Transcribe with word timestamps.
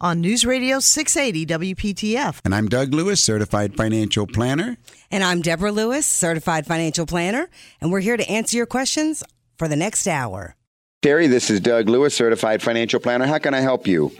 on 0.00 0.20
News 0.20 0.44
Radio 0.44 0.80
680 0.80 1.74
WPTF. 1.74 2.40
And 2.44 2.54
I'm 2.54 2.68
Doug 2.68 2.94
Lewis, 2.94 3.20
certified 3.22 3.76
financial 3.76 4.26
planner. 4.26 4.76
And 5.10 5.24
I'm 5.24 5.42
Deborah 5.42 5.72
Lewis, 5.72 6.06
certified 6.06 6.66
financial 6.66 7.06
planner, 7.06 7.48
and 7.80 7.90
we're 7.90 8.00
here 8.00 8.16
to 8.16 8.28
answer 8.28 8.56
your 8.56 8.66
questions 8.66 9.24
for 9.56 9.68
the 9.68 9.76
next 9.76 10.06
hour. 10.06 10.54
Terry, 11.02 11.26
this 11.26 11.50
is 11.50 11.60
Doug 11.60 11.88
Lewis, 11.88 12.14
certified 12.14 12.62
financial 12.62 13.00
planner. 13.00 13.26
How 13.26 13.38
can 13.38 13.54
I 13.54 13.60
help 13.60 13.86
you? 13.86 14.12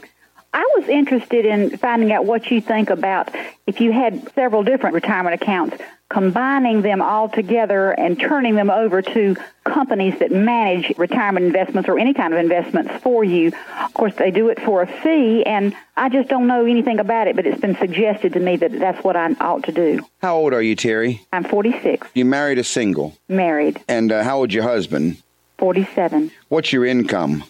I 0.53 0.67
was 0.77 0.89
interested 0.89 1.45
in 1.45 1.77
finding 1.77 2.11
out 2.11 2.25
what 2.25 2.49
you 2.49 2.59
think 2.61 2.89
about 2.89 3.29
if 3.67 3.79
you 3.81 3.91
had 3.91 4.33
several 4.33 4.63
different 4.63 4.95
retirement 4.95 5.39
accounts, 5.39 5.77
combining 6.09 6.81
them 6.81 7.03
all 7.03 7.29
together 7.29 7.91
and 7.91 8.19
turning 8.19 8.55
them 8.55 8.71
over 8.71 8.99
to 9.03 9.35
companies 9.63 10.17
that 10.17 10.31
manage 10.31 10.91
retirement 10.97 11.45
investments 11.45 11.87
or 11.87 11.99
any 11.99 12.15
kind 12.15 12.33
of 12.33 12.39
investments 12.39 12.91
for 13.03 13.23
you. 13.23 13.51
Of 13.79 13.93
course, 13.93 14.15
they 14.15 14.31
do 14.31 14.49
it 14.49 14.59
for 14.59 14.81
a 14.81 14.87
fee, 14.87 15.45
and 15.45 15.75
I 15.95 16.09
just 16.09 16.29
don't 16.29 16.47
know 16.47 16.65
anything 16.65 16.97
about 16.99 17.27
it, 17.27 17.35
but 17.35 17.45
it's 17.45 17.61
been 17.61 17.77
suggested 17.77 18.33
to 18.33 18.39
me 18.39 18.55
that 18.57 18.71
that's 18.79 19.03
what 19.03 19.15
I 19.15 19.31
ought 19.39 19.65
to 19.65 19.71
do. 19.71 19.99
How 20.23 20.35
old 20.35 20.53
are 20.53 20.63
you, 20.63 20.75
Terry? 20.75 21.21
I'm 21.31 21.43
46, 21.43 22.07
You 22.15 22.25
married 22.25 22.57
a 22.57 22.63
single. 22.63 23.15
married, 23.27 23.79
And 23.87 24.11
uh, 24.11 24.23
how 24.23 24.39
old's 24.39 24.53
your 24.55 24.63
husband? 24.63 25.21
47, 25.59 26.31
What's 26.47 26.73
your 26.73 26.85
income? 26.85 27.43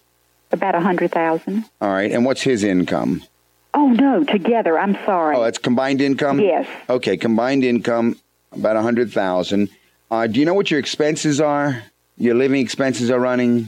About 0.52 0.76
a 0.76 0.80
100,000. 0.80 1.66
All 1.82 1.90
right. 1.90 2.12
And 2.12 2.26
what's 2.26 2.42
his 2.42 2.64
income? 2.64 3.24
Oh, 3.74 3.90
no, 3.90 4.24
together. 4.24 4.80
I'm 4.80 4.96
sorry. 5.06 5.36
Oh, 5.36 5.44
that's 5.44 5.60
combined 5.60 6.02
income? 6.02 6.40
Yes. 6.40 6.68
Okay, 6.90 7.18
combined 7.18 7.64
income, 7.64 8.18
about 8.52 8.76
a 8.76 8.82
100000 8.82 9.70
uh, 10.12 10.28
Do 10.28 10.40
you 10.40 10.46
know 10.46 10.56
what 10.56 10.72
your 10.72 10.80
expenses 10.80 11.40
are? 11.40 11.84
Your 12.18 12.36
living 12.36 12.62
expenses 12.62 13.12
are 13.12 13.20
running? 13.20 13.68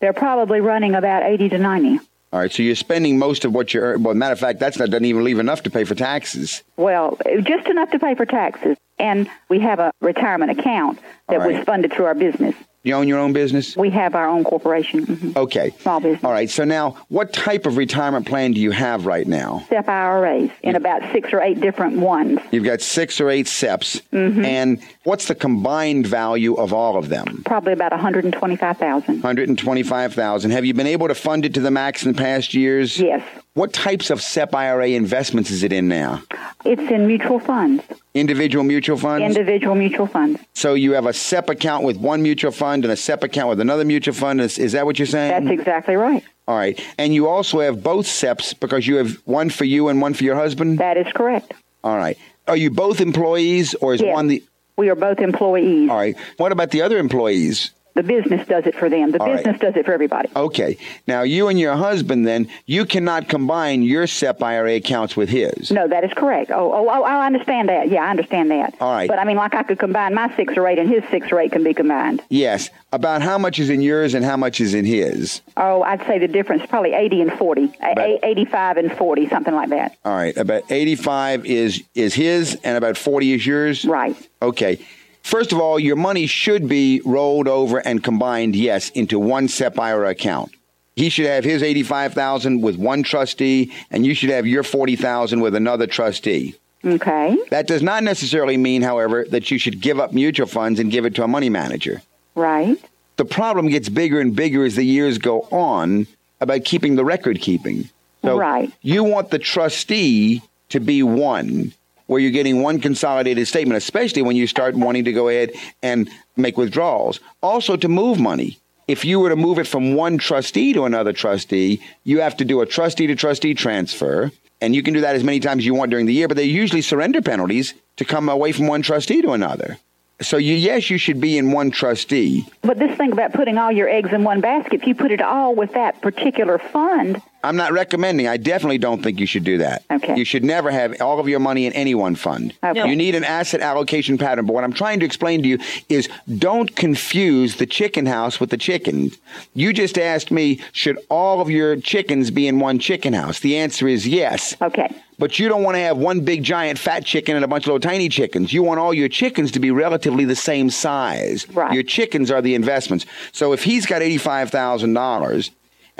They're 0.00 0.12
probably 0.12 0.60
running 0.60 0.94
about 0.94 1.22
80 1.22 1.50
to 1.50 1.58
90. 1.58 2.00
All 2.32 2.40
right, 2.40 2.50
so 2.50 2.62
you're 2.62 2.74
spending 2.74 3.18
most 3.18 3.44
of 3.44 3.52
what 3.52 3.74
you're. 3.74 3.98
Well, 3.98 4.14
matter 4.14 4.32
of 4.32 4.40
fact, 4.40 4.58
that's 4.58 4.78
not 4.78 4.88
doesn't 4.88 5.04
even 5.04 5.22
leave 5.22 5.38
enough 5.38 5.64
to 5.64 5.70
pay 5.70 5.84
for 5.84 5.94
taxes. 5.94 6.62
Well, 6.78 7.18
just 7.42 7.68
enough 7.68 7.90
to 7.90 7.98
pay 7.98 8.14
for 8.14 8.24
taxes. 8.24 8.78
And 8.98 9.28
we 9.50 9.60
have 9.60 9.80
a 9.80 9.92
retirement 10.00 10.58
account 10.58 10.98
that 11.28 11.40
right. 11.40 11.56
was 11.56 11.64
funded 11.64 11.92
through 11.92 12.06
our 12.06 12.14
business. 12.14 12.54
You 12.84 12.94
own 12.94 13.06
your 13.06 13.18
own 13.20 13.32
business? 13.32 13.76
We 13.76 13.90
have 13.90 14.14
our 14.16 14.26
own 14.28 14.42
corporation. 14.42 15.06
mhm. 15.06 15.36
Okay. 15.36 15.72
Small 15.80 16.00
business. 16.00 16.24
All 16.24 16.32
right, 16.32 16.50
so 16.50 16.64
now 16.64 16.96
what 17.08 17.32
type 17.32 17.64
of 17.66 17.76
retirement 17.76 18.26
plan 18.26 18.52
do 18.52 18.60
you 18.60 18.72
have 18.72 19.06
right 19.06 19.26
now? 19.26 19.64
SEP 19.68 19.88
IRAs 19.88 20.50
in 20.62 20.74
about 20.74 21.02
six 21.12 21.32
or 21.32 21.40
eight 21.40 21.60
different 21.60 21.98
ones. 21.98 22.40
You've 22.50 22.64
got 22.64 22.80
six 22.80 23.20
or 23.20 23.30
eight 23.30 23.46
SEPs, 23.46 24.02
Mm-hmm. 24.12 24.44
and 24.44 24.82
what's 25.04 25.26
the 25.28 25.34
combined 25.34 26.06
value 26.06 26.54
of 26.54 26.72
all 26.72 26.96
of 26.96 27.08
them? 27.08 27.42
Probably 27.46 27.72
about 27.72 27.92
125,000. 27.92 29.14
125,000. 29.22 30.50
Have 30.50 30.64
you 30.64 30.74
been 30.74 30.86
able 30.86 31.08
to 31.08 31.14
fund 31.14 31.44
it 31.44 31.54
to 31.54 31.60
the 31.60 31.70
max 31.70 32.04
in 32.04 32.14
past 32.14 32.52
years? 32.54 32.98
Yes. 32.98 33.22
What 33.54 33.74
types 33.74 34.08
of 34.08 34.22
SEP 34.22 34.54
IRA 34.54 34.88
investments 34.88 35.50
is 35.50 35.62
it 35.62 35.74
in 35.74 35.86
now? 35.86 36.22
It's 36.64 36.80
in 36.90 37.06
mutual 37.06 37.38
funds, 37.38 37.82
Individual 38.14 38.64
mutual 38.64 38.96
funds? 38.96 39.24
individual 39.24 39.74
mutual 39.74 40.06
funds. 40.06 40.40
so 40.54 40.72
you 40.74 40.92
have 40.92 41.04
a 41.06 41.12
SEP 41.12 41.50
account 41.50 41.84
with 41.84 41.98
one 41.98 42.22
mutual 42.22 42.50
fund 42.52 42.84
and 42.84 42.92
a 42.92 42.96
SEP 42.96 43.24
account 43.24 43.50
with 43.50 43.60
another 43.60 43.84
mutual 43.84 44.14
fund. 44.14 44.40
Is, 44.40 44.58
is 44.58 44.72
that 44.72 44.86
what 44.86 44.98
you're 44.98 45.04
saying? 45.06 45.44
That's 45.44 45.52
exactly 45.60 45.96
right. 45.96 46.24
All 46.48 46.56
right. 46.56 46.80
And 46.98 47.12
you 47.14 47.28
also 47.28 47.60
have 47.60 47.82
both 47.82 48.06
SEPs 48.06 48.58
because 48.58 48.86
you 48.86 48.96
have 48.96 49.16
one 49.26 49.50
for 49.50 49.64
you 49.64 49.88
and 49.88 50.00
one 50.00 50.14
for 50.14 50.24
your 50.24 50.34
husband? 50.36 50.78
That 50.78 50.96
is 50.96 51.06
correct. 51.12 51.52
All 51.84 51.96
right. 51.96 52.16
Are 52.48 52.56
you 52.56 52.70
both 52.70 53.00
employees 53.02 53.74
or 53.74 53.92
is 53.92 54.00
Yes. 54.00 54.14
one 54.14 54.28
the. 54.28 54.42
We 54.78 54.88
are 54.88 54.94
both 54.94 55.18
employees. 55.20 55.90
All 55.90 55.96
right. 55.96 56.16
What 56.38 56.52
about 56.52 56.70
the 56.70 56.80
other 56.82 56.96
employees? 56.96 57.70
The 57.94 58.02
business 58.02 58.46
does 58.48 58.66
it 58.66 58.74
for 58.74 58.88
them. 58.88 59.10
The 59.10 59.20
All 59.20 59.26
right. 59.26 59.36
business 59.36 59.60
does 59.60 59.76
it 59.76 59.84
for 59.84 59.92
everybody. 59.92 60.30
Okay. 60.34 60.78
Now, 61.06 61.22
you 61.22 61.48
and 61.48 61.58
your 61.60 61.76
husband, 61.76 62.26
then, 62.26 62.48
you 62.66 62.84
cannot 62.86 63.28
combine 63.28 63.82
your 63.82 64.06
SEP 64.06 64.42
IRA 64.42 64.76
accounts 64.76 65.16
with 65.16 65.28
his. 65.28 65.70
No, 65.70 65.86
that 65.88 66.02
is 66.04 66.12
correct. 66.14 66.50
Oh, 66.50 66.72
oh, 66.72 66.88
oh, 66.88 67.02
I 67.02 67.26
understand 67.26 67.68
that. 67.68 67.88
Yeah, 67.90 68.04
I 68.04 68.10
understand 68.10 68.50
that. 68.50 68.74
All 68.80 68.92
right. 68.92 69.08
But 69.08 69.18
I 69.18 69.24
mean, 69.24 69.36
like 69.36 69.54
I 69.54 69.62
could 69.62 69.78
combine 69.78 70.14
my 70.14 70.34
six 70.36 70.56
or 70.56 70.66
eight, 70.66 70.78
and 70.78 70.88
his 70.88 71.02
six 71.10 71.30
or 71.30 71.38
eight 71.38 71.52
can 71.52 71.62
be 71.64 71.74
combined. 71.74 72.22
Yes. 72.30 72.70
About 72.92 73.22
how 73.22 73.38
much 73.38 73.58
is 73.58 73.70
in 73.70 73.80
yours 73.82 74.14
and 74.14 74.24
how 74.24 74.36
much 74.36 74.60
is 74.60 74.74
in 74.74 74.84
his? 74.84 75.40
Oh, 75.56 75.82
I'd 75.82 76.04
say 76.06 76.18
the 76.18 76.28
difference 76.28 76.64
probably 76.66 76.92
80 76.92 77.22
and 77.22 77.32
40, 77.34 77.74
About- 77.80 78.18
85 78.22 78.76
and 78.76 78.92
40, 78.92 79.28
something 79.28 79.54
like 79.54 79.70
that. 79.70 79.96
All 80.04 80.14
right. 80.14 80.36
About 80.36 80.62
85 80.70 81.46
is 81.46 81.82
is 81.94 82.14
his 82.14 82.58
and 82.64 82.76
about 82.76 82.96
40 82.96 83.32
is 83.32 83.46
yours? 83.46 83.84
Right. 83.84 84.16
Okay. 84.40 84.78
First 85.22 85.52
of 85.52 85.60
all, 85.60 85.78
your 85.78 85.96
money 85.96 86.26
should 86.26 86.68
be 86.68 87.00
rolled 87.04 87.48
over 87.48 87.78
and 87.78 88.02
combined, 88.02 88.56
yes, 88.56 88.90
into 88.90 89.18
one 89.18 89.48
SEP 89.48 89.78
IRA 89.78 90.10
account. 90.10 90.52
He 90.96 91.08
should 91.08 91.26
have 91.26 91.44
his 91.44 91.62
85,000 91.62 92.60
with 92.60 92.76
one 92.76 93.02
trustee 93.02 93.72
and 93.90 94.04
you 94.04 94.14
should 94.14 94.30
have 94.30 94.46
your 94.46 94.62
40,000 94.62 95.40
with 95.40 95.54
another 95.54 95.86
trustee. 95.86 96.54
Okay. 96.84 97.38
That 97.50 97.66
does 97.66 97.82
not 97.82 98.02
necessarily 98.02 98.56
mean, 98.56 98.82
however, 98.82 99.24
that 99.30 99.50
you 99.50 99.58
should 99.58 99.80
give 99.80 99.98
up 100.00 100.12
mutual 100.12 100.46
funds 100.46 100.80
and 100.80 100.90
give 100.90 101.06
it 101.06 101.14
to 101.14 101.24
a 101.24 101.28
money 101.28 101.48
manager. 101.48 102.02
Right. 102.34 102.76
The 103.16 103.24
problem 103.24 103.68
gets 103.68 103.88
bigger 103.88 104.20
and 104.20 104.34
bigger 104.34 104.64
as 104.64 104.74
the 104.74 104.82
years 104.84 105.18
go 105.18 105.42
on 105.52 106.06
about 106.40 106.64
keeping 106.64 106.96
the 106.96 107.04
record 107.04 107.40
keeping. 107.40 107.88
So 108.22 108.36
Right. 108.36 108.70
you 108.82 109.04
want 109.04 109.30
the 109.30 109.38
trustee 109.38 110.42
to 110.70 110.80
be 110.80 111.02
one, 111.02 111.72
where 112.12 112.20
you're 112.20 112.30
getting 112.30 112.62
one 112.62 112.78
consolidated 112.78 113.48
statement, 113.48 113.78
especially 113.78 114.20
when 114.20 114.36
you 114.36 114.46
start 114.46 114.74
wanting 114.74 115.04
to 115.04 115.12
go 115.12 115.28
ahead 115.28 115.50
and 115.82 116.10
make 116.36 116.58
withdrawals. 116.58 117.20
Also, 117.42 117.74
to 117.74 117.88
move 117.88 118.20
money. 118.20 118.58
If 118.86 119.04
you 119.04 119.18
were 119.18 119.30
to 119.30 119.36
move 119.36 119.58
it 119.58 119.66
from 119.66 119.94
one 119.94 120.18
trustee 120.18 120.74
to 120.74 120.84
another 120.84 121.14
trustee, 121.14 121.80
you 122.04 122.20
have 122.20 122.36
to 122.36 122.44
do 122.44 122.60
a 122.60 122.66
trustee 122.66 123.06
to 123.06 123.14
trustee 123.14 123.54
transfer. 123.54 124.30
And 124.60 124.74
you 124.74 124.82
can 124.82 124.92
do 124.92 125.00
that 125.00 125.16
as 125.16 125.24
many 125.24 125.40
times 125.40 125.60
as 125.60 125.66
you 125.66 125.74
want 125.74 125.90
during 125.90 126.04
the 126.04 126.12
year, 126.12 126.28
but 126.28 126.36
they're 126.36 126.44
usually 126.44 126.82
surrender 126.82 127.22
penalties 127.22 127.72
to 127.96 128.04
come 128.04 128.28
away 128.28 128.52
from 128.52 128.66
one 128.66 128.82
trustee 128.82 129.22
to 129.22 129.30
another. 129.30 129.78
So, 130.20 130.36
you, 130.36 130.54
yes, 130.54 130.90
you 130.90 130.98
should 130.98 131.20
be 131.20 131.38
in 131.38 131.50
one 131.50 131.70
trustee. 131.70 132.46
But 132.60 132.78
this 132.78 132.94
thing 132.98 133.12
about 133.12 133.32
putting 133.32 133.56
all 133.56 133.72
your 133.72 133.88
eggs 133.88 134.12
in 134.12 134.22
one 134.22 134.42
basket, 134.42 134.74
if 134.74 134.86
you 134.86 134.94
put 134.94 135.10
it 135.10 135.22
all 135.22 135.54
with 135.54 135.72
that 135.72 136.02
particular 136.02 136.58
fund, 136.58 137.22
I'm 137.44 137.56
not 137.56 137.72
recommending. 137.72 138.28
I 138.28 138.36
definitely 138.36 138.78
don't 138.78 139.02
think 139.02 139.18
you 139.18 139.26
should 139.26 139.44
do 139.44 139.58
that. 139.58 139.84
Okay. 139.90 140.16
You 140.16 140.24
should 140.24 140.44
never 140.44 140.70
have 140.70 141.00
all 141.00 141.18
of 141.18 141.28
your 141.28 141.40
money 141.40 141.66
in 141.66 141.72
any 141.72 141.94
one 141.94 142.14
fund. 142.14 142.54
Okay. 142.62 142.88
You 142.88 142.94
need 142.94 143.14
an 143.14 143.24
asset 143.24 143.60
allocation 143.60 144.18
pattern. 144.18 144.46
But 144.46 144.52
what 144.52 144.64
I'm 144.64 144.72
trying 144.72 145.00
to 145.00 145.06
explain 145.06 145.42
to 145.42 145.48
you 145.48 145.58
is 145.88 146.08
don't 146.38 146.74
confuse 146.76 147.56
the 147.56 147.66
chicken 147.66 148.06
house 148.06 148.38
with 148.38 148.50
the 148.50 148.56
chicken. 148.56 149.10
You 149.54 149.72
just 149.72 149.98
asked 149.98 150.30
me, 150.30 150.60
should 150.72 150.98
all 151.10 151.40
of 151.40 151.50
your 151.50 151.76
chickens 151.76 152.30
be 152.30 152.46
in 152.46 152.60
one 152.60 152.78
chicken 152.78 153.12
house? 153.12 153.40
The 153.40 153.56
answer 153.58 153.88
is 153.88 154.06
yes. 154.06 154.56
okay. 154.62 154.94
But 155.18 155.38
you 155.38 155.48
don't 155.48 155.62
want 155.62 155.76
to 155.76 155.80
have 155.80 155.98
one 155.98 156.20
big 156.20 156.42
giant 156.42 156.78
fat 156.80 157.04
chicken 157.04 157.36
and 157.36 157.44
a 157.44 157.48
bunch 157.48 157.64
of 157.64 157.68
little 157.68 157.80
tiny 157.80 158.08
chickens. 158.08 158.52
You 158.52 158.62
want 158.64 158.80
all 158.80 158.92
your 158.92 159.08
chickens 159.08 159.52
to 159.52 159.60
be 159.60 159.70
relatively 159.70 160.24
the 160.24 160.34
same 160.34 160.68
size. 160.68 161.48
Right. 161.50 161.72
Your 161.72 161.84
chickens 161.84 162.30
are 162.30 162.42
the 162.42 162.56
investments. 162.56 163.06
So 163.30 163.52
if 163.52 163.62
he's 163.62 163.86
got 163.86 164.02
eighty-five 164.02 164.50
thousand 164.50 164.94
dollars, 164.94 165.52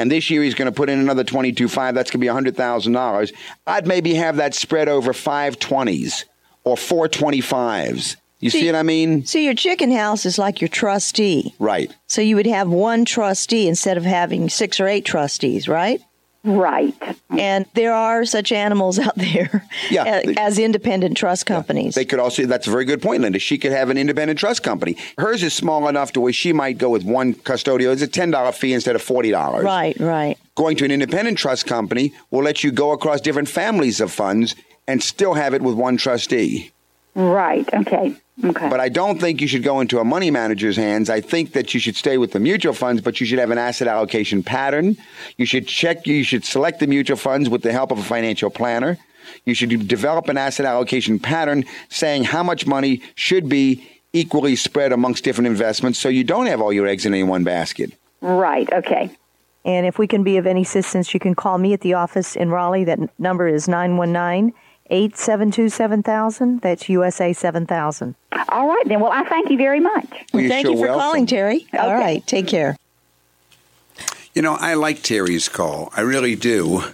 and 0.02 0.10
this 0.10 0.28
year 0.28 0.42
he's 0.42 0.54
going 0.54 0.66
to 0.66 0.76
put 0.76 0.90
in 0.90 0.98
another 0.98 1.24
twenty-two 1.24 1.68
five, 1.68 1.94
that's 1.94 2.10
going 2.10 2.20
to 2.20 2.24
be 2.24 2.28
hundred 2.28 2.56
thousand 2.56 2.92
dollars. 2.92 3.32
I'd 3.66 3.86
maybe 3.86 4.14
have 4.14 4.36
that 4.36 4.54
spread 4.54 4.88
over 4.88 5.12
five 5.12 5.58
twenties 5.58 6.26
or 6.64 6.76
four 6.76 7.08
twenty-fives. 7.08 8.16
You 8.40 8.50
see, 8.50 8.66
what 8.66 8.74
I 8.74 8.82
mean? 8.82 9.24
So 9.24 9.38
your 9.38 9.54
chicken 9.54 9.92
house 9.92 10.26
is 10.26 10.36
like 10.36 10.60
your 10.60 10.66
trustee. 10.66 11.54
Right. 11.60 11.96
So 12.08 12.20
you 12.20 12.34
would 12.34 12.48
have 12.48 12.68
one 12.68 13.04
trustee 13.04 13.68
instead 13.68 13.96
of 13.96 14.04
having 14.04 14.48
six 14.48 14.80
or 14.80 14.88
eight 14.88 15.04
trustees, 15.04 15.68
right? 15.68 16.02
Right. 16.44 16.94
And 17.38 17.66
there 17.74 17.92
are 17.92 18.24
such 18.24 18.50
animals 18.50 18.98
out 18.98 19.14
there 19.16 19.64
Yeah. 19.90 20.20
a- 20.26 20.34
as 20.40 20.58
independent 20.58 21.16
trust 21.16 21.46
companies. 21.46 21.94
They 21.94 22.04
could 22.04 22.18
also, 22.18 22.46
that's 22.46 22.66
a 22.66 22.70
very 22.70 22.84
good 22.84 23.00
point, 23.00 23.22
Linda. 23.22 23.38
She 23.38 23.58
could 23.58 23.70
have 23.72 23.90
an 23.90 23.96
independent 23.98 24.38
trust 24.40 24.62
company. 24.62 24.96
Hers 25.18 25.42
is 25.42 25.54
small 25.54 25.86
enough 25.88 26.12
to 26.14 26.20
where 26.20 26.32
she 26.32 26.52
might 26.52 26.78
go 26.78 26.90
with 26.90 27.04
one 27.04 27.34
custodial. 27.34 27.92
It's 27.92 28.02
a 28.02 28.08
$10 28.08 28.52
fee 28.54 28.72
instead 28.72 28.96
of 28.96 29.02
$40. 29.02 29.62
right, 29.62 29.98
right. 30.00 30.36
Going 30.56 30.76
to 30.78 30.84
an 30.84 30.90
independent 30.90 31.38
trust 31.38 31.66
company 31.66 32.12
will 32.30 32.42
let 32.42 32.64
you 32.64 32.72
go 32.72 32.90
across 32.90 33.20
different 33.20 33.48
families 33.48 34.00
of 34.00 34.10
funds 34.12 34.54
and 34.88 35.02
still 35.02 35.34
have 35.34 35.54
it 35.54 35.62
with 35.62 35.74
one 35.76 35.96
trustee. 35.96 36.72
Right. 37.14 37.68
Okay. 37.72 38.16
Okay. 38.42 38.68
But 38.68 38.80
I 38.80 38.88
don't 38.88 39.20
think 39.20 39.40
you 39.40 39.46
should 39.46 39.62
go 39.62 39.80
into 39.80 39.98
a 39.98 40.04
money 40.04 40.30
manager's 40.30 40.76
hands. 40.76 41.10
I 41.10 41.20
think 41.20 41.52
that 41.52 41.74
you 41.74 41.80
should 41.80 41.96
stay 41.96 42.16
with 42.16 42.32
the 42.32 42.40
mutual 42.40 42.72
funds, 42.72 43.02
but 43.02 43.20
you 43.20 43.26
should 43.26 43.38
have 43.38 43.50
an 43.50 43.58
asset 43.58 43.86
allocation 43.88 44.42
pattern. 44.42 44.96
You 45.36 45.44
should 45.44 45.68
check, 45.68 46.06
you 46.06 46.24
should 46.24 46.44
select 46.44 46.80
the 46.80 46.86
mutual 46.86 47.18
funds 47.18 47.50
with 47.50 47.62
the 47.62 47.72
help 47.72 47.90
of 47.90 47.98
a 47.98 48.02
financial 48.02 48.48
planner. 48.48 48.96
You 49.44 49.54
should 49.54 49.86
develop 49.86 50.28
an 50.28 50.38
asset 50.38 50.64
allocation 50.64 51.18
pattern 51.18 51.64
saying 51.90 52.24
how 52.24 52.42
much 52.42 52.66
money 52.66 53.02
should 53.14 53.48
be 53.48 53.86
equally 54.12 54.56
spread 54.56 54.92
amongst 54.92 55.24
different 55.24 55.46
investments 55.46 55.98
so 55.98 56.08
you 56.08 56.24
don't 56.24 56.46
have 56.46 56.60
all 56.60 56.72
your 56.72 56.86
eggs 56.86 57.06
in 57.06 57.14
any 57.14 57.22
one 57.22 57.44
basket. 57.44 57.92
right. 58.20 58.70
Okay. 58.72 59.10
And 59.64 59.86
if 59.86 59.96
we 59.96 60.08
can 60.08 60.24
be 60.24 60.38
of 60.38 60.46
any 60.46 60.62
assistance, 60.62 61.14
you 61.14 61.20
can 61.20 61.36
call 61.36 61.56
me 61.56 61.72
at 61.72 61.82
the 61.82 61.94
office 61.94 62.34
in 62.34 62.50
Raleigh. 62.50 62.82
That 62.82 62.98
number 63.20 63.46
is 63.46 63.68
919 63.68 64.52
872 64.92 65.70
7000. 65.70 66.60
That's 66.60 66.88
USA 66.90 67.32
7000. 67.32 68.14
All 68.50 68.68
right 68.68 68.84
then. 68.86 69.00
Well, 69.00 69.10
I 69.10 69.24
thank 69.24 69.50
you 69.50 69.56
very 69.56 69.80
much. 69.80 70.06
Well, 70.32 70.42
you're 70.42 70.50
Thank 70.50 70.66
sure 70.66 70.72
you 70.74 70.78
for 70.80 70.86
welcome. 70.88 71.00
calling, 71.00 71.26
Terry. 71.26 71.66
All 71.72 71.86
Okay. 71.86 71.94
right, 71.94 72.26
take 72.26 72.46
care. 72.46 72.76
You 74.34 74.42
know, 74.42 74.54
I 74.60 74.74
like 74.74 75.02
Terry's 75.02 75.48
call. 75.48 75.90
I 75.96 76.02
really 76.02 76.36
do, 76.36 76.84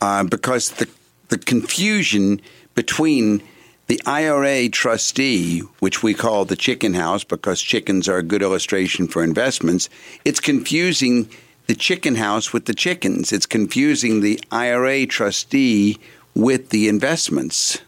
uh, 0.00 0.24
because 0.24 0.70
the 0.72 0.88
the 1.28 1.38
confusion 1.38 2.40
between 2.76 3.42
the 3.88 4.00
IRA 4.06 4.68
trustee, 4.68 5.60
which 5.80 6.02
we 6.02 6.14
call 6.14 6.44
the 6.44 6.56
chicken 6.56 6.94
house, 6.94 7.24
because 7.24 7.60
chickens 7.60 8.08
are 8.08 8.18
a 8.18 8.22
good 8.22 8.42
illustration 8.42 9.08
for 9.08 9.22
investments, 9.24 9.88
it's 10.24 10.38
confusing 10.40 11.28
the 11.66 11.74
chicken 11.74 12.14
house 12.14 12.52
with 12.52 12.66
the 12.66 12.74
chickens. 12.74 13.32
It's 13.32 13.46
confusing 13.46 14.20
the 14.20 14.38
IRA 14.52 15.04
trustee 15.06 15.98
with 16.36 16.68
the 16.68 16.86
investments. 16.86 17.80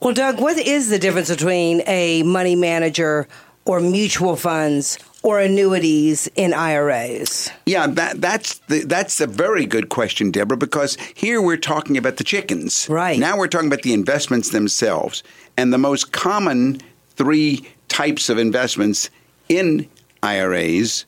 Well, 0.00 0.12
Doug, 0.12 0.40
what 0.40 0.58
is 0.58 0.90
the 0.90 0.98
difference 0.98 1.30
between 1.30 1.82
a 1.86 2.24
money 2.24 2.56
manager 2.56 3.28
or 3.64 3.80
mutual 3.80 4.34
funds 4.34 4.98
or 5.22 5.38
annuities 5.38 6.28
in 6.34 6.52
IRAs? 6.52 7.50
Yeah, 7.64 7.86
that 7.86 8.20
that's 8.20 8.58
the, 8.66 8.80
that's 8.80 9.20
a 9.20 9.28
very 9.28 9.64
good 9.64 9.88
question, 9.88 10.32
Deborah. 10.32 10.56
Because 10.56 10.96
here 11.14 11.40
we're 11.40 11.56
talking 11.56 11.96
about 11.96 12.16
the 12.16 12.24
chickens, 12.24 12.88
Right. 12.90 13.18
Now 13.18 13.38
we're 13.38 13.46
talking 13.46 13.68
about 13.68 13.82
the 13.82 13.94
investments 13.94 14.50
themselves, 14.50 15.22
and 15.56 15.72
the 15.72 15.78
most 15.78 16.10
common 16.10 16.80
three 17.14 17.68
types 17.88 18.28
of 18.28 18.36
investments 18.36 19.10
in 19.48 19.88
IRAs 20.24 21.04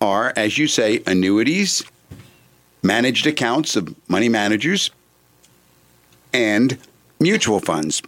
are, 0.00 0.32
as 0.36 0.56
you 0.56 0.68
say, 0.68 1.02
annuities, 1.06 1.82
managed 2.82 3.26
accounts 3.26 3.74
of 3.74 3.92
money 4.08 4.28
managers, 4.28 4.90
and 6.32 6.78
mutual 7.20 7.60
funds. 7.60 8.02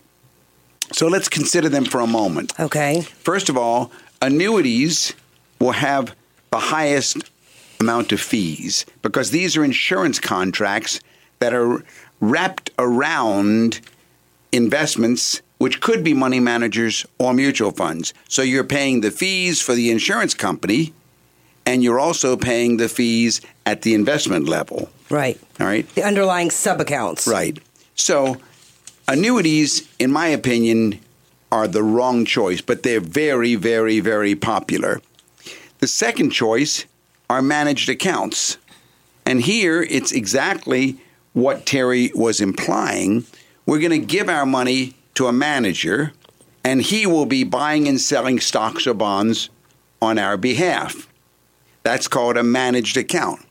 So 0.93 1.07
let's 1.07 1.29
consider 1.29 1.69
them 1.69 1.85
for 1.85 2.01
a 2.01 2.07
moment. 2.07 2.59
Okay. 2.59 3.03
First 3.03 3.49
of 3.49 3.57
all, 3.57 3.93
annuities 4.21 5.15
will 5.61 5.73
have 5.73 6.15
the 6.51 6.59
highest 6.59 7.19
amount 7.81 8.13
of 8.13 8.21
fees 8.21 8.85
because 9.03 9.31
these 9.31 9.57
are 9.57 9.65
insurance 9.65 10.19
contracts 10.19 11.01
that 11.39 11.55
are 11.55 11.85
wrapped 12.21 12.71
around 12.79 13.81
investments 14.53 15.43
which 15.59 15.81
could 15.83 16.03
be 16.03 16.15
money 16.15 16.41
managers 16.41 17.05
or 17.19 17.35
mutual 17.35 17.71
funds. 17.71 18.15
So 18.29 18.41
you're 18.41 18.65
paying 18.65 19.03
the 19.03 19.11
fees 19.11 19.61
for 19.61 19.75
the 19.75 19.91
insurance 19.91 20.33
company 20.33 20.95
and 21.67 21.83
you're 21.83 22.01
also 22.01 22.35
paying 22.37 22.79
the 22.79 22.89
fees 22.89 23.43
at 23.67 23.83
the 23.83 23.95
investment 23.95 24.49
level. 24.49 24.89
Right. 25.11 25.39
All 25.61 25.67
right? 25.67 25.87
The 25.95 26.03
underlying 26.03 26.51
sub 26.51 26.81
accounts. 26.81 27.27
Right. 27.27 27.59
So, 28.01 28.39
annuities, 29.07 29.87
in 29.99 30.11
my 30.11 30.29
opinion, 30.29 30.99
are 31.53 31.69
the 31.69 31.83
wrong 31.83 32.25
choice, 32.25 32.63
but 32.63 32.83
they're 32.83 32.99
very, 32.99 33.57
very, 33.57 34.01
very 34.01 34.35
popular. 34.35 35.03
The 35.81 35.87
second 35.87 36.31
choice 36.31 36.87
are 37.29 37.43
managed 37.43 37.91
accounts. 37.91 38.57
And 39.27 39.43
here 39.43 39.83
it's 39.83 40.13
exactly 40.13 40.97
what 41.35 41.67
Terry 41.67 42.11
was 42.15 42.41
implying. 42.41 43.27
We're 43.67 43.79
going 43.81 44.01
to 44.01 44.07
give 44.07 44.31
our 44.31 44.47
money 44.47 44.95
to 45.15 45.27
a 45.27 45.33
manager, 45.33 46.13
and 46.65 46.81
he 46.81 47.07
will 47.07 47.27
be 47.27 47.45
buying 47.45 47.87
and 47.87 48.01
selling 48.01 48.41
stocks 48.41 48.87
or 48.87 48.95
bonds 48.95 49.51
on 50.01 50.19
our 50.19 50.39
behalf. 50.39 51.07
That's 51.83 52.09
called 52.09 52.39
a 52.39 52.43
managed 52.43 52.97
account. 52.97 53.45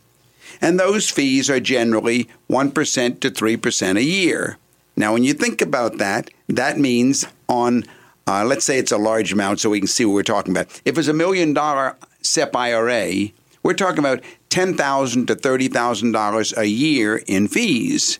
And 0.61 0.79
those 0.79 1.09
fees 1.09 1.49
are 1.49 1.59
generally 1.59 2.27
1% 2.49 3.19
to 3.19 3.31
3% 3.31 3.97
a 3.97 4.03
year. 4.03 4.57
Now, 4.95 5.13
when 5.13 5.23
you 5.23 5.33
think 5.33 5.61
about 5.61 5.97
that, 5.97 6.29
that 6.47 6.77
means 6.77 7.25
on, 7.47 7.85
uh, 8.27 8.43
let's 8.43 8.65
say 8.65 8.77
it's 8.77 8.91
a 8.91 8.97
large 8.97 9.31
amount 9.31 9.61
so 9.61 9.69
we 9.69 9.79
can 9.79 9.87
see 9.87 10.03
what 10.03 10.13
we're 10.13 10.23
talking 10.23 10.51
about. 10.51 10.81
If 10.83 10.97
it's 10.97 11.07
a 11.07 11.13
million 11.13 11.53
dollar 11.53 11.95
SEP 12.21 12.55
IRA, 12.55 13.29
we're 13.63 13.73
talking 13.73 13.99
about 13.99 14.21
10,000 14.49 15.27
to 15.27 15.35
$30,000 15.35 16.57
a 16.57 16.67
year 16.67 17.21
in 17.27 17.47
fees. 17.47 18.19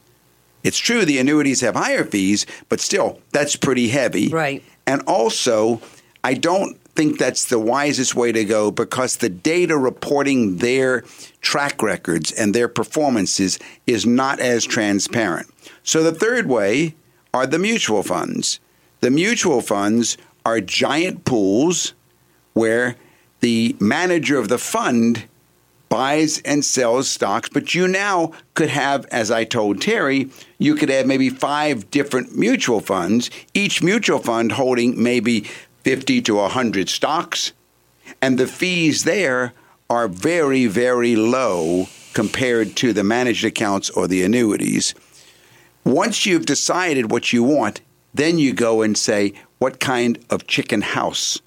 It's 0.63 0.77
true 0.77 1.05
the 1.05 1.19
annuities 1.19 1.61
have 1.61 1.75
higher 1.75 2.05
fees, 2.05 2.45
but 2.67 2.79
still, 2.79 3.19
that's 3.31 3.55
pretty 3.55 3.89
heavy. 3.89 4.29
Right. 4.29 4.63
And 4.85 5.01
also, 5.07 5.81
I 6.23 6.33
don't 6.33 6.78
think 6.95 7.17
that's 7.17 7.45
the 7.45 7.59
wisest 7.59 8.15
way 8.15 8.31
to 8.31 8.43
go 8.43 8.71
because 8.71 9.17
the 9.17 9.29
data 9.29 9.77
reporting 9.77 10.57
their 10.57 11.03
track 11.41 11.81
records 11.81 12.31
and 12.31 12.53
their 12.53 12.67
performances 12.67 13.59
is 13.87 14.05
not 14.05 14.39
as 14.39 14.65
transparent. 14.65 15.47
So 15.83 16.03
the 16.03 16.11
third 16.11 16.47
way 16.47 16.95
are 17.33 17.47
the 17.47 17.59
mutual 17.59 18.03
funds. 18.03 18.59
The 19.01 19.11
mutual 19.11 19.61
funds 19.61 20.17
are 20.45 20.59
giant 20.59 21.25
pools 21.25 21.93
where 22.53 22.95
the 23.39 23.75
manager 23.79 24.37
of 24.37 24.49
the 24.49 24.57
fund 24.57 25.25
buys 25.87 26.39
and 26.41 26.63
sells 26.63 27.09
stocks, 27.09 27.49
but 27.49 27.73
you 27.73 27.87
now 27.87 28.31
could 28.53 28.69
have, 28.69 29.05
as 29.07 29.31
I 29.31 29.43
told 29.43 29.81
Terry, 29.81 30.29
you 30.59 30.75
could 30.75 30.89
have 30.89 31.07
maybe 31.07 31.29
five 31.29 31.89
different 31.89 32.37
mutual 32.37 32.79
funds, 32.79 33.31
each 33.53 33.81
mutual 33.81 34.19
fund 34.19 34.51
holding 34.51 35.01
maybe 35.01 35.49
50 35.83 36.21
to 36.23 36.35
100 36.35 36.89
stocks, 36.89 37.53
and 38.21 38.37
the 38.37 38.47
fees 38.47 39.03
there 39.03 39.53
are 39.89 40.07
very, 40.07 40.65
very 40.67 41.15
low 41.15 41.87
compared 42.13 42.75
to 42.75 42.93
the 42.93 43.03
managed 43.03 43.45
accounts 43.45 43.89
or 43.89 44.07
the 44.07 44.23
annuities. 44.23 44.93
Once 45.83 46.25
you've 46.25 46.45
decided 46.45 47.11
what 47.11 47.31
you 47.33 47.43
want, 47.43 47.81
then 48.13 48.37
you 48.37 48.53
go 48.53 48.81
and 48.81 48.97
say, 48.97 49.33
what 49.59 49.79
kind 49.79 50.23
of 50.29 50.47
chicken 50.47 50.81
house? 50.81 51.39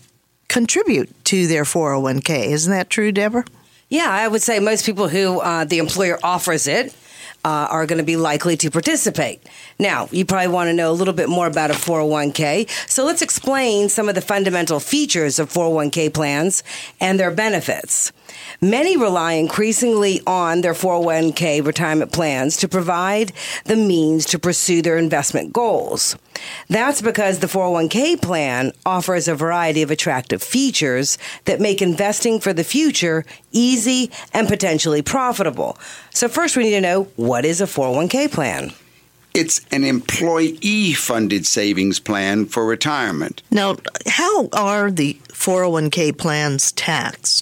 contribute 0.48 1.08
to 1.26 1.46
their 1.46 1.62
401k. 1.62 2.46
Isn't 2.48 2.72
that 2.72 2.90
true, 2.90 3.12
Deborah? 3.12 3.44
Yeah, 3.88 4.10
I 4.10 4.26
would 4.26 4.42
say 4.42 4.58
most 4.58 4.84
people 4.84 5.06
who 5.06 5.38
uh, 5.38 5.64
the 5.64 5.78
employer 5.78 6.18
offers 6.24 6.66
it 6.66 6.92
uh, 7.44 7.68
are 7.70 7.86
going 7.86 7.98
to 7.98 8.04
be 8.04 8.16
likely 8.16 8.56
to 8.56 8.72
participate. 8.72 9.40
Now, 9.78 10.08
you 10.10 10.24
probably 10.24 10.48
want 10.48 10.68
to 10.68 10.74
know 10.74 10.90
a 10.90 10.92
little 10.92 11.14
bit 11.14 11.28
more 11.28 11.46
about 11.46 11.70
a 11.70 11.74
401k. 11.74 12.68
So 12.90 13.04
let's 13.04 13.22
explain 13.22 13.88
some 13.88 14.08
of 14.08 14.16
the 14.16 14.20
fundamental 14.20 14.80
features 14.80 15.38
of 15.38 15.52
401k 15.52 16.12
plans 16.12 16.64
and 17.00 17.20
their 17.20 17.30
benefits. 17.30 18.10
Many 18.60 18.96
rely 18.96 19.32
increasingly 19.32 20.20
on 20.26 20.60
their 20.60 20.74
401k 20.74 21.64
retirement 21.64 22.12
plans 22.12 22.56
to 22.58 22.68
provide 22.68 23.32
the 23.64 23.76
means 23.76 24.24
to 24.26 24.38
pursue 24.38 24.82
their 24.82 24.98
investment 24.98 25.52
goals. 25.52 26.16
That's 26.68 27.02
because 27.02 27.38
the 27.38 27.46
401k 27.46 28.20
plan 28.20 28.72
offers 28.84 29.28
a 29.28 29.34
variety 29.34 29.82
of 29.82 29.90
attractive 29.90 30.42
features 30.42 31.18
that 31.44 31.60
make 31.60 31.82
investing 31.82 32.40
for 32.40 32.52
the 32.52 32.64
future 32.64 33.24
easy 33.52 34.10
and 34.32 34.48
potentially 34.48 35.02
profitable. 35.02 35.78
So, 36.10 36.28
first, 36.28 36.56
we 36.56 36.64
need 36.64 36.70
to 36.70 36.80
know 36.80 37.04
what 37.16 37.44
is 37.44 37.60
a 37.60 37.66
401k 37.66 38.30
plan? 38.32 38.72
It's 39.36 39.60
an 39.70 39.84
employee 39.84 40.94
funded 40.94 41.46
savings 41.46 42.00
plan 42.00 42.46
for 42.46 42.64
retirement. 42.64 43.42
Now, 43.50 43.76
how 44.06 44.48
are 44.54 44.90
the 44.90 45.12
401k 45.28 46.16
plans 46.16 46.72
taxed? 46.72 47.35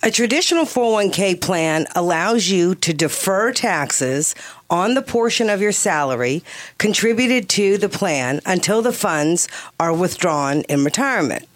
A 0.00 0.12
traditional 0.12 0.64
401k 0.64 1.40
plan 1.40 1.88
allows 1.96 2.48
you 2.48 2.76
to 2.76 2.94
defer 2.94 3.52
taxes 3.52 4.32
on 4.70 4.94
the 4.94 5.02
portion 5.02 5.50
of 5.50 5.60
your 5.60 5.72
salary 5.72 6.44
contributed 6.78 7.48
to 7.48 7.78
the 7.78 7.88
plan 7.88 8.40
until 8.46 8.80
the 8.80 8.92
funds 8.92 9.48
are 9.80 9.92
withdrawn 9.92 10.60
in 10.62 10.84
retirement. 10.84 11.48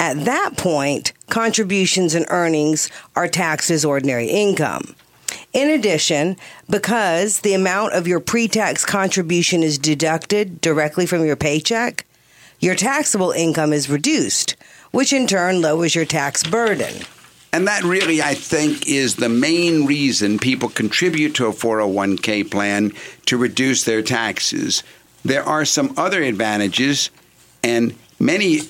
At 0.00 0.24
that 0.24 0.56
point, 0.56 1.12
contributions 1.30 2.16
and 2.16 2.26
earnings 2.30 2.90
are 3.14 3.28
taxed 3.28 3.70
as 3.70 3.84
ordinary 3.84 4.26
income. 4.26 4.96
In 5.52 5.70
addition, 5.70 6.36
because 6.68 7.40
the 7.40 7.54
amount 7.54 7.92
of 7.92 8.08
your 8.08 8.18
pre 8.18 8.48
tax 8.48 8.84
contribution 8.84 9.62
is 9.62 9.78
deducted 9.78 10.60
directly 10.60 11.06
from 11.06 11.24
your 11.24 11.36
paycheck, 11.36 12.04
your 12.58 12.74
taxable 12.74 13.30
income 13.30 13.72
is 13.72 13.88
reduced, 13.88 14.56
which 14.90 15.12
in 15.12 15.28
turn 15.28 15.62
lowers 15.62 15.94
your 15.94 16.04
tax 16.04 16.42
burden. 16.42 17.04
And 17.54 17.68
that 17.68 17.84
really, 17.84 18.20
I 18.20 18.34
think, 18.34 18.88
is 18.88 19.14
the 19.14 19.28
main 19.28 19.86
reason 19.86 20.40
people 20.40 20.68
contribute 20.68 21.36
to 21.36 21.46
a 21.46 21.52
401k 21.52 22.50
plan 22.50 22.90
to 23.26 23.36
reduce 23.36 23.84
their 23.84 24.02
taxes. 24.02 24.82
There 25.24 25.44
are 25.44 25.64
some 25.64 25.94
other 25.96 26.20
advantages, 26.20 27.10
and 27.62 27.94
many 28.18 28.62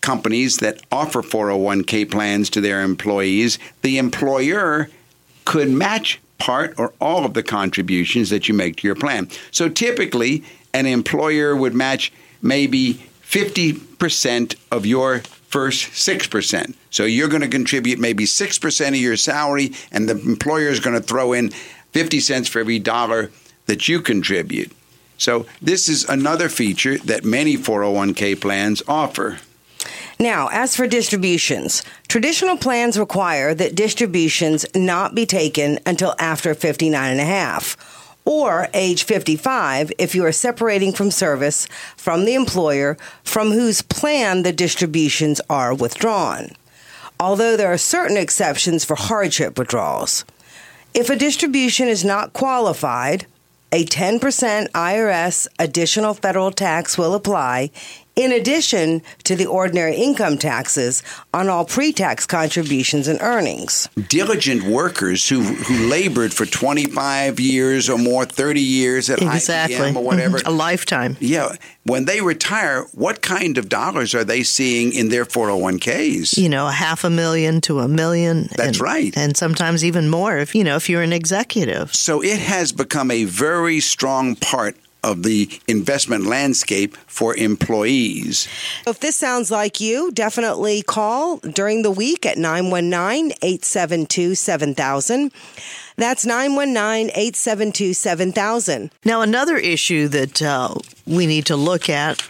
companies 0.00 0.56
that 0.56 0.82
offer 0.90 1.22
401k 1.22 2.10
plans 2.10 2.50
to 2.50 2.60
their 2.60 2.82
employees, 2.82 3.60
the 3.82 3.98
employer 3.98 4.90
could 5.44 5.70
match 5.70 6.18
part 6.38 6.74
or 6.76 6.94
all 7.00 7.24
of 7.24 7.34
the 7.34 7.44
contributions 7.44 8.30
that 8.30 8.48
you 8.48 8.54
make 8.54 8.78
to 8.78 8.88
your 8.88 8.96
plan. 8.96 9.28
So 9.52 9.68
typically, 9.68 10.42
an 10.74 10.86
employer 10.86 11.54
would 11.54 11.72
match 11.72 12.12
maybe 12.42 12.94
50% 13.22 14.56
of 14.72 14.86
your 14.86 15.22
first 15.48 15.92
6%. 15.92 16.74
So 16.90 17.04
you're 17.04 17.28
going 17.28 17.42
to 17.42 17.48
contribute 17.48 17.98
maybe 17.98 18.24
6% 18.24 18.88
of 18.88 18.94
your 18.96 19.16
salary, 19.16 19.72
and 19.90 20.08
the 20.08 20.18
employer 20.18 20.68
is 20.68 20.80
going 20.80 21.00
to 21.00 21.02
throw 21.02 21.32
in 21.32 21.50
50 21.92 22.20
cents 22.20 22.48
for 22.48 22.60
every 22.60 22.78
dollar 22.78 23.30
that 23.66 23.88
you 23.88 24.00
contribute. 24.00 24.72
So 25.16 25.46
this 25.60 25.88
is 25.88 26.04
another 26.08 26.48
feature 26.48 26.98
that 26.98 27.24
many 27.24 27.56
401k 27.56 28.40
plans 28.40 28.82
offer. 28.86 29.38
Now, 30.20 30.48
as 30.52 30.76
for 30.76 30.86
distributions, 30.86 31.82
traditional 32.08 32.56
plans 32.56 32.98
require 32.98 33.54
that 33.54 33.74
distributions 33.74 34.66
not 34.74 35.14
be 35.14 35.26
taken 35.26 35.78
until 35.86 36.14
after 36.18 36.54
59 36.54 37.10
and 37.10 37.20
a 37.20 37.24
half 37.24 37.76
or 38.28 38.68
age 38.74 39.04
55 39.04 39.90
if 39.96 40.14
you 40.14 40.22
are 40.22 40.32
separating 40.32 40.92
from 40.92 41.10
service 41.10 41.66
from 41.96 42.26
the 42.26 42.34
employer 42.34 42.98
from 43.24 43.52
whose 43.52 43.80
plan 43.80 44.42
the 44.42 44.52
distributions 44.52 45.40
are 45.48 45.72
withdrawn. 45.72 46.50
Although 47.18 47.56
there 47.56 47.72
are 47.72 47.78
certain 47.78 48.18
exceptions 48.18 48.84
for 48.84 48.96
hardship 48.96 49.58
withdrawals. 49.58 50.26
If 50.92 51.08
a 51.08 51.16
distribution 51.16 51.88
is 51.88 52.04
not 52.04 52.34
qualified, 52.34 53.24
a 53.72 53.86
10% 53.86 54.20
IRS 54.20 55.48
additional 55.58 56.12
federal 56.12 56.50
tax 56.50 56.98
will 56.98 57.14
apply 57.14 57.70
in 58.18 58.32
addition 58.32 59.00
to 59.22 59.36
the 59.36 59.46
ordinary 59.46 59.94
income 59.94 60.36
taxes 60.36 61.04
on 61.32 61.48
all 61.48 61.64
pre 61.64 61.92
tax 61.92 62.26
contributions 62.26 63.06
and 63.06 63.20
earnings. 63.22 63.88
Diligent 64.08 64.64
workers 64.64 65.28
who, 65.28 65.40
who 65.40 65.88
labored 65.88 66.34
for 66.34 66.44
25 66.44 67.38
years 67.38 67.88
or 67.88 67.96
more, 67.96 68.24
30 68.24 68.60
years 68.60 69.08
at 69.08 69.22
exactly. 69.22 69.76
IBM 69.76 69.96
or 69.96 70.02
whatever. 70.02 70.40
A 70.46 70.50
lifetime. 70.50 71.16
Yeah. 71.20 71.54
When 71.84 72.04
they 72.06 72.20
retire, 72.20 72.82
what 72.92 73.22
kind 73.22 73.56
of 73.56 73.68
dollars 73.68 74.14
are 74.14 74.24
they 74.24 74.42
seeing 74.42 74.92
in 74.92 75.08
their 75.10 75.24
401ks? 75.24 76.36
You 76.36 76.48
know, 76.48 76.66
a 76.66 76.72
half 76.72 77.04
a 77.04 77.10
million 77.10 77.60
to 77.62 77.78
a 77.78 77.88
million. 77.88 78.48
That's 78.56 78.78
and, 78.78 78.80
right. 78.80 79.16
And 79.16 79.36
sometimes 79.36 79.84
even 79.84 80.10
more 80.10 80.36
if, 80.36 80.54
you 80.56 80.64
know, 80.64 80.76
if 80.76 80.90
you're 80.90 81.02
an 81.02 81.12
executive. 81.12 81.94
So 81.94 82.20
it 82.20 82.40
has 82.40 82.72
become 82.72 83.12
a 83.12 83.24
very 83.24 83.78
strong 83.80 84.34
part 84.34 84.76
of 85.02 85.22
the 85.22 85.48
investment 85.68 86.26
landscape 86.26 86.96
for 87.06 87.36
employees. 87.36 88.48
If 88.86 89.00
this 89.00 89.16
sounds 89.16 89.50
like 89.50 89.80
you, 89.80 90.10
definitely 90.12 90.82
call 90.82 91.36
during 91.38 91.82
the 91.82 91.90
week 91.90 92.26
at 92.26 92.36
919 92.36 93.32
872 93.42 94.34
7000. 94.34 95.32
That's 95.96 96.26
919 96.26 97.10
872 97.10 97.94
7000. 97.94 98.90
Now, 99.04 99.22
another 99.22 99.56
issue 99.56 100.08
that 100.08 100.42
uh, 100.42 100.74
we 101.06 101.26
need 101.26 101.46
to 101.46 101.56
look 101.56 101.88
at 101.88 102.22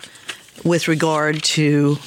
with 0.64 0.88
regard 0.88 1.42
to 1.42 1.98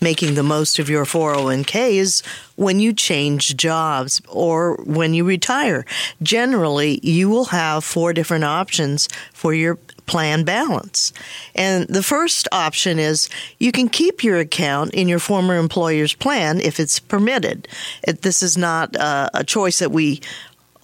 making 0.00 0.34
the 0.34 0.42
most 0.42 0.78
of 0.78 0.90
your 0.90 1.04
401k 1.04 1.92
is 1.92 2.22
when 2.56 2.80
you 2.80 2.92
change 2.92 3.56
jobs 3.56 4.20
or 4.28 4.76
when 4.84 5.14
you 5.14 5.24
retire. 5.24 5.84
Generally, 6.22 7.00
you 7.02 7.28
will 7.28 7.46
have 7.46 7.82
four 7.82 8.12
different 8.12 8.44
options 8.44 9.08
for 9.32 9.54
your 9.54 9.78
plan 10.06 10.44
balance. 10.44 11.12
And 11.54 11.86
the 11.88 12.02
first 12.02 12.48
option 12.52 12.98
is 12.98 13.28
you 13.58 13.72
can 13.72 13.88
keep 13.88 14.24
your 14.24 14.38
account 14.38 14.94
in 14.94 15.08
your 15.08 15.18
former 15.18 15.56
employer's 15.56 16.14
plan 16.14 16.60
if 16.60 16.80
it's 16.80 16.98
permitted. 16.98 17.68
It, 18.06 18.22
this 18.22 18.42
is 18.42 18.56
not 18.56 18.96
uh, 18.96 19.28
a 19.34 19.44
choice 19.44 19.80
that 19.80 19.90
we 19.90 20.20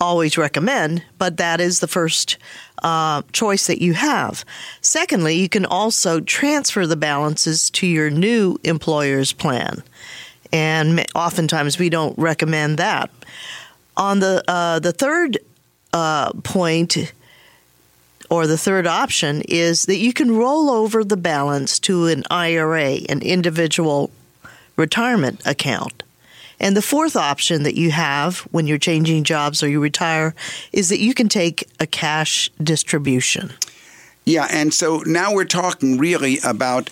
always 0.00 0.36
recommend, 0.36 1.04
but 1.18 1.36
that 1.36 1.60
is 1.60 1.78
the 1.78 1.86
first 1.86 2.36
uh, 2.82 3.22
choice 3.32 3.68
that 3.68 3.80
you 3.80 3.94
have. 3.94 4.44
Secondly, 4.80 5.36
you 5.36 5.48
can 5.48 5.64
also 5.64 6.20
transfer 6.20 6.86
the 6.86 6.96
balances 6.96 7.70
to 7.70 7.86
your 7.86 8.10
new 8.10 8.58
employer's 8.64 9.32
plan. 9.32 9.82
And 10.52 11.06
oftentimes 11.14 11.78
we 11.78 11.88
don't 11.88 12.18
recommend 12.18 12.78
that. 12.78 13.10
On 13.96 14.20
the 14.20 14.42
uh, 14.48 14.78
the 14.80 14.92
third 14.92 15.38
uh, 15.92 16.32
point, 16.42 17.12
or 18.32 18.46
the 18.46 18.56
third 18.56 18.86
option 18.86 19.42
is 19.46 19.84
that 19.84 19.98
you 19.98 20.10
can 20.14 20.34
roll 20.34 20.70
over 20.70 21.04
the 21.04 21.18
balance 21.18 21.78
to 21.78 22.06
an 22.06 22.24
IRA, 22.30 23.00
an 23.10 23.20
individual 23.20 24.10
retirement 24.74 25.42
account. 25.44 26.02
And 26.58 26.74
the 26.74 26.80
fourth 26.80 27.14
option 27.14 27.62
that 27.64 27.74
you 27.74 27.90
have 27.90 28.38
when 28.50 28.66
you're 28.66 28.78
changing 28.78 29.24
jobs 29.24 29.62
or 29.62 29.68
you 29.68 29.80
retire 29.80 30.34
is 30.72 30.88
that 30.88 30.98
you 30.98 31.12
can 31.12 31.28
take 31.28 31.68
a 31.78 31.86
cash 31.86 32.48
distribution. 32.62 33.52
Yeah, 34.24 34.48
and 34.50 34.72
so 34.72 35.02
now 35.04 35.34
we're 35.34 35.44
talking 35.44 35.98
really 35.98 36.38
about 36.42 36.88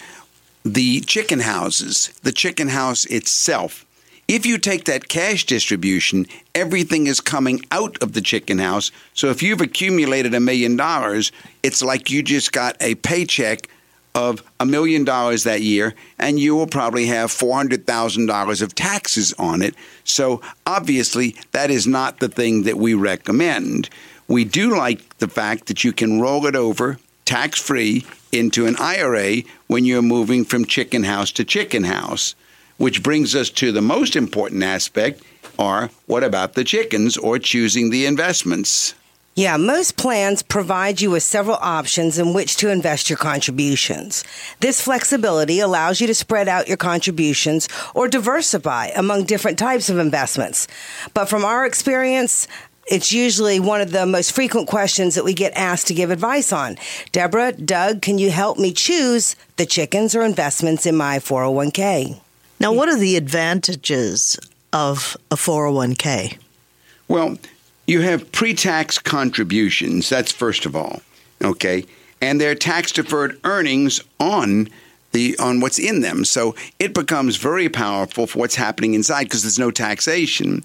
the 0.63 1.01
chicken 1.01 1.41
houses, 1.41 2.13
the 2.23 2.33
chicken 2.33 2.69
house 2.69 3.07
itself. 3.07 3.87
If 4.31 4.47
you 4.47 4.59
take 4.59 4.85
that 4.85 5.09
cash 5.09 5.45
distribution, 5.45 6.25
everything 6.55 7.09
is 7.09 7.21
coming 7.21 7.67
out 7.73 8.01
of 8.01 8.13
the 8.13 8.21
chicken 8.21 8.59
house. 8.59 8.93
So 9.13 9.27
if 9.31 9.43
you've 9.43 9.61
accumulated 9.61 10.35
a 10.35 10.39
million 10.39 10.77
dollars, 10.77 11.33
it's 11.65 11.83
like 11.83 12.13
you 12.13 12.23
just 12.23 12.53
got 12.53 12.77
a 12.81 12.95
paycheck 12.95 13.69
of 14.15 14.45
a 14.61 14.65
million 14.65 15.03
dollars 15.03 15.43
that 15.43 15.63
year, 15.63 15.97
and 16.17 16.39
you 16.39 16.55
will 16.55 16.69
probably 16.69 17.07
have 17.07 17.33
$400,000 17.33 18.63
of 18.63 18.75
taxes 18.77 19.35
on 19.37 19.63
it. 19.63 19.75
So 20.05 20.41
obviously, 20.65 21.35
that 21.51 21.73
is 21.73 21.89
not 21.89 22.21
the 22.21 22.29
thing 22.29 22.63
that 22.63 22.77
we 22.77 22.95
recommend. 22.95 23.91
We 24.29 24.45
do 24.45 24.77
like 24.77 25.19
the 25.19 25.27
fact 25.27 25.67
that 25.67 25.83
you 25.83 25.93
can 25.93 26.21
roll 26.21 26.47
it 26.47 26.55
over 26.55 26.99
tax 27.25 27.61
free 27.61 28.07
into 28.31 28.67
an 28.67 28.77
IRA 28.79 29.43
when 29.67 29.85
you're 29.85 30.03
moving 30.03 30.45
from 30.45 30.67
chicken 30.67 31.03
house 31.03 31.33
to 31.33 31.45
chicken 31.45 31.83
house. 31.83 32.37
Which 32.81 33.03
brings 33.03 33.35
us 33.35 33.51
to 33.51 33.73
the 33.73 33.83
most 33.83 34.17
important 34.17 34.63
aspect 34.63 35.21
are 35.59 35.91
what 36.07 36.25
about 36.25 36.55
the 36.55 36.65
chickens 36.65 37.19
or 37.19 37.39
choosing 37.39 37.91
the 37.91 38.07
investments? 38.07 38.95
Yeah, 39.35 39.59
most 39.59 39.99
plans 39.99 40.43
provide 40.43 41.03
you 41.03 41.11
with 41.11 41.23
several 41.23 41.59
options 41.61 42.19
in 42.19 42.33
which 42.33 42.57
to 42.57 42.71
invest 42.71 43.11
your 43.11 43.19
contributions. 43.19 44.25
This 44.61 44.81
flexibility 44.81 45.61
allows 45.61 46.01
you 46.01 46.07
to 46.07 46.15
spread 46.15 46.49
out 46.49 46.69
your 46.69 46.79
contributions 46.79 47.69
or 47.95 48.09
diversify 48.09 48.87
among 48.97 49.25
different 49.25 49.59
types 49.59 49.91
of 49.91 49.99
investments. 49.99 50.67
But 51.13 51.29
from 51.29 51.45
our 51.45 51.67
experience, 51.67 52.49
it's 52.87 53.13
usually 53.13 53.61
one 53.61 53.83
of 53.83 53.93
the 53.93 54.07
most 54.07 54.33
frequent 54.33 54.69
questions 54.69 55.17
that 55.17 55.25
we 55.25 55.35
get 55.35 55.53
asked 55.55 55.89
to 55.89 55.95
give 55.95 56.11
advice 56.11 56.51
on. 56.51 56.79
Deborah, 57.13 57.53
Doug, 57.53 58.01
can 58.01 58.17
you 58.17 58.31
help 58.31 58.57
me 58.57 58.73
choose 58.73 59.37
the 59.59 59.67
chickens 59.67 60.15
or 60.15 60.23
investments 60.23 60.87
in 60.87 60.97
my 60.97 61.19
401k? 61.19 62.23
Now, 62.61 62.73
what 62.75 62.91
are 62.91 62.99
the 62.99 63.17
advantages 63.17 64.39
of 64.73 65.17
a 65.31 65.37
401k? 65.37 66.37
Well, 67.09 67.39
you 67.87 68.03
have 68.03 68.31
pre 68.33 68.55
tax 68.55 68.99
contributions. 68.99 70.11
That's 70.11 70.31
first 70.31 70.67
of 70.67 70.77
all. 70.77 71.01
Okay. 71.43 71.87
And 72.21 72.39
they're 72.39 72.55
tax 72.55 72.93
deferred 72.93 73.41
earnings 73.45 74.01
on 74.21 74.69
the 75.13 75.37
on 75.39 75.61
what's 75.61 75.79
in 75.79 76.03
them. 76.03 76.25
So 76.25 76.55
it 76.79 76.93
becomes 76.95 77.37
very 77.37 77.69
powerful 77.69 78.27
for 78.27 78.41
what's 78.41 78.57
happening 78.57 78.93
inside 78.95 79.25
because 79.25 79.43
there's 79.43 79.59
no 79.59 79.71
taxation. 79.71 80.63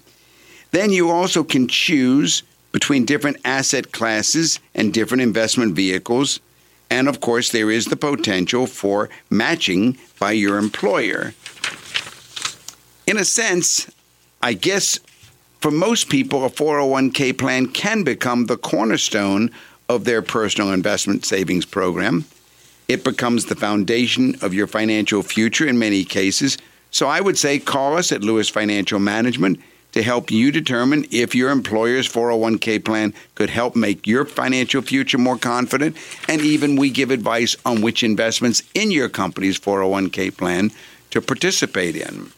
Then 0.72 0.90
you 0.90 1.10
also 1.10 1.42
can 1.42 1.66
choose 1.66 2.42
between 2.72 3.06
different 3.06 3.38
asset 3.44 3.92
classes 3.92 4.60
and 4.74 4.92
different 4.92 5.22
investment 5.22 5.74
vehicles. 5.74 6.40
And 6.90 7.08
of 7.08 7.20
course, 7.20 7.50
there 7.50 7.70
is 7.70 7.86
the 7.86 7.96
potential 7.96 8.66
for 8.66 9.08
matching 9.30 9.98
by 10.20 10.32
your 10.32 10.58
employer. 10.58 11.32
In 13.06 13.18
a 13.18 13.24
sense, 13.24 13.88
I 14.42 14.54
guess 14.54 14.98
for 15.60 15.70
most 15.70 16.08
people, 16.08 16.44
a 16.44 16.50
401k 16.50 17.38
plan 17.38 17.68
can 17.68 18.02
become 18.02 18.46
the 18.46 18.56
cornerstone 18.56 19.52
of 19.88 20.04
their 20.04 20.22
personal 20.22 20.72
investment 20.72 21.24
savings 21.24 21.64
program. 21.64 22.24
It 22.88 23.04
becomes 23.04 23.46
the 23.46 23.54
foundation 23.54 24.34
of 24.42 24.54
your 24.54 24.66
financial 24.66 25.22
future 25.22 25.68
in 25.68 25.78
many 25.78 26.02
cases. 26.02 26.58
So 26.90 27.06
I 27.06 27.20
would 27.20 27.38
say 27.38 27.60
call 27.60 27.96
us 27.96 28.10
at 28.10 28.24
Lewis 28.24 28.48
Financial 28.48 28.98
Management 28.98 29.60
to 29.92 30.02
help 30.02 30.32
you 30.32 30.50
determine 30.50 31.06
if 31.12 31.32
your 31.32 31.50
employer's 31.50 32.08
401k 32.08 32.84
plan 32.84 33.14
could 33.36 33.50
help 33.50 33.76
make 33.76 34.04
your 34.08 34.24
financial 34.24 34.82
future 34.82 35.18
more 35.18 35.38
confident. 35.38 35.96
And 36.28 36.40
even 36.40 36.74
we 36.74 36.90
give 36.90 37.12
advice 37.12 37.54
on 37.64 37.82
which 37.82 38.02
investments 38.02 38.64
in 38.74 38.90
your 38.90 39.08
company's 39.08 39.60
401k 39.60 40.36
plan 40.36 40.72
to 41.10 41.22
participate 41.22 41.94
in. 41.94 42.32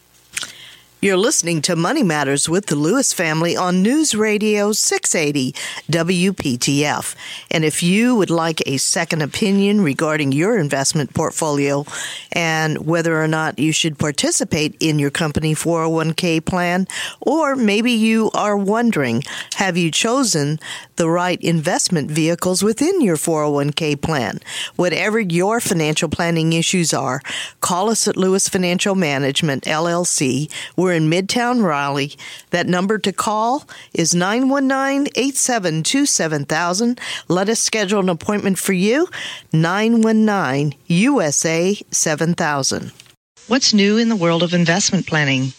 You're 1.01 1.17
listening 1.17 1.63
to 1.63 1.77
Money 1.77 2.03
Matters 2.03 2.49
with 2.49 2.67
the 2.67 2.75
Lewis 2.75 3.13
family 3.13 3.57
on 3.57 3.85
News 3.85 4.17
Radio 4.17 4.73
680 4.73 5.53
WPTF. 5.89 7.15
And 7.53 7.65
if 7.65 7.85
you 7.85 8.17
would 8.17 8.31
like 8.31 8.61
a 8.67 8.79
second 8.79 9.23
opinion 9.23 9.81
regarding 9.81 10.33
your 10.33 10.59
investment 10.59 11.15
portfolio 11.15 11.87
and 12.33 12.85
whether 12.85 13.23
or 13.23 13.29
not 13.29 13.61
you 13.61 13.71
should 13.71 13.97
participate 13.97 14.77
in 14.81 14.99
your 14.99 15.13
company 15.13 15.55
401k 15.55 16.45
plan, 16.45 16.89
or 17.21 17.55
maybe 17.55 17.93
you 17.93 18.33
are 18.35 18.57
wondering, 18.57 19.23
have 19.55 19.77
you 19.77 19.93
chosen 19.93 20.59
the 20.97 21.09
right 21.09 21.41
investment 21.41 22.11
vehicles 22.11 22.65
within 22.65 23.01
your 23.01 23.17
401k 23.17 24.01
plan? 24.01 24.41
Whatever 24.75 25.21
your 25.21 25.61
financial 25.61 26.09
planning 26.09 26.55
issues 26.55 26.93
are, 26.93 27.23
call 27.61 27.89
us 27.89 28.09
at 28.09 28.17
Lewis 28.17 28.49
Financial 28.49 28.97
Management 28.97 29.63
LLC. 29.63 30.51
We're 30.77 30.88
in 30.93 31.11
Midtown 31.11 31.63
Raleigh. 31.63 32.17
That 32.51 32.67
number 32.67 32.99
to 32.99 33.13
call 33.13 33.69
is 33.93 34.15
919 34.15 35.13
872 35.15 36.07
7000. 36.07 37.01
Let 37.29 37.49
us 37.49 37.61
schedule 37.61 38.01
an 38.01 38.09
appointment 38.09 38.59
for 38.59 38.73
you. 38.73 39.09
919 39.53 40.75
USA 40.87 41.75
7000. 41.91 42.93
What's 43.47 43.73
new 43.73 43.97
in 43.97 44.09
the 44.09 44.17
world 44.17 44.43
of 44.43 44.53
investment 44.53 45.07
planning? 45.07 45.53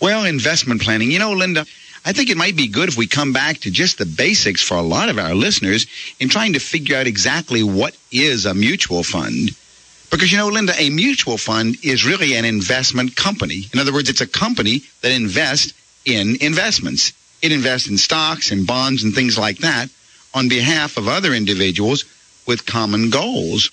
Well, 0.00 0.24
investment 0.24 0.82
planning, 0.82 1.10
you 1.10 1.18
know, 1.18 1.32
Linda, 1.32 1.64
I 2.04 2.12
think 2.12 2.28
it 2.28 2.36
might 2.36 2.56
be 2.56 2.68
good 2.68 2.90
if 2.90 2.98
we 2.98 3.06
come 3.06 3.32
back 3.32 3.58
to 3.60 3.70
just 3.70 3.96
the 3.96 4.04
basics 4.04 4.62
for 4.62 4.76
a 4.76 4.82
lot 4.82 5.08
of 5.08 5.18
our 5.18 5.34
listeners 5.34 5.86
in 6.20 6.28
trying 6.28 6.52
to 6.52 6.58
figure 6.58 6.96
out 6.96 7.06
exactly 7.06 7.62
what 7.62 7.96
is 8.12 8.44
a 8.44 8.52
mutual 8.52 9.02
fund. 9.02 9.50
Because, 10.14 10.30
you 10.30 10.38
know, 10.38 10.46
Linda, 10.46 10.72
a 10.78 10.90
mutual 10.90 11.36
fund 11.36 11.76
is 11.82 12.06
really 12.06 12.36
an 12.36 12.44
investment 12.44 13.16
company. 13.16 13.64
In 13.72 13.80
other 13.80 13.92
words, 13.92 14.08
it's 14.08 14.20
a 14.20 14.28
company 14.28 14.82
that 15.00 15.10
invests 15.10 15.72
in 16.04 16.36
investments. 16.40 17.12
It 17.42 17.50
invests 17.50 17.88
in 17.88 17.98
stocks 17.98 18.52
and 18.52 18.64
bonds 18.64 19.02
and 19.02 19.12
things 19.12 19.36
like 19.36 19.58
that 19.58 19.88
on 20.32 20.48
behalf 20.48 20.96
of 20.98 21.08
other 21.08 21.34
individuals 21.34 22.04
with 22.46 22.64
common 22.64 23.10
goals. 23.10 23.70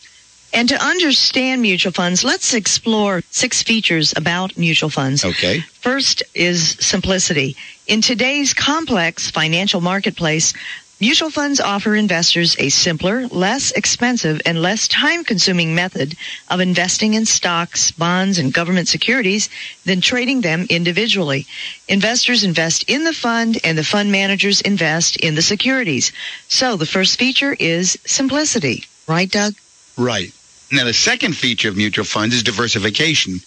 And 0.52 0.68
to 0.70 0.84
understand 0.84 1.62
mutual 1.62 1.92
funds, 1.92 2.24
let's 2.24 2.56
explore 2.56 3.22
six 3.30 3.62
features 3.62 4.14
about 4.18 4.58
mutual 4.58 4.90
funds. 4.90 5.24
Okay. 5.24 5.60
First 5.80 6.24
is 6.34 6.72
simplicity. 6.80 7.56
In 7.88 8.02
today's 8.02 8.54
complex 8.54 9.30
financial 9.30 9.80
marketplace, 9.80 10.54
Mutual 11.02 11.32
funds 11.32 11.60
offer 11.60 11.96
investors 11.96 12.56
a 12.60 12.70
simpler, 12.70 13.28
less 13.30 13.72
expensive, 13.72 14.40
and 14.46 14.62
less 14.62 14.88
time 14.88 15.24
consuming 15.24 15.74
method 15.74 16.16
of 16.48 16.60
investing 16.60 17.16
in 17.16 17.26
stocks, 17.26 17.90
bonds, 17.90 18.38
and 18.38 18.54
government 18.54 18.88
securities 18.88 19.50
than 19.84 20.00
trading 20.00 20.42
them 20.42 20.68
individually. 20.70 21.48
Investors 21.88 22.44
invest 22.44 22.88
in 22.88 23.04
the 23.04 23.14
fund 23.14 23.58
and 23.64 23.76
the 23.76 23.84
fund 23.84 24.12
managers 24.12 24.62
invest 24.62 25.16
in 25.16 25.34
the 25.34 25.42
securities. 25.42 26.12
So 26.50 26.76
the 26.76 26.86
first 26.86 27.18
feature 27.18 27.54
is 27.60 27.98
simplicity. 28.06 28.86
Right, 29.08 29.32
Doug? 29.32 29.56
Right. 29.98 30.32
Now, 30.72 30.84
the 30.86 30.94
second 30.94 31.36
feature 31.36 31.70
of 31.70 31.78
mutual 31.78 32.06
funds 32.06 32.36
is 32.36 32.44
diversification. 32.44 33.42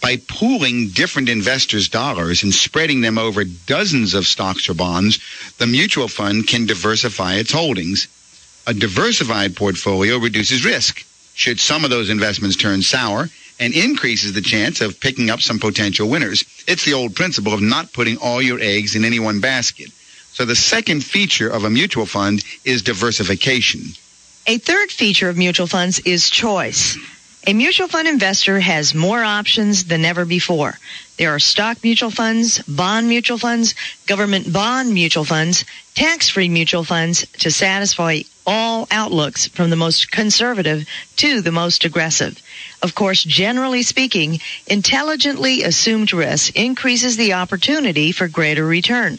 By 0.00 0.16
pooling 0.28 0.88
different 0.88 1.28
investors' 1.28 1.88
dollars 1.88 2.42
and 2.42 2.54
spreading 2.54 3.00
them 3.00 3.18
over 3.18 3.44
dozens 3.44 4.14
of 4.14 4.26
stocks 4.26 4.68
or 4.68 4.74
bonds, 4.74 5.18
the 5.58 5.66
mutual 5.66 6.08
fund 6.08 6.46
can 6.46 6.66
diversify 6.66 7.34
its 7.34 7.52
holdings. 7.52 8.08
A 8.66 8.72
diversified 8.72 9.56
portfolio 9.56 10.16
reduces 10.18 10.64
risk 10.64 11.04
should 11.34 11.60
some 11.60 11.84
of 11.84 11.90
those 11.90 12.10
investments 12.10 12.56
turn 12.56 12.82
sour 12.82 13.28
and 13.58 13.74
increases 13.74 14.32
the 14.32 14.40
chance 14.40 14.80
of 14.80 15.00
picking 15.00 15.28
up 15.28 15.40
some 15.40 15.58
potential 15.58 16.08
winners. 16.08 16.44
It's 16.66 16.84
the 16.84 16.94
old 16.94 17.14
principle 17.14 17.52
of 17.52 17.60
not 17.60 17.92
putting 17.92 18.16
all 18.16 18.40
your 18.40 18.58
eggs 18.58 18.96
in 18.96 19.04
any 19.04 19.20
one 19.20 19.40
basket. 19.40 19.90
So 20.32 20.44
the 20.44 20.56
second 20.56 21.04
feature 21.04 21.48
of 21.48 21.64
a 21.64 21.70
mutual 21.70 22.06
fund 22.06 22.42
is 22.64 22.82
diversification. 22.82 23.80
A 24.46 24.58
third 24.58 24.90
feature 24.90 25.28
of 25.28 25.36
mutual 25.36 25.66
funds 25.66 25.98
is 26.00 26.30
choice. 26.30 26.96
A 27.46 27.54
mutual 27.54 27.88
fund 27.88 28.06
investor 28.06 28.60
has 28.60 28.94
more 28.94 29.24
options 29.24 29.84
than 29.84 30.04
ever 30.04 30.26
before. 30.26 30.78
There 31.16 31.34
are 31.34 31.38
stock 31.38 31.82
mutual 31.82 32.10
funds, 32.10 32.58
bond 32.68 33.08
mutual 33.08 33.38
funds, 33.38 33.74
government 34.06 34.52
bond 34.52 34.92
mutual 34.92 35.24
funds, 35.24 35.64
tax-free 35.94 36.50
mutual 36.50 36.84
funds 36.84 37.26
to 37.38 37.50
satisfy 37.50 38.20
all 38.46 38.86
outlooks 38.90 39.48
from 39.48 39.70
the 39.70 39.76
most 39.76 40.10
conservative 40.10 40.86
to 41.16 41.40
the 41.40 41.50
most 41.50 41.86
aggressive. 41.86 42.38
Of 42.82 42.94
course, 42.94 43.24
generally 43.24 43.84
speaking, 43.84 44.40
intelligently 44.66 45.62
assumed 45.62 46.12
risk 46.12 46.54
increases 46.56 47.16
the 47.16 47.32
opportunity 47.32 48.12
for 48.12 48.28
greater 48.28 48.66
return. 48.66 49.18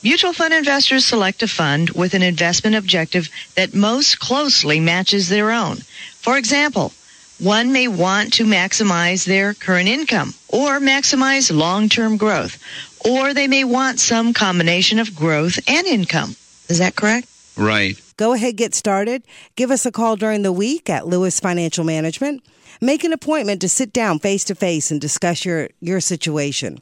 Mutual 0.00 0.32
fund 0.32 0.54
investors 0.54 1.04
select 1.04 1.42
a 1.42 1.48
fund 1.48 1.90
with 1.90 2.14
an 2.14 2.22
investment 2.22 2.76
objective 2.76 3.28
that 3.56 3.74
most 3.74 4.20
closely 4.20 4.78
matches 4.78 5.28
their 5.28 5.50
own. 5.50 5.78
For 6.20 6.38
example, 6.38 6.92
one 7.38 7.72
may 7.72 7.88
want 7.88 8.34
to 8.34 8.44
maximize 8.44 9.24
their 9.24 9.54
current 9.54 9.88
income 9.88 10.34
or 10.48 10.80
maximize 10.80 11.56
long-term 11.56 12.16
growth, 12.16 12.58
or 13.04 13.32
they 13.32 13.46
may 13.46 13.64
want 13.64 14.00
some 14.00 14.32
combination 14.32 14.98
of 14.98 15.14
growth 15.14 15.58
and 15.68 15.86
income. 15.86 16.34
Is 16.68 16.78
that 16.78 16.96
correct? 16.96 17.28
Right. 17.56 18.00
Go 18.16 18.32
ahead, 18.32 18.56
get 18.56 18.74
started. 18.74 19.22
Give 19.56 19.70
us 19.70 19.86
a 19.86 19.92
call 19.92 20.16
during 20.16 20.42
the 20.42 20.52
week 20.52 20.90
at 20.90 21.06
Lewis 21.06 21.38
Financial 21.38 21.84
Management. 21.84 22.42
Make 22.80 23.04
an 23.04 23.12
appointment 23.12 23.60
to 23.60 23.68
sit 23.68 23.92
down 23.92 24.18
face 24.18 24.44
to 24.44 24.54
face 24.54 24.90
and 24.90 25.00
discuss 25.00 25.44
your, 25.44 25.68
your 25.80 26.00
situation. 26.00 26.78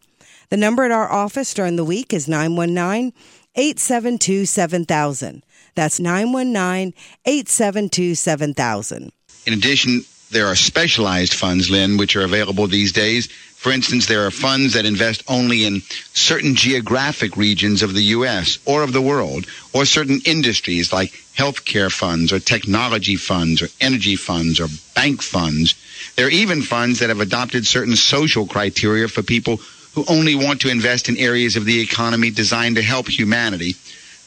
The 0.49 0.57
number 0.57 0.85
at 0.85 0.91
our 0.91 1.11
office 1.11 1.53
during 1.55 1.77
the 1.77 1.85
week 1.85 2.13
is 2.13 2.29
919 2.29 3.13
872 3.55 4.47
7000. 4.47 5.43
That's 5.75 5.99
919 6.01 6.95
872 7.25 8.15
7000. 8.15 9.13
In 9.47 9.53
addition, 9.53 10.03
there 10.37 10.49
are 10.49 10.55
specialized 10.55 11.33
funds, 11.33 11.71
Lynn, 11.71 11.97
which 11.97 12.15
are 12.15 12.21
available 12.21 12.67
these 12.67 12.93
days. 12.93 13.27
For 13.27 13.73
instance, 13.73 14.05
there 14.05 14.27
are 14.27 14.31
funds 14.31 14.75
that 14.75 14.85
invest 14.85 15.25
only 15.29 15.65
in 15.65 15.81
certain 16.13 16.55
geographic 16.55 17.39
regions 17.39 17.83
of 17.83 17.95
the 17.95 18.03
U.S. 18.19 18.59
or 18.67 18.83
of 18.83 18.93
the 18.93 19.01
world, 19.01 19.47
or 19.73 19.87
certain 19.87 20.21
industries 20.27 20.93
like 20.93 21.13
healthcare 21.35 21.91
funds 21.91 22.35
or 22.35 22.39
technology 22.39 23.17
funds 23.17 23.63
or 23.63 23.69
energy 23.81 24.15
funds 24.15 24.61
or 24.61 24.69
bank 24.95 25.23
funds. 25.23 25.75
There 26.17 26.27
are 26.27 26.31
even 26.31 26.61
funds 26.61 26.99
that 26.99 27.09
have 27.09 27.21
adopted 27.21 27.67
certain 27.67 27.97
social 27.97 28.47
criteria 28.47 29.09
for 29.09 29.23
people 29.23 29.57
who 29.95 30.05
only 30.07 30.35
want 30.35 30.61
to 30.61 30.71
invest 30.71 31.09
in 31.09 31.17
areas 31.17 31.57
of 31.57 31.65
the 31.65 31.81
economy 31.81 32.31
designed 32.31 32.77
to 32.77 32.83
help 32.83 33.09
humanity. 33.09 33.73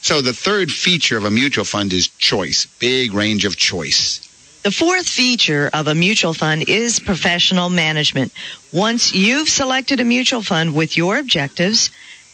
So 0.02 0.22
the 0.22 0.32
third 0.32 0.72
feature 0.72 1.16
of 1.16 1.24
a 1.24 1.30
mutual 1.30 1.64
fund 1.64 1.92
is 1.92 2.08
choice, 2.08 2.66
big 2.80 3.14
range 3.14 3.44
of 3.44 3.56
choice. 3.56 4.26
The 4.62 4.70
fourth 4.70 5.08
feature 5.08 5.70
of 5.72 5.86
a 5.88 5.94
mutual 5.94 6.34
fund 6.34 6.68
is 6.68 7.00
professional 7.00 7.70
management. 7.70 8.32
Once 8.72 9.14
you've 9.14 9.48
selected 9.48 10.00
a 10.00 10.04
mutual 10.04 10.42
fund 10.42 10.74
with 10.74 10.96
your 10.96 11.18
objectives, 11.18 11.90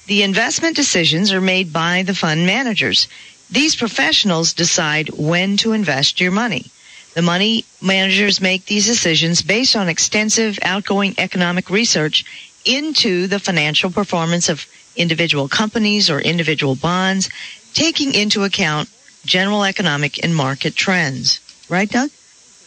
The 0.07 0.23
investment 0.23 0.77
decisions 0.77 1.33
are 1.33 1.41
made 1.41 1.73
by 1.73 2.05
the 2.05 2.15
fund 2.15 2.47
managers. 2.47 3.09
These 3.51 3.75
professionals 3.75 4.53
decide 4.53 5.09
when 5.11 5.57
to 5.59 5.73
invest 5.73 6.21
your 6.21 6.31
money. 6.31 6.67
The 7.15 7.23
money 7.23 7.65
managers 7.83 8.41
make 8.41 8.67
these 8.67 8.87
decisions 8.87 9.43
based 9.43 9.75
on 9.75 9.89
extensive 9.89 10.61
outgoing 10.63 11.15
economic 11.19 11.71
research 11.71 12.25
into 12.65 13.27
the 13.27 13.41
financial 13.41 13.91
performance 13.91 14.49
of 14.49 14.67
individual 14.95 15.49
companies 15.49 16.09
or 16.09 16.21
individual 16.21 16.77
bonds, 16.77 17.29
taking 17.75 18.15
into 18.15 18.45
account 18.45 18.89
general 19.25 19.65
economic 19.65 20.23
and 20.23 20.37
market 20.37 20.77
trends. 20.77 21.41
Right, 21.69 21.89
Doug? 21.89 22.11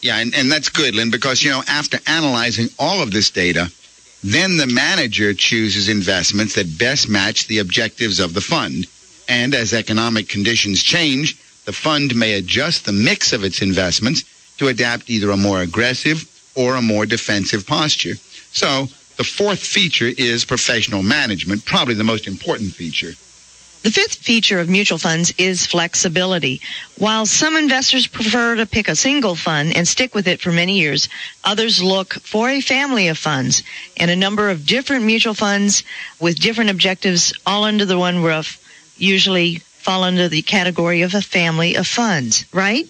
Yeah, 0.02 0.18
and, 0.18 0.34
and 0.34 0.50
that's 0.50 0.68
good, 0.68 0.94
Lynn, 0.94 1.10
because, 1.10 1.42
you 1.42 1.50
know, 1.50 1.62
after 1.66 1.98
analyzing 2.06 2.68
all 2.78 3.02
of 3.02 3.10
this 3.10 3.30
data, 3.30 3.70
then 4.22 4.56
the 4.56 4.66
manager 4.66 5.34
chooses 5.34 5.88
investments 5.88 6.54
that 6.54 6.78
best 6.78 7.08
match 7.08 7.46
the 7.46 7.58
objectives 7.58 8.20
of 8.20 8.34
the 8.34 8.40
fund. 8.40 8.86
And 9.28 9.54
as 9.54 9.72
economic 9.72 10.28
conditions 10.28 10.82
change, 10.82 11.36
the 11.64 11.72
fund 11.72 12.16
may 12.16 12.34
adjust 12.34 12.84
the 12.84 12.92
mix 12.92 13.32
of 13.32 13.44
its 13.44 13.62
investments 13.62 14.24
to 14.58 14.68
adapt 14.68 15.08
either 15.08 15.30
a 15.30 15.36
more 15.36 15.60
aggressive 15.60 16.24
or 16.54 16.76
a 16.76 16.82
more 16.82 17.06
defensive 17.06 17.66
posture. 17.66 18.14
So 18.52 18.88
the 19.16 19.24
fourth 19.24 19.60
feature 19.60 20.10
is 20.16 20.44
professional 20.44 21.02
management, 21.02 21.64
probably 21.64 21.94
the 21.94 22.04
most 22.04 22.26
important 22.26 22.72
feature. 22.72 23.12
The 23.82 23.90
fifth 23.90 24.16
feature 24.16 24.60
of 24.60 24.68
mutual 24.68 24.98
funds 24.98 25.32
is 25.38 25.66
flexibility. 25.66 26.60
While 26.98 27.24
some 27.24 27.56
investors 27.56 28.06
prefer 28.06 28.56
to 28.56 28.66
pick 28.66 28.88
a 28.88 28.94
single 28.94 29.34
fund 29.34 29.74
and 29.74 29.88
stick 29.88 30.14
with 30.14 30.28
it 30.28 30.42
for 30.42 30.52
many 30.52 30.78
years, 30.78 31.08
others 31.44 31.82
look 31.82 32.12
for 32.14 32.50
a 32.50 32.60
family 32.60 33.08
of 33.08 33.16
funds 33.16 33.62
and 33.96 34.10
a 34.10 34.16
number 34.16 34.50
of 34.50 34.66
different 34.66 35.04
mutual 35.04 35.32
funds 35.32 35.82
with 36.20 36.40
different 36.40 36.68
objectives 36.68 37.32
all 37.46 37.64
under 37.64 37.86
the 37.86 37.98
one 37.98 38.22
roof 38.22 38.58
usually 38.98 39.62
fall 39.78 40.04
under 40.04 40.28
the 40.28 40.42
category 40.42 41.00
of 41.00 41.14
a 41.14 41.22
family 41.22 41.74
of 41.74 41.86
funds, 41.86 42.44
right? 42.52 42.86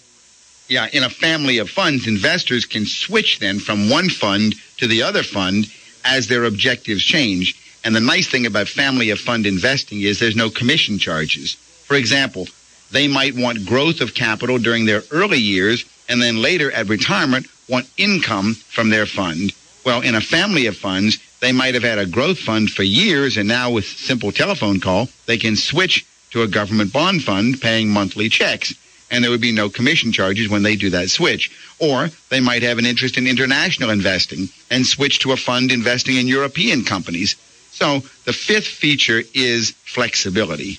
Yeah, 0.69 0.89
in 0.93 1.05
a 1.05 1.11
family 1.11 1.59
of 1.59 1.71
funds, 1.71 2.09
investors 2.09 2.65
can 2.65 2.85
switch 2.85 3.39
then 3.39 3.61
from 3.61 3.91
one 3.91 4.09
fund 4.09 4.57
to 4.79 4.89
the 4.89 5.03
other 5.03 5.23
fund 5.23 5.67
as 6.05 6.27
their 6.27 6.45
objectives 6.45 7.05
change. 7.05 7.57
And 7.85 7.95
the 7.95 8.01
nice 8.01 8.29
thing 8.29 8.47
about 8.47 8.69
family 8.69 9.11
of 9.11 9.19
fund 9.19 9.47
investing 9.47 10.01
is 10.03 10.19
there's 10.19 10.37
no 10.37 10.51
commission 10.51 10.99
charges. 10.99 11.55
For 11.55 11.97
example, 11.97 12.47
they 12.91 13.09
might 13.09 13.35
want 13.35 13.67
growth 13.67 14.01
of 14.01 14.15
capital 14.15 14.59
during 14.59 14.85
their 14.85 15.03
early 15.11 15.39
years 15.39 15.85
and 16.09 16.21
then 16.21 16.43
later 16.43 16.71
at 16.73 16.89
retirement 16.89 17.47
want 17.69 17.89
income 17.97 18.55
from 18.55 18.91
their 18.91 19.07
fund. 19.07 19.53
Well, 19.85 20.03
in 20.03 20.15
a 20.15 20.21
family 20.21 20.67
of 20.67 20.77
funds, 20.77 21.19
they 21.41 21.53
might 21.53 21.75
have 21.75 21.83
had 21.83 21.99
a 21.99 22.07
growth 22.07 22.39
fund 22.39 22.71
for 22.71 22.83
years 22.83 23.37
and 23.37 23.49
now 23.49 23.71
with 23.71 23.87
simple 23.87 24.33
telephone 24.33 24.81
call, 24.81 25.09
they 25.27 25.39
can 25.39 25.57
switch 25.57 26.05
to 26.33 26.43
a 26.43 26.49
government 26.49 26.93
bond 26.93 27.25
fund 27.25 27.61
paying 27.61 27.89
monthly 27.89 28.29
checks 28.29 28.75
and 29.11 29.25
there 29.25 29.31
would 29.31 29.41
be 29.41 29.53
no 29.53 29.69
commission 29.69 30.13
charges 30.13 30.49
when 30.49 30.63
they 30.63 30.77
do 30.77 30.91
that 30.91 31.11
switch. 31.11 31.51
Or 31.79 32.11
they 32.29 32.41
might 32.41 32.63
have 32.63 32.79
an 32.79 32.87
interest 32.87 33.19
in 33.19 33.27
international 33.27 33.91
investing 33.91 34.49
and 34.71 34.87
switch 34.87 35.19
to 35.21 35.33
a 35.33 35.37
fund 35.37 35.73
investing 35.73 36.17
in 36.17 36.29
European 36.29 36.85
companies. 36.85 37.35
So 37.81 38.01
the 38.27 38.35
fifth 38.35 38.67
feature 38.67 39.23
is 39.33 39.71
flexibility. 39.71 40.79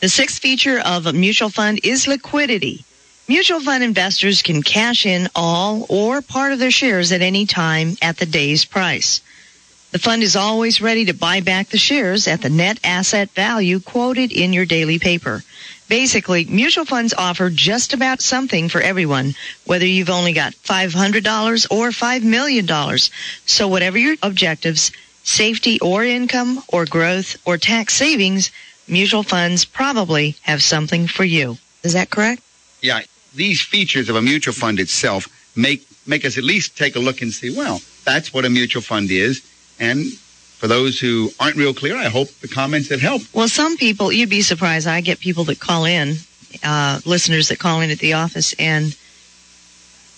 The 0.00 0.10
sixth 0.10 0.42
feature 0.42 0.78
of 0.78 1.06
a 1.06 1.12
mutual 1.14 1.48
fund 1.48 1.80
is 1.82 2.06
liquidity. 2.06 2.84
Mutual 3.26 3.60
fund 3.60 3.82
investors 3.82 4.42
can 4.42 4.62
cash 4.62 5.06
in 5.06 5.28
all 5.34 5.86
or 5.88 6.20
part 6.20 6.52
of 6.52 6.58
their 6.58 6.70
shares 6.70 7.10
at 7.12 7.22
any 7.22 7.46
time 7.46 7.96
at 8.02 8.18
the 8.18 8.26
day's 8.26 8.66
price. 8.66 9.22
The 9.92 9.98
fund 9.98 10.22
is 10.22 10.36
always 10.36 10.82
ready 10.82 11.06
to 11.06 11.14
buy 11.14 11.40
back 11.40 11.68
the 11.68 11.78
shares 11.78 12.28
at 12.28 12.42
the 12.42 12.50
net 12.50 12.78
asset 12.84 13.30
value 13.30 13.80
quoted 13.80 14.30
in 14.30 14.52
your 14.52 14.66
daily 14.66 14.98
paper. 14.98 15.42
Basically, 15.88 16.44
mutual 16.44 16.84
funds 16.84 17.14
offer 17.14 17.48
just 17.48 17.94
about 17.94 18.20
something 18.20 18.68
for 18.68 18.80
everyone, 18.80 19.34
whether 19.64 19.86
you've 19.86 20.10
only 20.10 20.32
got 20.32 20.52
$500 20.52 21.66
or 21.70 21.90
$5 21.90 22.22
million. 22.22 22.98
So 23.46 23.68
whatever 23.68 23.96
your 23.96 24.16
objectives, 24.22 24.90
safety 25.24 25.80
or 25.80 26.04
income 26.04 26.62
or 26.68 26.84
growth 26.84 27.36
or 27.44 27.58
tax 27.58 27.94
savings, 27.94 28.50
mutual 28.86 29.22
funds 29.22 29.64
probably 29.64 30.36
have 30.42 30.62
something 30.62 31.08
for 31.08 31.24
you. 31.24 31.58
Is 31.82 31.94
that 31.94 32.10
correct? 32.10 32.42
Yeah, 32.80 33.00
these 33.34 33.60
features 33.60 34.08
of 34.08 34.16
a 34.16 34.22
mutual 34.22 34.54
fund 34.54 34.78
itself 34.78 35.26
make 35.56 35.86
make 36.06 36.24
us 36.24 36.38
at 36.38 36.44
least 36.44 36.76
take 36.76 36.96
a 36.96 36.98
look 36.98 37.22
and 37.22 37.32
see, 37.32 37.54
well, 37.56 37.80
that's 38.04 38.32
what 38.32 38.44
a 38.44 38.50
mutual 38.50 38.82
fund 38.82 39.10
is. 39.10 39.42
And 39.80 40.12
for 40.58 40.68
those 40.68 40.98
who 40.98 41.30
aren't 41.40 41.56
real 41.56 41.74
clear, 41.74 41.96
I 41.96 42.04
hope 42.04 42.28
the 42.40 42.48
comments 42.48 42.90
have 42.90 43.00
helped. 43.00 43.32
Well, 43.34 43.48
some 43.48 43.76
people, 43.78 44.12
you'd 44.12 44.28
be 44.28 44.42
surprised. 44.42 44.86
I 44.86 45.00
get 45.00 45.18
people 45.18 45.44
that 45.44 45.60
call 45.60 45.86
in, 45.86 46.16
uh, 46.62 47.00
listeners 47.06 47.48
that 47.48 47.58
call 47.58 47.80
in 47.80 47.90
at 47.90 47.98
the 47.98 48.12
office, 48.12 48.54
and 48.58 48.94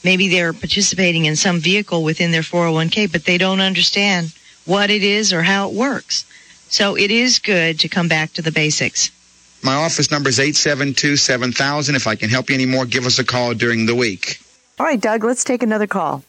maybe 0.03 0.29
they're 0.29 0.53
participating 0.53 1.25
in 1.25 1.37
some 1.37 1.61
vehicle 1.61 2.03
within 2.03 2.33
their 2.33 2.42
401k, 2.42 3.11
but 3.11 3.25
they 3.25 3.38
don't 3.38 3.61
understand 3.61 4.33
what 4.67 4.91
it 4.91 5.03
is 5.03 5.33
or 5.33 5.43
how 5.43 5.69
it 5.69 5.75
works. 5.75 6.25
So 6.69 6.97
it 6.97 7.11
is 7.11 7.39
good 7.39 7.81
to 7.81 7.89
come 7.89 8.09
back 8.09 8.33
to 8.35 8.43
the 8.43 8.53
basics. 8.53 9.11
My 9.63 9.75
office 9.75 10.11
number 10.11 10.29
is 10.29 10.39
872 10.39 11.17
7000. 11.17 11.95
If 11.95 12.07
I 12.07 12.15
can 12.15 12.29
help 12.29 12.51
you 12.51 12.55
anymore, 12.55 12.85
give 12.85 13.07
us 13.07 13.19
a 13.19 13.25
call 13.25 13.55
during 13.55 13.87
the 13.87 13.95
week. 13.95 14.41
All 14.79 14.87
right, 14.87 15.01
Doug, 15.01 15.25
let's 15.25 15.45
take 15.45 15.63
another 15.63 15.87
call. 15.87 16.23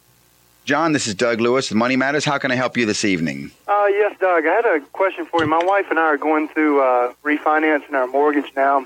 John, 0.63 0.91
this 0.91 1.07
is 1.07 1.15
Doug 1.15 1.39
Lewis 1.39 1.69
with 1.69 1.77
Money 1.77 1.95
Matters. 1.95 2.25
How 2.25 2.37
can 2.37 2.51
I 2.51 2.55
help 2.55 2.77
you 2.77 2.85
this 2.85 3.05
evening? 3.05 3.51
Uh, 3.67 3.85
yes, 3.89 4.17
Doug. 4.19 4.45
I 4.45 4.53
had 4.53 4.65
a 4.65 4.79
question 4.87 5.25
for 5.25 5.41
you. 5.41 5.47
My 5.47 5.63
wife 5.63 5.85
and 5.89 5.97
I 5.97 6.03
are 6.03 6.17
going 6.17 6.49
through 6.49 6.81
uh, 6.81 7.13
refinancing 7.23 7.93
our 7.93 8.07
mortgage 8.07 8.51
now. 8.55 8.85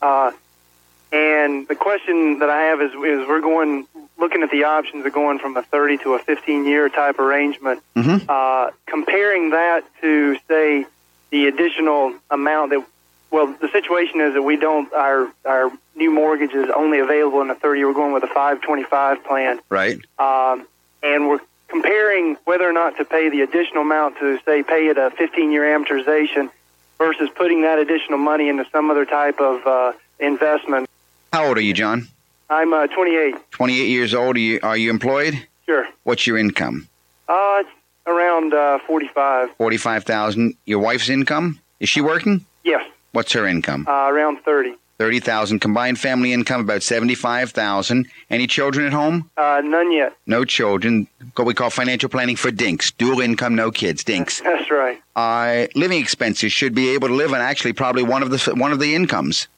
Uh, 0.00 0.32
and 1.10 1.66
the 1.68 1.74
question 1.74 2.38
that 2.38 2.48
I 2.50 2.62
have 2.62 2.80
is, 2.80 2.92
is 2.92 3.28
we're 3.28 3.40
going 3.40 3.86
looking 4.22 4.42
at 4.42 4.50
the 4.50 4.64
options 4.64 5.04
of 5.04 5.12
going 5.12 5.38
from 5.40 5.56
a 5.56 5.62
30 5.62 5.98
to 5.98 6.14
a 6.14 6.18
15 6.20 6.64
year 6.64 6.88
type 6.88 7.18
arrangement. 7.18 7.82
Mm-hmm. 7.96 8.24
Uh, 8.28 8.70
comparing 8.86 9.50
that 9.50 9.82
to 10.00 10.38
say 10.48 10.86
the 11.30 11.48
additional 11.48 12.14
amount 12.30 12.70
that 12.70 12.86
well, 13.30 13.46
the 13.60 13.68
situation 13.68 14.20
is 14.20 14.34
that 14.34 14.42
we 14.42 14.56
don't 14.56 14.92
our 14.92 15.30
our 15.44 15.72
new 15.96 16.10
mortgage 16.10 16.52
is 16.52 16.70
only 16.74 17.00
available 17.00 17.40
in 17.40 17.50
a 17.50 17.54
30. 17.54 17.84
We're 17.84 17.94
going 17.94 18.12
with 18.12 18.22
a 18.22 18.28
525 18.28 19.24
plan, 19.24 19.60
Right. 19.68 19.98
um, 20.18 20.66
and 21.02 21.28
we're 21.28 21.40
comparing 21.68 22.36
whether 22.44 22.68
or 22.68 22.74
not 22.74 22.98
to 22.98 23.04
pay 23.06 23.30
the 23.30 23.40
additional 23.40 23.82
amount 23.82 24.18
to 24.18 24.38
say 24.44 24.62
pay 24.62 24.88
it 24.88 24.98
a 24.98 25.10
15 25.10 25.50
year 25.50 25.62
amortization 25.62 26.50
versus 26.98 27.30
putting 27.34 27.62
that 27.62 27.78
additional 27.78 28.18
money 28.18 28.48
into 28.50 28.66
some 28.70 28.90
other 28.90 29.06
type 29.06 29.40
of 29.40 29.66
uh, 29.66 29.92
investment. 30.20 30.88
How 31.32 31.46
old 31.46 31.56
are 31.56 31.62
you, 31.62 31.72
John? 31.72 32.06
I'm 32.52 32.74
uh, 32.74 32.86
28. 32.86 33.34
28 33.50 33.88
years 33.88 34.12
old. 34.14 34.36
Are 34.36 34.40
you, 34.40 34.60
are 34.62 34.76
you 34.76 34.90
employed? 34.90 35.34
Sure. 35.64 35.86
What's 36.04 36.26
your 36.26 36.36
income? 36.36 36.86
Uh, 37.26 37.62
around 38.06 38.52
uh, 38.52 38.78
45. 38.86 39.56
45000 39.56 40.54
Your 40.66 40.78
wife's 40.80 41.08
income? 41.08 41.58
Is 41.80 41.88
she 41.88 42.02
working? 42.02 42.44
Yes. 42.62 42.86
What's 43.12 43.32
her 43.32 43.46
income? 43.46 43.86
Uh, 43.88 44.08
around 44.10 44.40
30. 44.44 44.74
30000 44.98 45.60
Combined 45.60 45.98
family 45.98 46.34
income 46.34 46.60
about 46.60 46.82
75000 46.82 48.06
Any 48.28 48.46
children 48.46 48.86
at 48.86 48.92
home? 48.92 49.30
Uh, 49.38 49.62
none 49.64 49.90
yet. 49.90 50.14
No 50.26 50.44
children. 50.44 51.08
What 51.34 51.46
we 51.46 51.54
call 51.54 51.70
financial 51.70 52.10
planning 52.10 52.36
for 52.36 52.50
dinks. 52.50 52.90
Dual 52.90 53.22
income, 53.22 53.54
no 53.54 53.70
kids. 53.70 54.04
Dinks. 54.04 54.40
That's 54.44 54.70
right. 54.70 55.00
Uh, 55.16 55.68
living 55.74 56.00
expenses 56.02 56.52
should 56.52 56.74
be 56.74 56.90
able 56.90 57.08
to 57.08 57.14
live 57.14 57.32
on 57.32 57.40
actually 57.40 57.72
probably 57.72 58.02
one 58.02 58.22
of 58.22 58.30
the 58.30 58.54
one 58.54 58.72
of 58.72 58.78
the 58.78 58.94
incomes. 58.94 59.48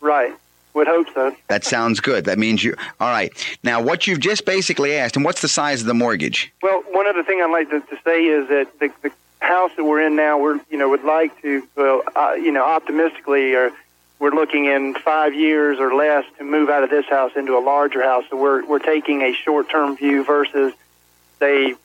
Right. 0.00 0.32
Would 0.74 0.88
hope 0.88 1.06
so. 1.14 1.34
That 1.46 1.64
sounds 1.64 2.00
good. 2.00 2.24
That 2.24 2.38
means 2.38 2.64
you. 2.64 2.74
All 2.98 3.08
right. 3.08 3.32
Now, 3.62 3.80
what 3.80 4.08
you've 4.08 4.18
just 4.18 4.44
basically 4.44 4.96
asked, 4.96 5.14
and 5.14 5.24
what's 5.24 5.40
the 5.40 5.48
size 5.48 5.80
of 5.80 5.86
the 5.86 5.94
mortgage? 5.94 6.52
Well, 6.62 6.82
one 6.90 7.06
other 7.06 7.22
thing 7.22 7.40
I'd 7.40 7.50
like 7.52 7.70
to, 7.70 7.80
to 7.80 8.02
say 8.04 8.24
is 8.24 8.48
that 8.48 8.80
the, 8.80 8.90
the 9.02 9.12
house 9.38 9.70
that 9.76 9.84
we're 9.84 10.04
in 10.04 10.16
now, 10.16 10.38
we're 10.38 10.58
you 10.70 10.76
know 10.76 10.88
would 10.88 11.04
like 11.04 11.40
to, 11.42 11.66
well, 11.76 12.02
uh, 12.16 12.32
you 12.32 12.50
know, 12.50 12.64
optimistically, 12.64 13.54
or 13.54 13.70
we're 14.18 14.32
looking 14.32 14.64
in 14.64 14.94
five 14.94 15.32
years 15.32 15.78
or 15.78 15.94
less 15.94 16.24
to 16.38 16.44
move 16.44 16.68
out 16.68 16.82
of 16.82 16.90
this 16.90 17.06
house 17.06 17.32
into 17.36 17.56
a 17.56 17.60
larger 17.60 18.02
house. 18.02 18.24
So 18.28 18.36
we're 18.36 18.66
we're 18.66 18.80
taking 18.80 19.22
a 19.22 19.32
short 19.32 19.70
term 19.70 19.96
view 19.96 20.24
versus 20.24 20.72
say 21.38 21.76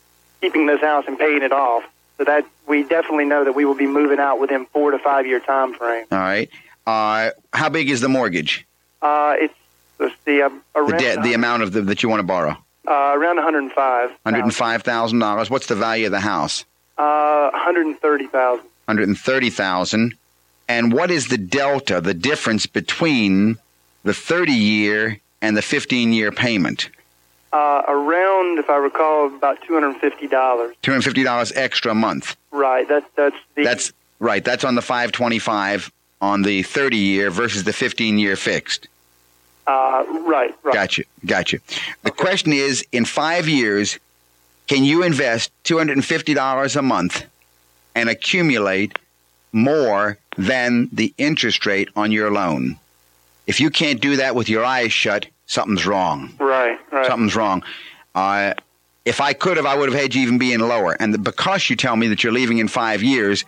keeping 0.42 0.66
this 0.66 0.82
house 0.82 1.06
and 1.08 1.18
paying 1.18 1.44
it 1.44 1.52
off. 1.52 1.84
So 2.18 2.24
that 2.26 2.46
we 2.68 2.84
definitely 2.84 3.26
know 3.26 3.44
that 3.44 3.54
we 3.54 3.66
will 3.66 3.76
be 3.76 3.88
moving 3.88 4.20
out 4.20 4.40
within 4.40 4.66
four 4.66 4.92
to 4.92 5.00
five 5.00 5.28
year 5.28 5.40
time 5.40 5.74
frame. 5.76 6.06
All 6.12 6.18
right. 6.18 6.50
Uh, 6.88 7.32
how 7.54 7.70
big 7.70 7.90
is 7.90 8.02
the 8.02 8.10
mortgage? 8.10 8.66
Uh, 9.02 9.36
it's 9.38 9.54
uh, 10.00 10.10
The 10.26 10.52
around 10.76 10.98
debt, 11.00 11.24
the 11.24 11.34
amount 11.34 11.64
of 11.64 11.72
the, 11.74 11.82
that 11.84 12.04
you 12.04 12.10
want 12.10 12.20
to 12.20 12.24
borrow. 12.28 12.52
uh, 12.88 13.14
around 13.16 13.36
105. 13.36 14.12
Hundred 14.26 14.44
and 14.44 14.54
five 14.56 14.84
thousand 14.84 15.20
dollars. 15.20 15.50
What's 15.50 15.68
the 15.68 15.76
value 15.76 16.06
of 16.08 16.12
the 16.12 16.20
house? 16.20 16.66
Uh, 16.98 17.50
130,000. 17.52 18.66
Hundred 18.88 19.08
and 19.08 19.18
thirty 19.18 19.50
thousand. 19.50 20.16
And 20.68 20.94
what 20.94 21.10
is 21.12 21.28
the 21.28 21.38
delta, 21.38 22.00
the 22.02 22.14
difference 22.14 22.66
between 22.66 23.58
the 24.04 24.14
thirty 24.14 24.54
year 24.54 25.20
and 25.42 25.56
the 25.58 25.62
fifteen 25.62 26.14
year 26.14 26.32
payment? 26.32 26.90
Uh, 27.52 27.82
around, 27.88 28.60
if 28.60 28.70
I 28.70 28.78
recall, 28.78 29.28
about 29.28 29.60
$250. 29.62 30.00
Two 30.82 30.92
hundred 30.92 31.04
fifty 31.04 31.24
dollars 31.24 31.52
extra 31.54 31.92
a 31.92 31.96
month. 31.96 32.36
Right. 32.52 32.88
That's 32.88 33.06
that's 33.16 33.36
the 33.56 33.64
That's 33.64 33.94
Right, 34.22 34.44
that's 34.44 34.66
on 34.66 34.76
the 34.76 34.82
525 34.82 35.90
on 36.22 36.42
the 36.42 36.64
30 36.64 36.98
year 36.98 37.32
versus 37.32 37.64
the 37.64 37.74
15 37.74 38.18
year 38.18 38.36
fixed. 38.36 38.88
Uh, 39.68 40.04
right, 40.28 40.56
right. 40.64 40.74
Gotcha, 40.74 41.04
gotcha. 41.26 41.60
The 42.04 42.12
question 42.12 42.54
is 42.54 42.84
in 42.92 43.06
five 43.06 43.48
years, 43.48 44.00
can 44.68 44.84
you 44.84 45.04
invest 45.04 45.52
$250 45.64 46.76
a 46.76 46.82
month 46.82 47.26
and 47.96 48.10
accumulate 48.10 48.98
more 49.52 50.18
than 50.38 50.90
the 50.92 51.14
interest 51.18 51.66
rate 51.66 51.90
on 51.96 52.12
your 52.12 52.32
loan? 52.32 52.78
If 53.48 53.60
you 53.60 53.70
can't 53.70 54.00
do 54.00 54.18
that 54.18 54.36
with 54.36 54.50
your 54.50 54.64
eyes 54.64 54.94
shut, 54.94 55.28
something's 55.46 55.86
wrong. 55.86 56.34
Right, 56.40 56.78
right. 56.92 57.06
Something's 57.08 57.36
wrong. 57.36 57.64
Uh, 58.14 58.54
if 59.06 59.22
I 59.22 59.34
could 59.34 59.58
have, 59.58 59.66
I 59.66 59.76
would 59.76 59.92
have 59.92 60.00
had 60.00 60.14
you 60.14 60.22
even 60.22 60.38
being 60.38 60.60
lower. 60.60 60.94
And 61.00 61.14
the, 61.14 61.18
because 61.18 61.70
you 61.70 61.76
tell 61.76 61.96
me 61.96 62.08
that 62.10 62.24
you're 62.24 62.34
leaving 62.34 62.60
in 62.60 62.68
five 62.68 63.02
years, 63.02 63.44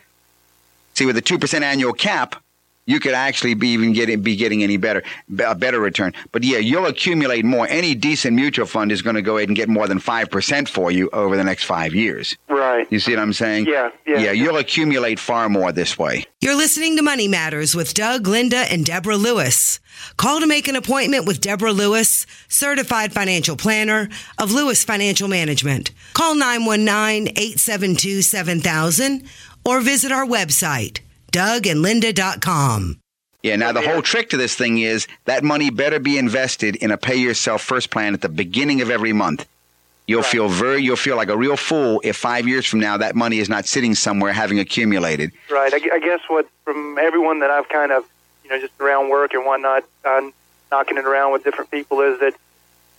see, 0.93 1.05
with 1.05 1.17
a 1.17 1.21
2% 1.21 1.61
annual 1.61 1.93
cap, 1.93 2.35
you 2.85 2.99
could 2.99 3.13
actually 3.13 3.53
be 3.53 3.69
even 3.69 3.93
getting 3.93 4.21
be 4.21 4.35
getting 4.35 4.63
any 4.63 4.77
better 4.77 5.03
a 5.45 5.55
better 5.55 5.79
return. 5.79 6.13
But 6.31 6.43
yeah, 6.43 6.57
you'll 6.57 6.87
accumulate 6.87 7.45
more. 7.45 7.67
Any 7.67 7.95
decent 7.95 8.35
mutual 8.35 8.65
fund 8.65 8.91
is 8.91 9.01
going 9.01 9.15
to 9.15 9.21
go 9.21 9.37
ahead 9.37 9.49
and 9.49 9.55
get 9.55 9.69
more 9.69 9.87
than 9.87 9.99
five 9.99 10.29
percent 10.29 10.69
for 10.69 10.91
you 10.91 11.09
over 11.13 11.37
the 11.37 11.43
next 11.43 11.63
five 11.63 11.93
years. 11.93 12.35
Right. 12.47 12.87
You 12.91 12.99
see 12.99 13.11
what 13.11 13.21
I'm 13.21 13.33
saying? 13.33 13.67
Yeah, 13.67 13.89
yeah. 14.05 14.19
Yeah, 14.19 14.31
you'll 14.31 14.57
accumulate 14.57 15.19
far 15.19 15.49
more 15.49 15.71
this 15.71 15.97
way. 15.97 16.25
You're 16.41 16.55
listening 16.55 16.97
to 16.97 17.03
Money 17.03 17.27
Matters 17.27 17.75
with 17.75 17.93
Doug, 17.93 18.27
Linda, 18.27 18.65
and 18.71 18.85
Deborah 18.85 19.15
Lewis. 19.15 19.79
Call 20.17 20.39
to 20.39 20.47
make 20.47 20.67
an 20.67 20.75
appointment 20.75 21.27
with 21.27 21.41
Deborah 21.41 21.71
Lewis, 21.71 22.25
certified 22.47 23.13
financial 23.13 23.55
planner 23.55 24.09
of 24.39 24.51
Lewis 24.51 24.83
Financial 24.83 25.27
Management. 25.27 25.91
Call 26.13 26.35
919-872-7000 26.35 29.27
or 29.63 29.79
visit 29.81 30.11
our 30.11 30.25
website, 30.25 31.01
dougandlinda.com. 31.31 33.01
Yeah, 33.43 33.55
now 33.55 33.71
the 33.71 33.81
whole 33.81 34.03
trick 34.03 34.29
to 34.29 34.37
this 34.37 34.55
thing 34.55 34.77
is 34.79 35.07
that 35.25 35.43
money 35.43 35.71
better 35.71 35.99
be 35.99 36.17
invested 36.19 36.75
in 36.75 36.91
a 36.91 36.97
pay 36.97 37.15
yourself 37.15 37.63
first 37.63 37.89
plan 37.89 38.13
at 38.13 38.21
the 38.21 38.29
beginning 38.29 38.81
of 38.81 38.91
every 38.91 39.13
month. 39.13 39.47
You'll 40.07 40.23
feel 40.23 40.47
very 40.49 40.83
you'll 40.83 40.95
feel 40.95 41.15
like 41.15 41.29
a 41.29 41.37
real 41.37 41.57
fool 41.57 42.01
if 42.03 42.17
5 42.17 42.47
years 42.47 42.65
from 42.65 42.79
now 42.79 42.97
that 42.97 43.15
money 43.15 43.39
is 43.39 43.49
not 43.49 43.65
sitting 43.65 43.95
somewhere 43.95 44.33
having 44.33 44.59
accumulated. 44.59 45.31
Right. 45.49 45.73
I, 45.73 45.95
I 45.95 45.99
guess 45.99 46.19
what 46.27 46.47
from 46.65 46.97
everyone 46.99 47.39
that 47.39 47.49
I've 47.49 47.69
kind 47.69 47.91
of, 47.91 48.03
you 48.43 48.49
know, 48.49 48.59
just 48.59 48.73
around 48.79 49.09
work 49.09 49.33
and 49.33 49.45
whatnot, 49.45 49.85
I'm 50.05 50.33
knocking 50.71 50.97
it 50.97 51.05
around 51.05 51.31
with 51.33 51.43
different 51.43 51.71
people 51.71 52.01
is 52.01 52.19
that 52.19 52.35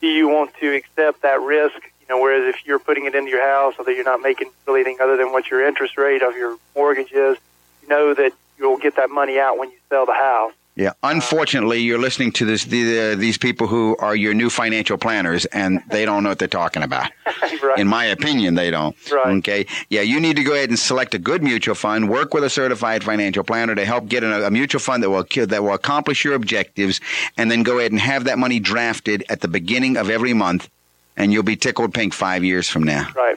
do 0.00 0.08
you 0.08 0.28
want 0.28 0.54
to 0.56 0.74
accept 0.74 1.22
that 1.22 1.40
risk? 1.40 1.76
You 2.00 2.06
know, 2.08 2.20
whereas 2.20 2.52
if 2.52 2.66
you're 2.66 2.80
putting 2.80 3.06
it 3.06 3.14
into 3.14 3.30
your 3.30 3.46
house, 3.46 3.74
so 3.76 3.84
that 3.84 3.94
you're 3.94 4.04
not 4.04 4.20
making 4.20 4.50
really 4.66 4.80
anything 4.80 5.00
other 5.00 5.16
than 5.16 5.30
what 5.32 5.50
your 5.50 5.64
interest 5.66 5.96
rate 5.96 6.22
of 6.22 6.34
your 6.34 6.56
mortgage 6.74 7.12
is, 7.12 7.36
you 7.36 7.51
know 7.88 8.14
that 8.14 8.32
you'll 8.58 8.78
get 8.78 8.96
that 8.96 9.10
money 9.10 9.38
out 9.38 9.58
when 9.58 9.70
you 9.70 9.76
sell 9.88 10.06
the 10.06 10.14
house. 10.14 10.52
Yeah, 10.74 10.92
unfortunately, 11.02 11.80
you're 11.80 11.98
listening 11.98 12.32
to 12.32 12.46
this 12.46 12.64
the, 12.64 13.12
uh, 13.12 13.16
these 13.16 13.36
people 13.36 13.66
who 13.66 13.94
are 13.98 14.16
your 14.16 14.32
new 14.32 14.48
financial 14.48 14.96
planners, 14.96 15.44
and 15.46 15.82
they 15.90 16.06
don't 16.06 16.22
know 16.22 16.30
what 16.30 16.38
they're 16.38 16.48
talking 16.48 16.82
about. 16.82 17.10
right. 17.62 17.78
In 17.78 17.86
my 17.86 18.06
opinion, 18.06 18.54
they 18.54 18.70
don't. 18.70 18.96
Right. 19.10 19.36
Okay. 19.38 19.66
Yeah, 19.90 20.00
you 20.00 20.18
need 20.18 20.36
to 20.36 20.44
go 20.44 20.54
ahead 20.54 20.70
and 20.70 20.78
select 20.78 21.14
a 21.14 21.18
good 21.18 21.42
mutual 21.42 21.74
fund. 21.74 22.08
Work 22.08 22.32
with 22.32 22.42
a 22.42 22.50
certified 22.50 23.04
financial 23.04 23.44
planner 23.44 23.74
to 23.74 23.84
help 23.84 24.08
get 24.08 24.24
a, 24.24 24.46
a 24.46 24.50
mutual 24.50 24.80
fund 24.80 25.02
that 25.02 25.10
will 25.10 25.26
that 25.46 25.62
will 25.62 25.74
accomplish 25.74 26.24
your 26.24 26.34
objectives, 26.34 27.00
and 27.36 27.50
then 27.50 27.62
go 27.62 27.78
ahead 27.78 27.92
and 27.92 28.00
have 28.00 28.24
that 28.24 28.38
money 28.38 28.58
drafted 28.58 29.24
at 29.28 29.42
the 29.42 29.48
beginning 29.48 29.98
of 29.98 30.08
every 30.08 30.32
month, 30.32 30.70
and 31.18 31.34
you'll 31.34 31.42
be 31.42 31.56
tickled 31.56 31.92
pink 31.92 32.14
five 32.14 32.44
years 32.44 32.66
from 32.66 32.82
now. 32.84 33.08
Right. 33.14 33.36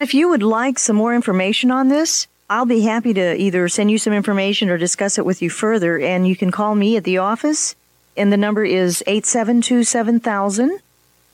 If 0.00 0.12
you 0.12 0.28
would 0.28 0.42
like 0.42 0.78
some 0.78 0.96
more 0.96 1.14
information 1.14 1.70
on 1.70 1.88
this, 1.88 2.28
I'll 2.50 2.66
be 2.66 2.80
happy 2.80 3.12
to 3.14 3.36
either 3.36 3.68
send 3.68 3.90
you 3.90 3.98
some 3.98 4.12
information 4.12 4.70
or 4.70 4.78
discuss 4.78 5.18
it 5.18 5.26
with 5.26 5.42
you 5.42 5.50
further. 5.50 5.98
And 5.98 6.26
you 6.26 6.34
can 6.34 6.50
call 6.50 6.74
me 6.74 6.96
at 6.96 7.04
the 7.04 7.18
office, 7.18 7.76
and 8.16 8.32
the 8.32 8.36
number 8.36 8.64
is 8.64 9.02
872 9.06 9.84
7000. 9.84 10.80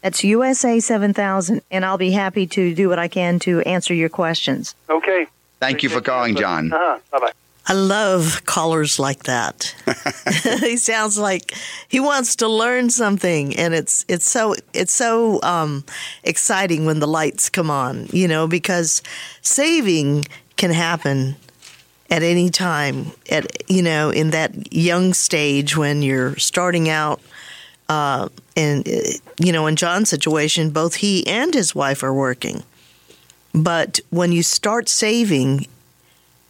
That's 0.03 0.23
USA 0.25 0.81
7000. 0.81 1.63
And 1.71 1.85
I'll 1.85 1.99
be 1.99 2.11
happy 2.11 2.47
to 2.49 2.75
do 2.75 2.89
what 2.89 2.99
I 2.99 3.09
can 3.09 3.39
to 3.41 3.61
answer 3.63 3.95
your 3.95 4.09
questions. 4.11 4.75
Okay. 4.91 5.27
Thank 5.61 5.83
you 5.83 5.89
for 5.89 6.03
calling, 6.03 6.37
John. 6.37 6.73
Uh-huh. 6.73 6.99
Bye-bye. 7.11 7.33
I 7.67 7.73
love 7.73 8.45
callers 8.45 8.99
like 8.99 9.23
that. 9.23 9.75
he 10.61 10.77
sounds 10.77 11.17
like 11.17 11.55
he 11.89 11.99
wants 11.99 12.37
to 12.37 12.49
learn 12.49 12.91
something, 12.91 13.57
and 13.57 13.73
it's 13.73 14.05
it's 14.07 14.31
so 14.31 14.55
it's 14.75 14.93
so 14.93 15.41
um, 15.43 15.85
exciting 16.23 16.85
when 16.85 17.01
the 17.01 17.07
lights 17.07 17.49
come 17.49 17.71
on, 17.71 18.09
you 18.13 18.29
know, 18.29 18.47
because 18.47 19.03
saving 19.41 20.27
can 20.57 20.71
happen 20.71 21.37
at 22.11 22.23
any 22.23 22.51
time. 22.51 23.13
At 23.31 23.69
you 23.71 23.83
know, 23.83 24.11
in 24.11 24.31
that 24.31 24.73
young 24.73 25.15
stage 25.15 25.77
when 25.77 26.03
you're 26.03 26.37
starting 26.37 26.89
out, 26.89 27.21
uh, 27.89 28.29
and 28.57 28.87
you 29.39 29.53
know, 29.53 29.67
in 29.67 29.77
John's 29.77 30.11
situation, 30.11 30.71
both 30.71 30.97
he 30.97 31.27
and 31.27 31.55
his 31.55 31.75
wife 31.75 32.03
are 32.03 32.15
working. 32.15 32.63
But 33.53 34.01
when 34.11 34.33
you 34.33 34.43
start 34.43 34.89
saving, 34.89 35.67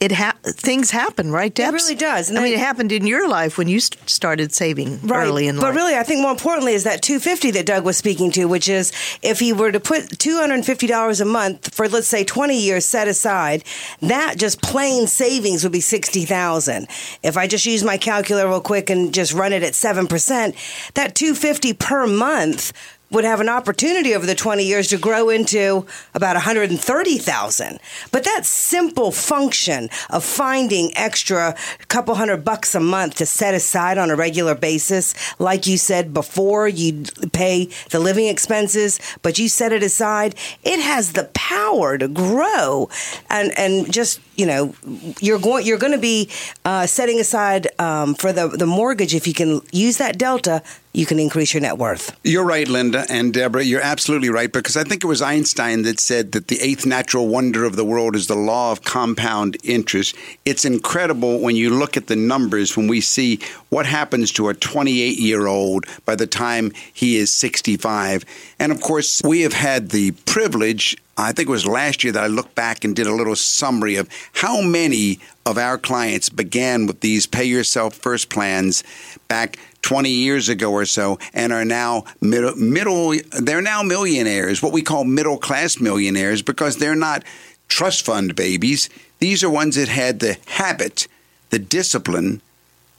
it 0.01 0.13
ha- 0.13 0.37
things 0.45 0.91
happen, 0.91 1.31
right, 1.31 1.55
Debs? 1.55 1.73
It 1.73 1.77
really 1.77 1.95
does, 1.95 2.29
and 2.29 2.39
I 2.39 2.43
mean, 2.43 2.53
it 2.53 2.59
happened 2.59 2.93
in 2.93 3.07
your 3.07 3.27
life 3.29 3.57
when 3.57 3.69
you 3.69 3.81
st- 3.81 4.09
started 4.11 4.53
saving 4.53 5.01
early 5.11 5.47
in 5.47 5.57
life. 5.57 5.63
but 5.63 5.75
really, 5.75 5.95
I 5.95 6.03
think 6.03 6.21
more 6.21 6.33
importantly 6.33 6.75
is 6.75 6.85
that 6.85 7.01
250 7.01 7.53
that 7.53 7.65
Doug 7.65 7.85
was 7.85 7.97
speaking 7.97 8.31
to, 8.33 8.45
which 8.47 8.69
is 8.69 8.93
if 9.23 9.41
he 9.41 9.53
were 9.53 9.73
to 9.73 9.81
put 9.81 10.19
250 10.19 10.87
dollars 10.87 11.21
a 11.21 11.25
month 11.25 11.73
for 11.75 11.89
let's 11.89 12.09
say 12.09 12.25
20 12.25 12.59
years 12.59 12.85
set 12.85 13.09
aside, 13.09 13.65
that 14.03 14.37
just 14.37 14.61
plain 14.61 15.07
savings 15.07 15.63
would 15.63 15.73
be 15.73 15.81
60,000. 15.81 16.87
If 17.23 17.37
I 17.37 17.47
just 17.47 17.65
use 17.65 17.83
my 17.83 17.97
calculator 17.97 18.49
real 18.49 18.61
quick 18.61 18.91
and 18.91 19.15
just 19.15 19.33
run 19.33 19.53
it 19.53 19.63
at 19.63 19.75
seven 19.75 20.07
percent, 20.07 20.55
that 20.95 21.15
250 21.15 21.73
per 21.75 22.07
month 22.07 22.73
would 23.11 23.25
have 23.25 23.41
an 23.41 23.49
opportunity 23.49 24.15
over 24.15 24.27
the 24.27 24.35
20 24.35 24.65
years 24.65 24.89
to 24.89 24.99
grow 24.99 25.29
into 25.29 25.87
about 26.15 26.35
130,000. 26.35 27.79
But 28.11 28.25
that 28.25 28.45
simple 28.45 29.13
function 29.13 29.89
of 30.11 30.25
finding 30.25 30.91
extra 30.97 31.55
couple 31.89 32.15
hundred 32.17 32.45
bucks 32.45 32.75
a 32.75 32.81
month 32.81 33.17
to 33.17 33.27
set 33.27 33.55
aside 33.55 33.99
on 33.99 34.11
a 34.11 34.17
regular 34.17 34.55
basis, 34.55 35.15
like 35.39 35.67
you 35.67 35.77
said 35.77 36.13
before, 36.13 36.67
you 36.67 37.05
pay 37.33 37.69
the 37.91 38.01
living 38.01 38.27
expenses, 38.27 38.99
but 39.23 39.39
you 39.39 39.49
set 39.49 39.73
it 39.73 39.83
aside, 39.83 40.35
it 40.65 40.81
has 40.81 41.13
the 41.13 41.25
power 41.35 41.97
to 41.99 42.09
grow 42.09 42.89
and 43.31 43.57
and 43.57 43.93
just 43.93 44.21
you 44.37 44.47
know 44.47 44.75
you're 45.21 45.39
going 45.39 45.67
you're 45.67 45.79
going 45.79 45.93
to 45.93 45.99
be 45.99 46.29
uh, 46.65 46.87
setting 46.87 47.21
aside 47.21 47.69
um, 47.79 48.15
for 48.15 48.33
the 48.33 48.49
the 48.49 48.67
mortgage 48.67 49.15
if 49.15 49.27
you 49.27 49.35
can 49.35 49.61
use 49.73 49.99
that 49.99 50.19
delta 50.19 50.63
you 50.95 51.07
can 51.07 51.19
increase 51.19 51.53
your 51.53 51.61
net 51.61 51.77
worth 51.77 52.17
You're 52.23 52.45
right, 52.45 52.69
Linda 52.69 53.05
and 53.11 53.35
Deborah. 53.35 53.65
You're 53.65 53.83
absolutely 53.83 54.31
right 54.31 54.51
because 54.51 54.77
I 54.77 54.85
think 54.85 55.03
it 55.03 55.09
was 55.09 55.21
Einstein 55.21 55.83
that 55.83 55.99
said 55.99 56.33
that 56.33 56.47
the 56.47 56.59
eighth 56.61 56.87
natural 56.87 57.27
wonder 57.27 57.65
of 57.65 57.75
the 57.75 57.85
world 57.85 58.15
is 58.15 58.29
the 58.29 58.37
law 58.37 58.71
of 58.71 58.85
compound 58.85 59.57
interest. 59.65 60.15
It's 60.45 60.65
incredible 60.65 61.41
when 61.41 61.57
you 61.57 61.71
look 61.71 61.97
at 61.97 62.07
the 62.07 62.17
numbers 62.17 62.77
when 62.77 62.87
we 62.87 63.01
see 63.01 63.41
what 63.71 63.87
happens 63.87 64.31
to 64.33 64.49
a 64.49 64.55
28 64.55 65.19
year 65.19 65.49
old 65.49 65.85
by 66.05 66.15
the 66.15 66.29
time 66.29 66.71
he 66.93 67.17
is 67.17 67.35
65. 67.35 68.25
And 68.61 68.71
of 68.71 68.81
course, 68.81 69.21
we 69.25 69.43
have 69.43 69.53
had 69.53 69.91
the 69.91 70.13
privilege. 70.27 70.97
I 71.17 71.33
think 71.33 71.49
it 71.49 71.53
was 71.53 71.67
last 71.67 72.03
year 72.03 72.13
that 72.13 72.25
I 72.25 72.27
looked 72.27 72.55
back 72.55 72.85
and 72.85 72.95
did 72.95 73.07
a 73.07 73.15
little 73.15 73.37
summary 73.37 73.97
of 73.97 74.09
how 74.33 74.61
many 74.61 75.21
of 75.47 75.59
our 75.59 75.79
clients 75.79 76.29
began 76.29 76.87
with 76.87 77.01
these 77.01 77.27
pay 77.27 77.45
yourself 77.45 77.95
first 77.95 78.31
plans 78.31 78.83
back 79.29 79.59
20 79.83 80.11
years 80.11 80.49
ago 80.49 80.73
or 80.73 80.85
so 80.85 81.19
and 81.33 81.53
are 81.53 81.65
now 81.65 82.05
middle, 82.21 82.57
middle 82.57 83.15
they're 83.41 83.63
now 83.63 83.83
millionaires 83.83 84.63
what 84.63 84.73
we 84.73 84.83
call 84.83 85.05
middle 85.05 85.37
class 85.37 85.79
millionaires 85.79 86.43
because 86.43 86.79
they're 86.79 86.97
not 86.97 87.23
trust 87.69 88.05
fund 88.05 88.35
babies. 88.35 88.89
These 89.19 89.45
are 89.45 89.51
ones 89.51 89.77
that 89.77 89.89
had 89.89 90.21
the 90.21 90.39
habit 90.47 91.07
the 91.55 91.59
discipline 91.61 92.41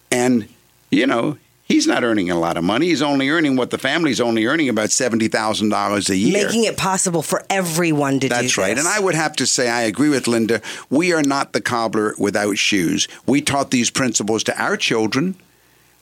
and 0.10 0.48
you 0.90 1.06
know 1.06 1.38
he's 1.66 1.88
not 1.88 2.04
earning 2.04 2.30
a 2.30 2.40
lot 2.40 2.58
of 2.58 2.64
money 2.64 2.88
he's 2.88 3.02
only 3.02 3.30
earning 3.30 3.56
what 3.56 3.70
the 3.72 3.78
family's 3.78 4.22
only 4.22 4.46
earning 4.46 4.70
about 4.70 4.90
$70,000 4.90 6.10
a 6.10 6.16
year 6.16 6.46
making 6.46 6.64
it 6.64 6.78
possible 6.78 7.22
for 7.22 7.44
everyone 7.50 8.20
to 8.20 8.30
do 8.30 8.36
that's 8.36 8.58
right. 8.58 8.78
And 8.78 8.88
I 8.88 9.00
would 9.00 9.16
have 9.16 9.36
to 9.38 9.48
say, 9.48 9.70
I 9.70 9.82
agree 9.82 10.10
with 10.10 10.28
Linda. 10.28 10.62
We 10.90 11.14
are 11.14 11.24
not 11.24 11.54
the 11.54 11.62
cobbler 11.62 12.14
without 12.18 12.58
shoes. 12.58 13.08
We 13.26 13.42
taught 13.42 13.72
these 13.72 13.90
principles 13.90 14.44
to 14.46 14.62
our 14.62 14.78
children. 14.78 15.36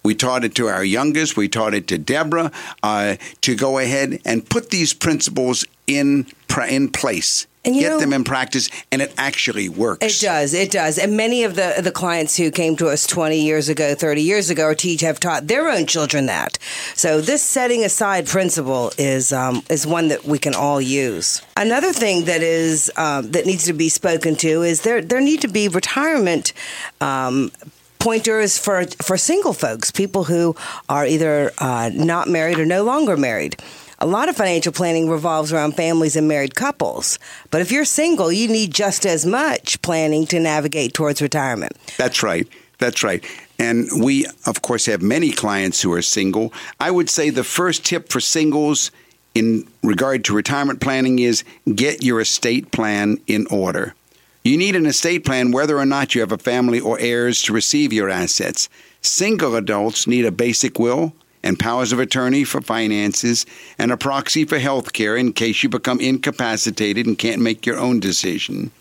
We 0.04 0.16
taught 0.16 0.44
it 0.44 0.56
to 0.56 0.68
our 0.68 0.84
youngest. 0.84 1.38
We 1.38 1.48
taught 1.48 1.74
it 1.74 1.88
to 1.88 1.98
Deborah 1.98 2.52
uh, 2.82 3.16
to 3.42 3.56
go 3.56 3.78
ahead 3.78 4.20
and 4.26 4.48
put 4.48 4.70
these 4.70 4.94
principles 4.94 5.66
in 5.88 6.28
in 6.70 6.90
place 6.92 7.48
And 7.66 7.76
you 7.76 7.82
get 7.82 7.90
know- 7.92 8.00
them 8.00 8.14
in 8.14 8.24
practice, 8.24 8.70
and 8.92 9.02
it 9.02 9.14
actually 9.18 9.70
works. 9.70 10.06
It 10.06 10.26
does. 10.26 10.54
It 10.54 10.70
does. 10.72 10.98
And 10.98 11.16
many 11.16 11.44
of 11.44 11.56
the 11.56 11.76
the 11.82 11.92
clients 11.92 12.36
who 12.36 12.52
came 12.52 12.76
to 12.78 12.90
us 12.90 13.08
20 13.08 13.40
years 13.40 13.70
ago, 13.70 13.96
30 13.96 14.22
years 14.22 14.50
ago, 14.50 14.66
or 14.66 14.76
teach 14.76 15.02
have 15.02 15.20
taught 15.20 15.48
their 15.48 15.70
own 15.70 15.86
children 15.86 16.26
that. 16.26 16.58
So 16.94 17.22
this 17.22 17.42
setting 17.42 17.84
aside 17.86 18.28
principle 18.28 18.92
is 18.98 19.32
um, 19.32 19.64
is 19.70 19.88
one 19.88 20.10
that 20.10 20.26
we 20.26 20.40
can 20.40 20.54
all 20.54 20.82
use. 20.82 21.42
Another 21.56 21.94
thing 21.94 22.26
that 22.26 22.42
is 22.42 22.92
um, 22.98 23.32
that 23.32 23.46
needs 23.46 23.64
to 23.66 23.74
be 23.74 23.88
spoken 23.90 24.36
to 24.38 24.64
is 24.64 24.82
there 24.82 25.02
there 25.02 25.22
need 25.22 25.42
to 25.42 25.48
be 25.48 25.68
retirement. 25.70 26.54
Um, 27.00 27.52
Pointers 28.00 28.58
for 28.58 28.84
for 29.02 29.16
single 29.18 29.54
folks, 29.54 29.90
people 29.90 30.26
who 30.26 30.58
are 30.90 31.06
either 31.06 31.54
uh, 31.60 31.90
not 31.94 32.28
married 32.28 32.60
or 32.60 32.66
no 32.66 32.84
longer 32.84 33.16
married. 33.16 33.56
A 34.00 34.08
lot 34.08 34.30
of 34.30 34.36
financial 34.36 34.72
planning 34.72 35.10
revolves 35.10 35.54
around 35.54 35.76
families 35.76 36.16
and 36.16 36.28
married 36.28 36.56
couples. 36.56 37.20
But 37.52 37.62
if 37.62 37.72
you're 37.72 37.86
single, 37.86 38.32
you 38.32 38.48
need 38.48 38.74
just 38.74 39.06
as 39.06 39.26
much 39.26 39.82
planning 39.82 40.26
to 40.28 40.40
navigate 40.40 40.94
towards 40.94 41.22
retirement. 41.22 41.74
That's 41.98 42.24
right. 42.24 42.48
That's 42.80 43.04
right. 43.04 43.24
And 43.60 43.88
we, 44.04 44.26
of 44.46 44.62
course, 44.62 44.88
have 44.88 45.02
many 45.02 45.32
clients 45.32 45.82
who 45.82 45.94
are 45.94 46.02
single. 46.02 46.52
I 46.80 46.92
would 46.92 47.10
say 47.10 47.30
the 47.30 47.44
first 47.44 47.86
tip 47.86 48.10
for 48.10 48.20
singles 48.20 48.92
in 49.36 49.68
regard 49.84 50.26
to 50.26 50.36
retirement 50.36 50.82
planning 50.82 51.20
is 51.20 51.44
get 51.74 52.04
your 52.04 52.20
estate 52.20 52.72
plan 52.72 53.18
in 53.28 53.48
order. 53.48 53.96
You 54.44 54.58
need 54.58 54.76
an 54.76 54.86
estate 54.86 55.24
plan 55.24 55.52
whether 55.52 55.78
or 55.78 55.86
not 55.86 56.14
you 56.14 56.22
have 56.22 56.34
a 56.34 56.38
family 56.38 56.80
or 56.80 57.00
heirs 57.00 57.42
to 57.44 57.54
receive 57.54 57.94
your 57.94 58.10
assets. 58.10 58.68
Single 59.02 59.56
adults 59.56 60.06
need 60.06 60.26
a 60.26 60.32
basic 60.32 60.78
will 60.78 61.14
and 61.44 61.60
powers 61.60 61.92
of 61.92 62.00
attorney 62.00 62.44
for 62.44 62.62
finances 62.62 63.46
and 63.78 63.92
a 63.92 63.98
proxy 63.98 64.46
for 64.46 64.60
health 64.60 64.94
care 64.94 65.18
in 65.18 65.34
case 65.34 65.62
you 65.62 65.70
become 65.70 66.00
incapacitated 66.00 67.06
and 67.06 67.20
can't 67.20 67.42
make 67.42 67.66
your 67.66 67.78
own 67.78 68.00
decision. 68.00 68.72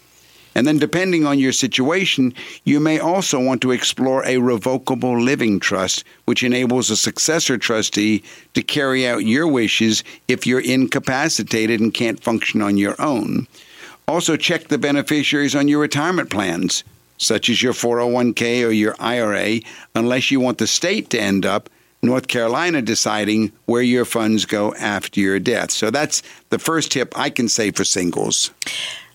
And 0.55 0.67
then, 0.67 0.79
depending 0.79 1.25
on 1.25 1.39
your 1.39 1.53
situation, 1.53 2.35
you 2.65 2.79
may 2.79 2.99
also 2.99 3.41
want 3.41 3.63
to 3.63 3.71
explore 3.71 4.25
a 4.27 4.37
revocable 4.37 5.19
living 5.19 5.59
trust, 5.59 6.05
which 6.27 6.43
enables 6.43 6.91
a 6.91 6.97
successor 6.97 7.57
trustee 7.57 8.23
to 8.53 8.63
carry 8.63 9.07
out 9.07 9.25
your 9.25 9.47
wishes 9.47 10.05
if 10.29 10.47
you're 10.47 10.61
incapacitated 10.61 11.81
and 11.81 11.95
can't 11.95 12.23
function 12.23 12.61
on 12.61 12.77
your 12.77 13.01
own. 13.01 13.47
Also, 14.07 14.37
check 14.37 14.69
the 14.69 14.77
beneficiaries 14.77 15.55
on 15.55 15.69
your 15.69 15.81
retirement 15.81 16.29
plans, 16.29 16.85
such 17.17 17.49
as 17.49 17.63
your 17.63 17.73
401k 17.73 18.67
or 18.67 18.73
your 18.73 18.95
IRA, 18.99 19.61
unless 19.95 20.31
you 20.31 20.39
want 20.39 20.59
the 20.59 20.67
state 20.67 21.09
to 21.11 21.21
end 21.21 21.47
up 21.47 21.71
North 22.03 22.27
Carolina 22.27 22.83
deciding 22.83 23.53
where 23.67 23.83
your 23.83 24.05
funds 24.05 24.45
go 24.45 24.75
after 24.75 25.21
your 25.21 25.39
death. 25.39 25.71
So 25.71 25.91
that's 25.91 26.23
the 26.51 26.59
first 26.59 26.91
tip 26.91 27.17
I 27.17 27.31
can 27.31 27.49
say 27.49 27.71
for 27.71 27.85
singles. 27.85 28.51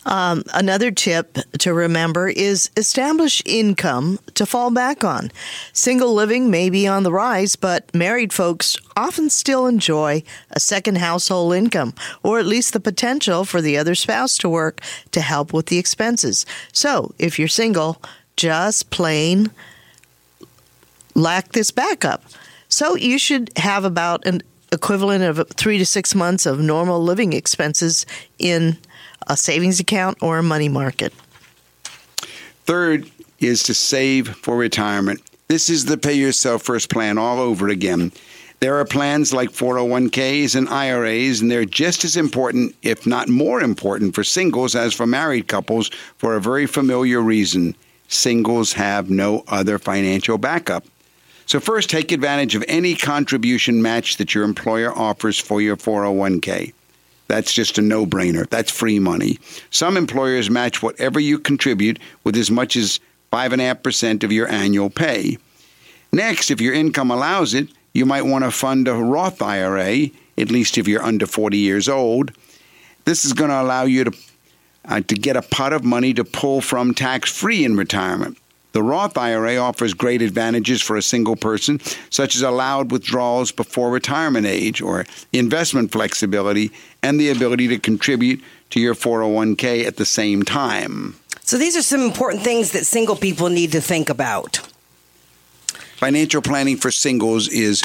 Um, 0.06 0.44
another 0.54 0.90
tip 0.90 1.38
to 1.60 1.74
remember 1.74 2.30
is 2.30 2.70
establish 2.78 3.44
income 3.46 4.20
to 4.36 4.46
fall 4.46 4.72
back 4.72 5.04
on. 5.04 5.34
Single 5.74 6.14
living 6.14 6.50
may 6.50 6.70
be 6.70 6.88
on 6.88 7.04
the 7.04 7.12
rise, 7.12 7.58
but 7.58 7.94
married 7.94 8.32
folks 8.32 8.78
often 8.96 9.30
still 9.30 9.68
enjoy 9.68 10.24
a 10.52 10.62
second 10.62 10.98
household 11.00 11.56
income, 11.56 11.94
or 12.24 12.40
at 12.40 12.46
least 12.46 12.72
the 12.72 12.80
potential 12.80 13.44
for 13.44 13.60
the 13.60 13.78
other 13.78 13.96
spouse 13.96 14.38
to 14.38 14.48
work 14.48 14.80
to 15.12 15.20
help 15.20 15.52
with 15.52 15.66
the 15.66 15.78
expenses. 15.78 16.46
So 16.72 17.14
if 17.20 17.38
you're 17.38 17.50
single, 17.50 18.02
just 18.38 18.90
plain 18.92 19.52
lack 21.16 21.52
this 21.52 21.72
backup. 21.72 22.24
So 22.70 22.96
you 22.96 23.18
should 23.18 23.52
have 23.58 23.86
about 23.86 24.26
an 24.26 24.42
equivalent 24.72 25.24
of 25.24 25.48
three 25.50 25.78
to 25.78 25.86
six 25.86 26.14
months 26.14 26.46
of 26.46 26.60
normal 26.60 27.02
living 27.02 27.34
expenses 27.34 28.06
in 28.38 28.78
a 29.28 29.38
savings 29.38 29.80
account 29.80 30.18
or 30.22 30.38
a 30.38 30.44
money 30.44 30.70
market. 30.70 31.14
Third 32.66 33.10
is 33.40 33.64
to 33.64 33.74
save 33.74 34.30
for 34.30 34.58
retirement. 34.58 35.22
This 35.48 35.70
is 35.70 35.86
the 35.86 35.98
pay 35.98 36.14
yourself 36.14 36.64
first 36.64 36.90
plan 36.90 37.18
all 37.18 37.40
over 37.40 37.70
again. 37.70 38.12
There 38.60 38.78
are 38.78 38.86
plans 38.86 39.34
like 39.34 39.52
401ks 39.52 40.56
and 40.56 40.68
IRAs, 40.68 41.42
and 41.42 41.52
they're 41.52 41.64
just 41.64 42.04
as 42.04 42.18
important, 42.18 42.76
if 42.82 43.06
not 43.06 43.30
more 43.30 43.62
important, 43.62 44.16
for 44.16 44.24
singles 44.24 44.76
as 44.76 44.96
for 44.96 45.06
married 45.06 45.48
couples 45.48 45.90
for 46.18 46.36
a 46.36 46.42
very 46.42 46.66
familiar 46.66 47.22
reason. 47.22 47.76
Singles 48.08 48.74
have 48.74 49.12
no 49.12 49.44
other 49.48 49.78
financial 49.78 50.40
backup. 50.40 50.86
So, 51.48 51.62
first, 51.62 51.90
take 51.90 52.12
advantage 52.12 52.56
of 52.56 52.66
any 52.68 52.94
contribution 52.94 53.82
match 53.82 54.18
that 54.18 54.36
your 54.36 54.44
employer 54.44 54.92
offers 54.94 55.40
for 55.40 55.62
your 55.62 55.78
401k. 55.78 56.74
That's 57.28 57.54
just 57.54 57.78
a 57.78 57.82
no 57.82 58.06
brainer. 58.06 58.48
That's 58.50 58.70
free 58.70 59.00
money. 59.00 59.40
Some 59.70 59.96
employers 59.96 60.50
match 60.50 60.84
whatever 60.84 61.22
you 61.22 61.40
contribute 61.40 62.00
with 62.26 62.36
as 62.36 62.52
much 62.52 62.76
as 62.76 63.00
5.5% 63.32 64.24
of 64.24 64.32
your 64.34 64.50
annual 64.50 64.90
pay. 64.90 65.38
Next, 66.12 66.52
if 66.52 66.60
your 66.60 66.74
income 66.74 67.12
allows 67.12 67.54
it, 67.54 67.70
you 67.94 68.06
might 68.06 68.24
want 68.24 68.44
to 68.44 68.52
fund 68.52 68.90
a 68.90 68.94
Roth 68.94 69.42
IRA, 69.42 70.08
at 70.38 70.52
least 70.52 70.78
if 70.78 70.86
you're 70.86 71.04
under 71.04 71.26
40 71.26 71.58
years 71.58 71.88
old. 71.88 72.34
This 73.06 73.24
is 73.24 73.32
going 73.32 73.52
to 73.52 73.62
allow 73.62 73.84
you 73.84 74.04
to, 74.04 74.12
uh, 74.84 75.00
to 75.00 75.16
get 75.16 75.38
a 75.38 75.42
pot 75.42 75.72
of 75.72 75.86
money 75.86 76.14
to 76.14 76.26
pull 76.26 76.60
from 76.60 76.94
tax 76.94 77.32
free 77.32 77.64
in 77.64 77.78
retirement. 77.78 78.38
The 78.78 78.84
Roth 78.84 79.18
IRA 79.18 79.58
offers 79.58 79.96
great 79.96 80.22
advantages 80.22 80.84
for 80.84 80.98
a 80.98 81.02
single 81.02 81.36
person, 81.36 81.80
such 82.12 82.36
as 82.36 82.44
allowed 82.44 82.92
withdrawals 82.92 83.52
before 83.52 83.90
retirement 83.90 84.46
age 84.46 84.84
or 84.84 85.08
investment 85.34 85.92
flexibility 85.92 86.72
and 87.02 87.20
the 87.20 87.32
ability 87.32 87.70
to 87.70 87.80
contribute 87.80 88.40
to 88.70 88.80
your 88.80 88.94
401k 88.94 89.84
at 89.84 89.96
the 89.96 90.06
same 90.06 90.44
time. 90.44 91.16
So 91.42 91.58
these 91.58 91.76
are 91.76 91.82
some 91.82 92.02
important 92.02 92.44
things 92.44 92.74
that 92.74 92.86
single 92.86 93.16
people 93.16 93.50
need 93.50 93.72
to 93.72 93.82
think 93.82 94.10
about. 94.10 94.58
Financial 95.96 96.44
planning 96.44 96.78
for 96.78 96.92
singles 96.92 97.48
is, 97.48 97.82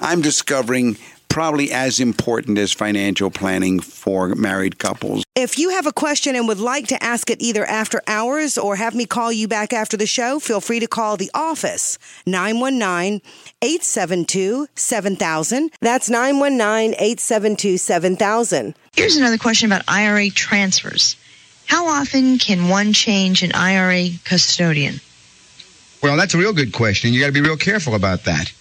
I'm 0.00 0.20
discovering, 0.20 0.98
probably 1.30 1.72
as 1.72 2.00
important 2.00 2.58
as 2.58 2.72
financial 2.72 3.30
planning 3.30 3.80
for 3.80 4.34
married 4.34 4.78
couples. 4.78 5.24
If 5.34 5.58
you 5.58 5.70
have 5.70 5.86
a 5.86 5.92
question 5.92 6.34
and 6.36 6.46
would 6.48 6.60
like 6.60 6.88
to 6.88 7.02
ask 7.02 7.30
it 7.30 7.40
either 7.40 7.64
after 7.64 8.02
hours 8.06 8.58
or 8.58 8.76
have 8.76 8.94
me 8.94 9.06
call 9.06 9.32
you 9.32 9.48
back 9.48 9.72
after 9.72 9.96
the 9.96 10.06
show, 10.06 10.40
feel 10.40 10.60
free 10.60 10.80
to 10.80 10.86
call 10.86 11.16
the 11.16 11.30
office 11.32 11.98
919 12.26 13.22
872 13.62 14.66
7000. 14.74 15.70
That's 15.80 16.10
919 16.10 16.94
872 16.94 17.78
7000. 17.78 18.74
Here's 18.94 19.16
another 19.16 19.38
question 19.38 19.70
about 19.70 19.84
IRA 19.88 20.30
transfers. 20.30 21.16
How 21.66 21.86
often 21.86 22.38
can 22.38 22.68
one 22.68 22.92
change 22.92 23.44
an 23.44 23.52
IRA 23.52 24.08
custodian? 24.24 25.00
Well, 26.02 26.16
that's 26.16 26.34
a 26.34 26.38
real 26.38 26.52
good 26.52 26.72
question. 26.72 27.12
You 27.12 27.20
got 27.20 27.26
to 27.26 27.32
be 27.32 27.40
real 27.40 27.56
careful 27.56 27.94
about 27.94 28.24
that. 28.24 28.52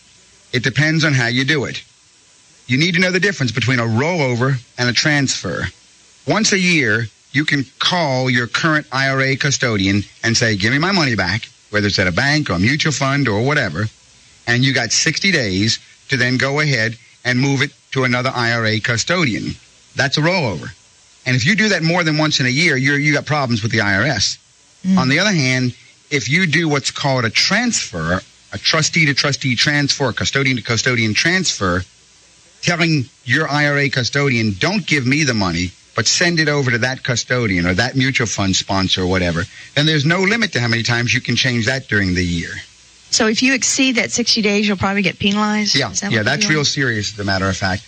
It 0.53 0.63
depends 0.63 1.03
on 1.03 1.13
how 1.13 1.27
you 1.27 1.45
do 1.45 1.65
it. 1.65 1.83
You 2.69 2.77
need 2.77 2.93
to 2.93 3.01
know 3.01 3.09
the 3.09 3.19
difference 3.19 3.51
between 3.51 3.79
a 3.79 3.83
rollover 3.83 4.61
and 4.77 4.87
a 4.87 4.93
transfer. 4.93 5.63
Once 6.27 6.53
a 6.53 6.59
year, 6.59 7.07
you 7.31 7.43
can 7.43 7.65
call 7.79 8.29
your 8.29 8.45
current 8.45 8.85
IRA 8.91 9.35
custodian 9.37 10.03
and 10.23 10.37
say, 10.37 10.55
give 10.55 10.71
me 10.71 10.77
my 10.77 10.91
money 10.91 11.15
back, 11.15 11.49
whether 11.71 11.87
it's 11.87 11.97
at 11.97 12.05
a 12.05 12.11
bank 12.11 12.47
or 12.47 12.53
a 12.53 12.59
mutual 12.59 12.91
fund 12.91 13.27
or 13.27 13.43
whatever. 13.43 13.85
And 14.45 14.63
you 14.63 14.71
got 14.71 14.91
60 14.91 15.31
days 15.31 15.79
to 16.09 16.17
then 16.17 16.37
go 16.37 16.59
ahead 16.59 16.95
and 17.25 17.39
move 17.39 17.63
it 17.63 17.71
to 17.93 18.03
another 18.03 18.31
IRA 18.35 18.79
custodian. 18.79 19.55
That's 19.95 20.19
a 20.19 20.21
rollover. 20.21 20.69
And 21.25 21.35
if 21.35 21.47
you 21.47 21.55
do 21.55 21.69
that 21.69 21.81
more 21.81 22.03
than 22.03 22.19
once 22.19 22.39
in 22.39 22.45
a 22.45 22.49
year, 22.49 22.77
you're, 22.77 22.99
you 22.99 23.13
got 23.13 23.25
problems 23.25 23.63
with 23.63 23.71
the 23.71 23.79
IRS. 23.79 24.37
Mm. 24.85 24.99
On 24.99 25.09
the 25.09 25.17
other 25.17 25.33
hand, 25.33 25.75
if 26.11 26.29
you 26.29 26.45
do 26.45 26.69
what's 26.69 26.91
called 26.91 27.25
a 27.25 27.31
transfer, 27.31 28.21
a 28.53 28.57
trustee 28.59 29.07
to 29.07 29.15
trustee 29.15 29.55
transfer, 29.55 30.09
a 30.09 30.13
custodian 30.13 30.57
to 30.57 30.61
custodian 30.61 31.15
transfer, 31.15 31.83
telling 32.61 33.05
your 33.23 33.49
IRA 33.49 33.89
custodian, 33.89 34.55
don't 34.59 34.85
give 34.85 35.05
me 35.05 35.23
the 35.23 35.33
money, 35.33 35.71
but 35.95 36.07
send 36.07 36.39
it 36.39 36.47
over 36.47 36.71
to 36.71 36.77
that 36.79 37.03
custodian 37.03 37.65
or 37.65 37.73
that 37.73 37.95
mutual 37.95 38.27
fund 38.27 38.55
sponsor 38.55 39.03
or 39.03 39.07
whatever, 39.07 39.43
then 39.75 39.85
there's 39.85 40.05
no 40.05 40.21
limit 40.21 40.53
to 40.53 40.59
how 40.59 40.67
many 40.67 40.83
times 40.83 41.13
you 41.13 41.21
can 41.21 41.35
change 41.35 41.65
that 41.65 41.87
during 41.87 42.13
the 42.13 42.25
year. 42.25 42.51
So 43.11 43.27
if 43.27 43.41
you 43.41 43.53
exceed 43.53 43.95
that 43.95 44.11
60 44.11 44.41
days, 44.41 44.67
you'll 44.67 44.77
probably 44.77 45.01
get 45.01 45.17
penalized? 45.19 45.75
Yeah, 45.75 45.89
that 45.89 46.11
yeah, 46.11 46.23
that's 46.23 46.47
real 46.47 46.63
serious, 46.63 47.13
as 47.13 47.19
a 47.19 47.23
matter 47.23 47.49
of 47.49 47.57
fact. 47.57 47.85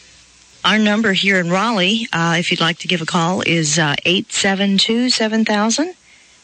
Our 0.65 0.77
number 0.77 1.13
here 1.13 1.39
in 1.39 1.49
Raleigh, 1.49 2.07
uh, 2.13 2.35
if 2.37 2.51
you'd 2.51 2.59
like 2.59 2.79
to 2.79 2.87
give 2.87 3.01
a 3.01 3.05
call, 3.05 3.41
is 3.41 3.79
uh, 3.79 3.95
7000. 4.05 5.93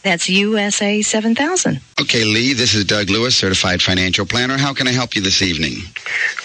That's 0.04 0.30
USA 0.30 1.02
7000. 1.02 1.82
Okay, 2.02 2.24
Lee, 2.24 2.54
this 2.54 2.74
is 2.76 2.86
Doug 2.86 3.10
Lewis, 3.10 3.36
certified 3.36 3.82
financial 3.82 4.26
planner. 4.26 4.58
How 4.58 4.74
can 4.74 4.88
I 4.88 4.92
help 4.92 5.16
you 5.16 5.22
this 5.22 5.42
evening? 5.42 5.80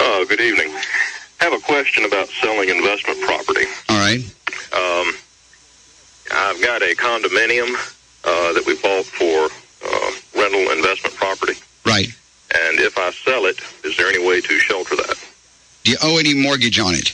Oh, 0.00 0.26
good 0.28 0.40
evening. 0.40 0.74
I 1.42 1.46
have 1.46 1.54
a 1.54 1.64
question 1.64 2.04
about 2.04 2.28
selling 2.28 2.68
investment 2.68 3.20
property. 3.22 3.64
All 3.88 3.98
right. 3.98 4.20
Um, 4.72 5.12
I've 6.30 6.62
got 6.62 6.82
a 6.82 6.94
condominium 6.94 7.74
uh, 8.22 8.52
that 8.52 8.62
we 8.64 8.76
bought 8.76 9.04
for 9.06 9.48
uh, 9.84 10.12
rental 10.40 10.70
investment 10.70 11.16
property, 11.16 11.54
Right. 11.84 12.06
and 12.54 12.78
if 12.78 12.96
I 12.96 13.10
sell 13.10 13.46
it, 13.46 13.60
is 13.82 13.96
there 13.96 14.06
any 14.06 14.24
way 14.24 14.40
to 14.40 14.58
shelter 14.60 14.94
that? 14.94 15.16
Do 15.82 15.90
you 15.90 15.96
owe 16.00 16.18
any 16.18 16.32
mortgage 16.32 16.78
on 16.78 16.94
it? 16.94 17.12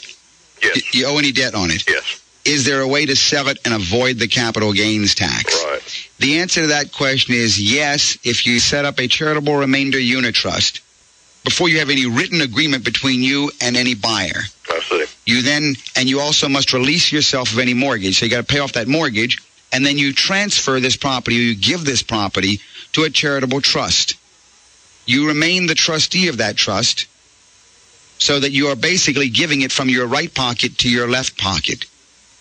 Yes. 0.62 0.82
Do 0.92 0.98
you 0.98 1.06
owe 1.06 1.16
any 1.16 1.32
debt 1.32 1.54
on 1.54 1.70
it? 1.70 1.88
Yes. 1.88 2.20
is 2.44 2.66
there 2.66 2.82
a 2.82 2.88
way 2.88 3.06
to 3.06 3.16
sell 3.16 3.48
it 3.48 3.58
and 3.64 3.72
avoid 3.72 4.18
the 4.18 4.28
capital 4.28 4.74
gains 4.74 5.14
tax? 5.14 5.64
Right. 5.64 6.08
The 6.18 6.40
answer 6.40 6.60
to 6.62 6.66
that 6.68 6.92
question 6.92 7.34
is 7.34 7.58
yes, 7.58 8.18
if 8.24 8.44
you 8.46 8.58
set 8.60 8.84
up 8.84 8.98
a 8.98 9.08
charitable 9.08 9.56
remainder 9.56 9.96
unitrust 9.98 10.80
before 11.48 11.70
you 11.70 11.78
have 11.78 11.88
any 11.88 12.04
written 12.04 12.42
agreement 12.42 12.84
between 12.84 13.22
you 13.22 13.50
and 13.62 13.74
any 13.74 13.94
buyer. 13.94 14.42
I 14.70 14.80
see. 14.80 15.06
You 15.24 15.40
then, 15.40 15.76
and 15.96 16.06
you 16.06 16.20
also 16.20 16.46
must 16.46 16.74
release 16.74 17.10
yourself 17.10 17.52
of 17.52 17.58
any 17.58 17.72
mortgage. 17.72 18.18
So 18.18 18.26
you 18.26 18.30
got 18.30 18.46
to 18.46 18.54
pay 18.54 18.58
off 18.58 18.74
that 18.74 18.86
mortgage, 18.86 19.38
and 19.72 19.84
then 19.84 19.96
you 19.96 20.12
transfer 20.12 20.78
this 20.78 20.94
property, 20.94 21.38
or 21.38 21.40
you 21.40 21.54
give 21.56 21.86
this 21.86 22.02
property 22.02 22.60
to 22.92 23.04
a 23.04 23.10
charitable 23.10 23.62
trust. 23.62 24.16
You 25.06 25.26
remain 25.26 25.66
the 25.66 25.74
trustee 25.74 26.28
of 26.28 26.36
that 26.36 26.58
trust, 26.58 27.06
so 28.18 28.38
that 28.38 28.50
you 28.50 28.66
are 28.66 28.76
basically 28.76 29.30
giving 29.30 29.62
it 29.62 29.72
from 29.72 29.88
your 29.88 30.06
right 30.06 30.34
pocket 30.34 30.76
to 30.78 30.90
your 30.90 31.08
left 31.08 31.38
pocket. 31.38 31.86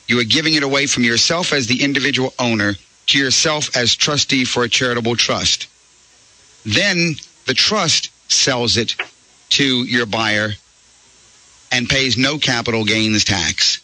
You 0.10 0.20
are 0.20 0.26
giving 0.26 0.56
it 0.56 0.64
away 0.64 0.86
from 0.86 1.06
yourself 1.06 1.54
as 1.54 1.68
the 1.68 1.82
individual 1.82 2.34
owner 2.40 2.74
to 3.06 3.18
yourself 3.18 3.74
as 3.74 3.96
trustee 3.96 4.44
for 4.44 4.66
a 4.66 4.70
charitable 4.70 5.16
trust. 5.16 5.68
Then 6.66 7.16
the 7.46 7.54
trust 7.54 8.12
sells 8.28 8.78
it 8.78 8.96
to 9.50 9.84
your 9.84 10.06
buyer 10.06 10.50
and 11.72 11.90
pays 11.90 12.18
no 12.18 12.38
capital 12.38 12.86
gains 12.86 13.24
tax. 13.24 13.82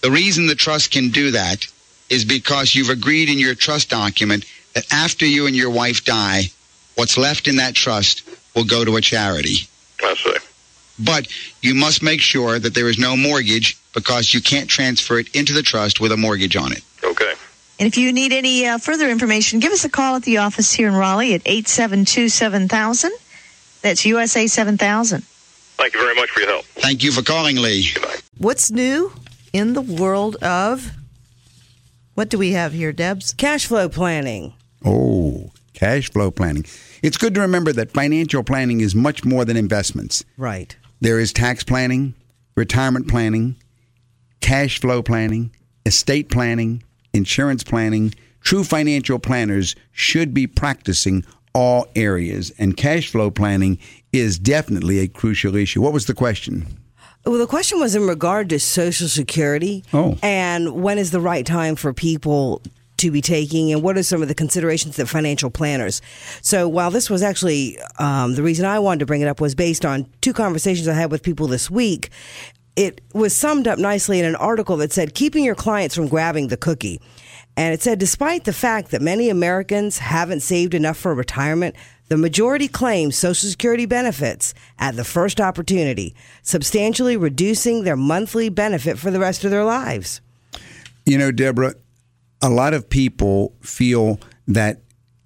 The 0.00 0.10
reason 0.10 0.46
the 0.46 0.54
trust 0.54 0.90
can 0.90 1.10
do 1.10 1.32
that 1.32 1.66
is 2.08 2.24
because 2.24 2.74
you've 2.74 2.90
agreed 2.90 3.28
in 3.28 3.38
your 3.38 3.54
trust 3.54 3.90
document 3.90 4.44
that 4.74 4.86
after 4.92 5.26
you 5.26 5.46
and 5.46 5.56
your 5.56 5.70
wife 5.70 6.04
die, 6.04 6.44
what's 6.94 7.18
left 7.18 7.48
in 7.48 7.56
that 7.56 7.74
trust 7.74 8.22
will 8.54 8.64
go 8.64 8.84
to 8.84 8.96
a 8.96 9.00
charity. 9.00 9.68
I 10.02 10.14
see. 10.14 10.34
But 10.98 11.28
you 11.62 11.74
must 11.74 12.02
make 12.02 12.20
sure 12.20 12.58
that 12.58 12.74
there 12.74 12.88
is 12.88 12.98
no 12.98 13.16
mortgage 13.16 13.78
because 13.94 14.34
you 14.34 14.40
can't 14.40 14.68
transfer 14.68 15.18
it 15.18 15.34
into 15.34 15.52
the 15.52 15.62
trust 15.62 16.00
with 16.00 16.12
a 16.12 16.16
mortgage 16.16 16.56
on 16.56 16.72
it. 16.72 16.82
Okay. 17.02 17.32
And 17.78 17.86
if 17.86 17.96
you 17.96 18.12
need 18.12 18.32
any 18.32 18.66
uh, 18.66 18.78
further 18.78 19.08
information, 19.08 19.60
give 19.60 19.72
us 19.72 19.84
a 19.84 19.88
call 19.88 20.16
at 20.16 20.24
the 20.24 20.38
office 20.38 20.72
here 20.72 20.88
in 20.88 20.94
Raleigh 20.94 21.34
at 21.34 21.42
872 21.44 22.28
7000. 22.28 23.12
That's 23.82 24.04
USA 24.04 24.46
7000. 24.46 25.22
Thank 25.22 25.94
you 25.94 26.00
very 26.00 26.14
much 26.14 26.30
for 26.30 26.40
your 26.40 26.50
help. 26.50 26.64
Thank 26.64 27.04
you 27.04 27.12
for 27.12 27.22
calling, 27.22 27.56
Lee. 27.56 27.90
Good 27.94 28.02
night. 28.02 28.22
What's 28.38 28.70
new 28.70 29.12
in 29.52 29.74
the 29.74 29.80
world 29.80 30.36
of 30.36 30.90
what 32.14 32.28
do 32.28 32.38
we 32.38 32.52
have 32.52 32.72
here, 32.72 32.92
Debs? 32.92 33.32
Cash 33.32 33.66
flow 33.66 33.88
planning. 33.88 34.54
Oh, 34.84 35.52
cash 35.72 36.10
flow 36.10 36.32
planning. 36.32 36.64
It's 37.02 37.16
good 37.16 37.34
to 37.34 37.40
remember 37.40 37.72
that 37.72 37.92
financial 37.92 38.42
planning 38.42 38.80
is 38.80 38.94
much 38.94 39.24
more 39.24 39.44
than 39.44 39.56
investments. 39.56 40.24
Right. 40.36 40.76
There 41.00 41.20
is 41.20 41.32
tax 41.32 41.62
planning, 41.62 42.14
retirement 42.56 43.06
planning, 43.06 43.54
cash 44.40 44.80
flow 44.80 45.00
planning, 45.00 45.54
estate 45.86 46.28
planning, 46.28 46.82
insurance 47.12 47.62
planning. 47.62 48.14
True 48.40 48.64
financial 48.64 49.20
planners 49.20 49.76
should 49.92 50.34
be 50.34 50.48
practicing 50.48 51.24
all 51.54 51.86
areas, 51.96 52.52
and 52.58 52.76
cash 52.76 53.10
flow 53.10 53.30
planning 53.30 53.78
is 54.12 54.38
definitely 54.38 55.00
a 55.00 55.08
crucial 55.08 55.56
issue. 55.56 55.82
What 55.82 55.92
was 55.92 56.06
the 56.06 56.14
question? 56.14 56.66
Well, 57.24 57.38
the 57.38 57.46
question 57.46 57.78
was 57.78 57.94
in 57.94 58.06
regard 58.06 58.48
to 58.50 58.58
Social 58.58 59.08
Security. 59.08 59.84
Oh. 59.92 60.16
And 60.22 60.82
when 60.82 60.98
is 60.98 61.10
the 61.10 61.20
right 61.20 61.44
time 61.44 61.76
for 61.76 61.92
people 61.92 62.62
to 62.98 63.10
be 63.10 63.20
taking, 63.20 63.72
and 63.72 63.82
what 63.82 63.96
are 63.96 64.02
some 64.02 64.22
of 64.22 64.28
the 64.28 64.34
considerations 64.34 64.96
that 64.96 65.06
financial 65.06 65.50
planners? 65.50 66.00
So, 66.42 66.68
while 66.68 66.90
this 66.90 67.10
was 67.10 67.22
actually 67.22 67.78
um, 67.98 68.34
the 68.34 68.42
reason 68.42 68.64
I 68.64 68.78
wanted 68.78 69.00
to 69.00 69.06
bring 69.06 69.20
it 69.20 69.28
up 69.28 69.40
was 69.40 69.54
based 69.54 69.84
on 69.84 70.06
two 70.20 70.32
conversations 70.32 70.88
I 70.88 70.94
had 70.94 71.10
with 71.10 71.22
people 71.22 71.46
this 71.46 71.70
week. 71.70 72.10
It 72.76 73.00
was 73.12 73.34
summed 73.34 73.66
up 73.66 73.80
nicely 73.80 74.20
in 74.20 74.24
an 74.24 74.36
article 74.36 74.76
that 74.76 74.92
said, 74.92 75.12
keeping 75.12 75.42
your 75.42 75.56
clients 75.56 75.96
from 75.96 76.06
grabbing 76.06 76.46
the 76.46 76.56
cookie. 76.56 77.00
And 77.58 77.74
it 77.74 77.82
said, 77.82 77.98
despite 77.98 78.44
the 78.44 78.52
fact 78.52 78.92
that 78.92 79.02
many 79.02 79.28
Americans 79.28 79.98
haven't 79.98 80.42
saved 80.42 80.74
enough 80.74 80.96
for 80.96 81.12
retirement, 81.12 81.74
the 82.06 82.16
majority 82.16 82.68
claim 82.68 83.10
Social 83.10 83.50
Security 83.50 83.84
benefits 83.84 84.54
at 84.78 84.94
the 84.94 85.02
first 85.02 85.40
opportunity, 85.40 86.14
substantially 86.42 87.16
reducing 87.16 87.82
their 87.82 87.96
monthly 87.96 88.48
benefit 88.48 88.96
for 88.96 89.10
the 89.10 89.18
rest 89.18 89.42
of 89.42 89.50
their 89.50 89.64
lives. 89.64 90.20
You 91.04 91.18
know, 91.18 91.32
Deborah, 91.32 91.74
a 92.40 92.48
lot 92.48 92.74
of 92.74 92.88
people 92.88 93.52
feel 93.60 94.20
that 94.46 94.78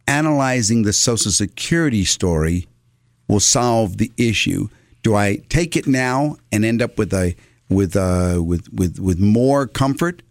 analyzing 0.07 0.85
the 0.85 0.95
Social 0.95 1.33
Security 1.33 2.07
story 2.07 2.67
will 3.29 3.41
solve 3.41 3.99
the 3.99 4.11
issue. 4.17 4.69
Do 5.03 5.15
I 5.15 5.43
take 5.51 5.77
it 5.77 5.87
now 5.87 6.37
and 6.51 6.65
end 6.65 6.81
up 6.81 6.97
with 6.97 7.13
a 7.13 7.37
with 7.69 7.95
uh, 7.95 8.43
with 8.43 8.73
with 8.73 8.99
with 8.99 9.21
more 9.21 9.67
comfort, 9.67 10.23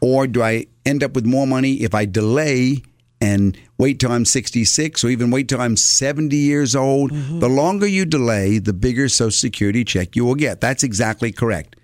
or 0.00 0.28
do 0.28 0.40
I 0.40 0.66
end 0.88 1.04
up 1.04 1.14
with 1.14 1.26
more 1.26 1.46
money 1.46 1.74
if 1.74 1.94
I 1.94 2.04
delay 2.04 2.82
and 3.20 3.58
wait 3.78 4.00
till 4.00 4.12
I'm 4.12 4.24
66 4.24 5.04
or 5.04 5.08
even 5.08 5.30
wait 5.30 5.48
till 5.48 5.60
I'm 5.60 5.76
70 5.76 6.34
years 6.36 6.74
old? 6.74 7.12
Mm-hmm. 7.12 7.40
The 7.40 7.48
longer 7.48 7.86
you 7.86 8.04
delay, 8.04 8.58
the 8.58 8.72
bigger 8.72 9.08
Social 9.08 9.30
Security 9.30 9.84
check 9.84 10.16
you 10.16 10.24
will 10.24 10.34
get. 10.34 10.60
That's 10.60 10.82
exactly 10.82 11.32
correct. 11.32 11.76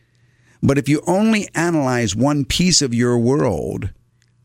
But 0.62 0.78
if 0.78 0.88
you 0.88 1.02
only 1.06 1.48
analyze 1.54 2.16
one 2.16 2.44
piece 2.44 2.80
of 2.80 2.94
your 2.94 3.18
world, 3.18 3.90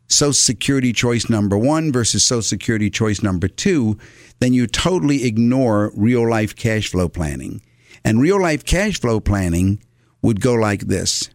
Social 0.08 0.32
Security 0.34 0.92
choice 0.92 1.30
number 1.30 1.56
one 1.56 1.92
versus 1.92 2.24
Social 2.24 2.42
Security 2.42 2.90
choice 2.90 3.22
number 3.22 3.48
two, 3.48 3.96
then 4.40 4.52
you 4.52 4.66
totally 4.66 5.24
ignore 5.24 5.92
real 5.94 6.28
life 6.28 6.54
cash 6.54 6.88
flow 6.88 7.08
planning. 7.08 7.62
And 8.04 8.20
real 8.20 8.40
life 8.40 8.64
cash 8.64 9.00
flow 9.00 9.20
planning 9.20 9.82
would 10.22 10.40
go 10.40 10.54
like 10.54 10.82
this 10.82 11.30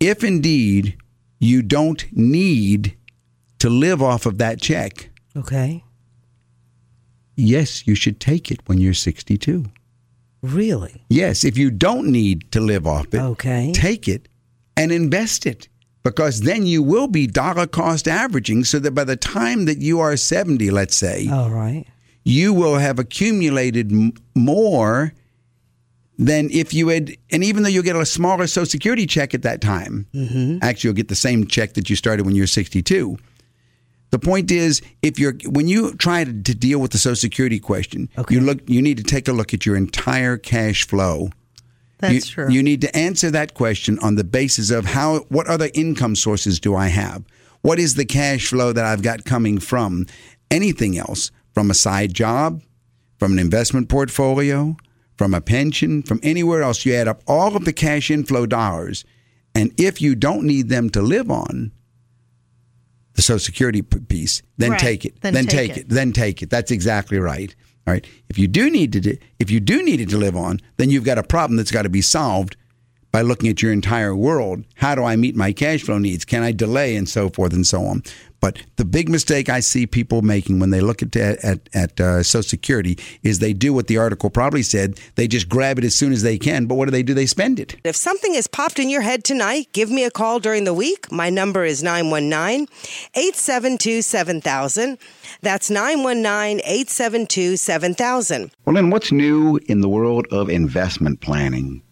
If 0.00 0.24
indeed 0.24 0.96
you 1.40 1.62
don't 1.62 2.04
need 2.12 2.94
to 3.58 3.68
live 3.70 4.00
off 4.02 4.26
of 4.26 4.38
that 4.38 4.60
check, 4.60 5.10
Okay. 5.36 5.82
yes, 7.36 7.86
you 7.86 7.94
should 7.94 8.20
take 8.20 8.50
it 8.50 8.60
when 8.66 8.78
you're 8.78 8.94
62. 8.94 9.64
Really? 10.42 11.04
Yes, 11.10 11.44
if 11.44 11.58
you 11.58 11.70
don't 11.70 12.06
need 12.08 12.50
to 12.52 12.60
live 12.60 12.86
off 12.86 13.12
it, 13.12 13.18
Okay. 13.20 13.72
take 13.74 14.08
it 14.08 14.28
and 14.76 14.90
invest 14.92 15.46
it 15.46 15.68
because 16.02 16.40
then 16.40 16.64
you 16.66 16.82
will 16.82 17.08
be 17.08 17.26
dollar 17.26 17.66
cost 17.66 18.08
averaging 18.08 18.64
so 18.64 18.78
that 18.78 18.92
by 18.92 19.04
the 19.04 19.16
time 19.16 19.66
that 19.66 19.78
you 19.78 20.00
are 20.00 20.16
70, 20.16 20.70
let's 20.70 20.96
say, 20.96 21.28
All 21.28 21.50
right. 21.50 21.84
you 22.24 22.54
will 22.54 22.78
have 22.78 22.98
accumulated 22.98 23.92
m- 23.92 24.12
more 24.34 25.12
than 26.20 26.50
if 26.50 26.74
you 26.74 26.88
had, 26.88 27.16
and 27.30 27.42
even 27.42 27.62
though 27.62 27.70
you'll 27.70 27.82
get 27.82 27.96
a 27.96 28.04
smaller 28.04 28.46
Social 28.46 28.66
Security 28.66 29.06
check 29.06 29.32
at 29.32 29.40
that 29.42 29.62
time, 29.62 30.06
mm-hmm. 30.12 30.58
actually, 30.60 30.88
you'll 30.88 30.96
get 30.96 31.08
the 31.08 31.14
same 31.14 31.46
check 31.46 31.72
that 31.74 31.88
you 31.88 31.96
started 31.96 32.26
when 32.26 32.36
you're 32.36 32.46
62. 32.46 33.16
The 34.10 34.18
point 34.18 34.50
is, 34.50 34.82
if 35.00 35.18
you're 35.18 35.34
when 35.46 35.66
you 35.66 35.94
try 35.94 36.24
to, 36.24 36.32
to 36.32 36.54
deal 36.54 36.78
with 36.78 36.90
the 36.90 36.98
Social 36.98 37.16
Security 37.16 37.58
question, 37.58 38.10
you 38.28 38.40
look, 38.40 38.58
you 38.68 38.82
need 38.82 38.98
to 38.98 39.02
take 39.02 39.28
a 39.28 39.32
look 39.32 39.54
at 39.54 39.64
your 39.64 39.76
entire 39.76 40.36
cash 40.36 40.86
flow. 40.86 41.30
That's 41.98 42.14
you, 42.14 42.20
true. 42.20 42.50
You 42.50 42.62
need 42.62 42.82
to 42.82 42.94
answer 42.94 43.30
that 43.30 43.54
question 43.54 43.98
on 44.00 44.16
the 44.16 44.24
basis 44.24 44.70
of 44.70 44.84
how 44.84 45.20
what 45.28 45.46
other 45.46 45.70
income 45.72 46.16
sources 46.16 46.60
do 46.60 46.76
I 46.76 46.88
have? 46.88 47.24
What 47.62 47.78
is 47.78 47.94
the 47.94 48.04
cash 48.04 48.48
flow 48.48 48.72
that 48.72 48.84
I've 48.84 49.02
got 49.02 49.24
coming 49.24 49.58
from 49.58 50.06
anything 50.50 50.98
else? 50.98 51.30
From 51.54 51.70
a 51.70 51.74
side 51.74 52.14
job, 52.14 52.62
from 53.18 53.32
an 53.32 53.38
investment 53.38 53.88
portfolio, 53.88 54.76
from 55.20 55.34
a 55.34 55.40
pension, 55.42 56.02
from 56.02 56.18
anywhere 56.22 56.62
else. 56.62 56.86
You 56.86 56.94
add 56.94 57.06
up 57.06 57.22
all 57.26 57.54
of 57.54 57.66
the 57.66 57.74
cash 57.74 58.10
inflow 58.10 58.46
dollars, 58.46 59.04
and 59.54 59.70
if 59.78 60.00
you 60.00 60.14
don't 60.14 60.44
need 60.44 60.70
them 60.70 60.88
to 60.88 61.02
live 61.02 61.30
on, 61.30 61.72
the 63.16 63.20
Social 63.20 63.38
Security 63.38 63.82
piece, 63.82 64.40
then 64.56 64.70
Right. 64.70 64.80
take 64.80 65.04
it. 65.04 65.20
Then 65.20 65.34
Then, 65.34 65.44
take 65.44 65.72
take, 65.72 65.76
it. 65.76 65.80
it. 65.80 65.88
Then 65.90 66.12
take 66.14 66.42
it. 66.42 66.48
That's 66.48 66.70
exactly 66.70 67.18
right. 67.18 67.54
All 67.86 67.92
right. 67.92 68.06
If 68.30 68.38
you 68.38 68.48
do 68.48 68.70
need 68.70 68.94
to, 68.94 69.18
if 69.38 69.50
you 69.50 69.60
do 69.60 69.82
need 69.82 70.00
it 70.00 70.08
to 70.08 70.16
live 70.16 70.36
on, 70.36 70.58
then 70.78 70.88
you've 70.88 71.04
got 71.04 71.18
a 71.18 71.22
problem 71.22 71.58
that's 71.58 71.70
got 71.70 71.82
to 71.82 71.90
be 71.90 72.00
solved 72.00 72.56
by 73.12 73.20
looking 73.20 73.50
at 73.50 73.60
your 73.60 73.72
entire 73.74 74.16
world. 74.16 74.64
How 74.76 74.94
do 74.94 75.04
I 75.04 75.16
meet 75.16 75.36
my 75.36 75.52
cash 75.52 75.82
flow 75.82 75.98
needs? 75.98 76.24
Can 76.24 76.42
I 76.42 76.52
delay 76.52 76.96
and 76.96 77.06
so 77.06 77.28
forth 77.28 77.52
and 77.52 77.66
so 77.66 77.84
on? 77.84 78.04
But 78.40 78.62
the 78.76 78.84
big 78.84 79.08
mistake 79.08 79.48
I 79.48 79.60
see 79.60 79.86
people 79.86 80.22
making 80.22 80.60
when 80.60 80.70
they 80.70 80.80
look 80.80 81.02
at 81.02 81.14
at 81.16 81.68
at 81.74 82.00
uh, 82.00 82.22
Social 82.22 82.42
Security 82.42 82.98
is 83.22 83.38
they 83.38 83.52
do 83.52 83.72
what 83.72 83.86
the 83.86 83.98
article 83.98 84.30
probably 84.30 84.62
said. 84.62 84.98
They 85.14 85.28
just 85.28 85.48
grab 85.48 85.78
it 85.78 85.84
as 85.84 85.94
soon 85.94 86.12
as 86.12 86.22
they 86.22 86.38
can. 86.38 86.66
But 86.66 86.76
what 86.76 86.86
do 86.86 86.90
they 86.90 87.02
do? 87.02 87.14
They 87.14 87.26
spend 87.26 87.60
it. 87.60 87.76
If 87.84 87.96
something 87.96 88.34
has 88.34 88.46
popped 88.46 88.78
in 88.78 88.88
your 88.88 89.02
head 89.02 89.24
tonight, 89.24 89.68
give 89.72 89.90
me 89.90 90.04
a 90.04 90.10
call 90.10 90.40
during 90.40 90.64
the 90.64 90.74
week. 90.74 91.12
My 91.12 91.28
number 91.28 91.64
is 91.64 91.82
919 91.82 92.66
872 93.14 94.02
7000. 94.02 94.98
That's 95.42 95.70
919 95.70 96.60
872 96.64 97.56
7000. 97.56 98.50
Well, 98.64 98.74
then, 98.74 98.90
what's 98.90 99.12
new 99.12 99.58
in 99.66 99.80
the 99.80 99.88
world 99.88 100.26
of 100.30 100.48
investment 100.48 101.20
planning? 101.20 101.82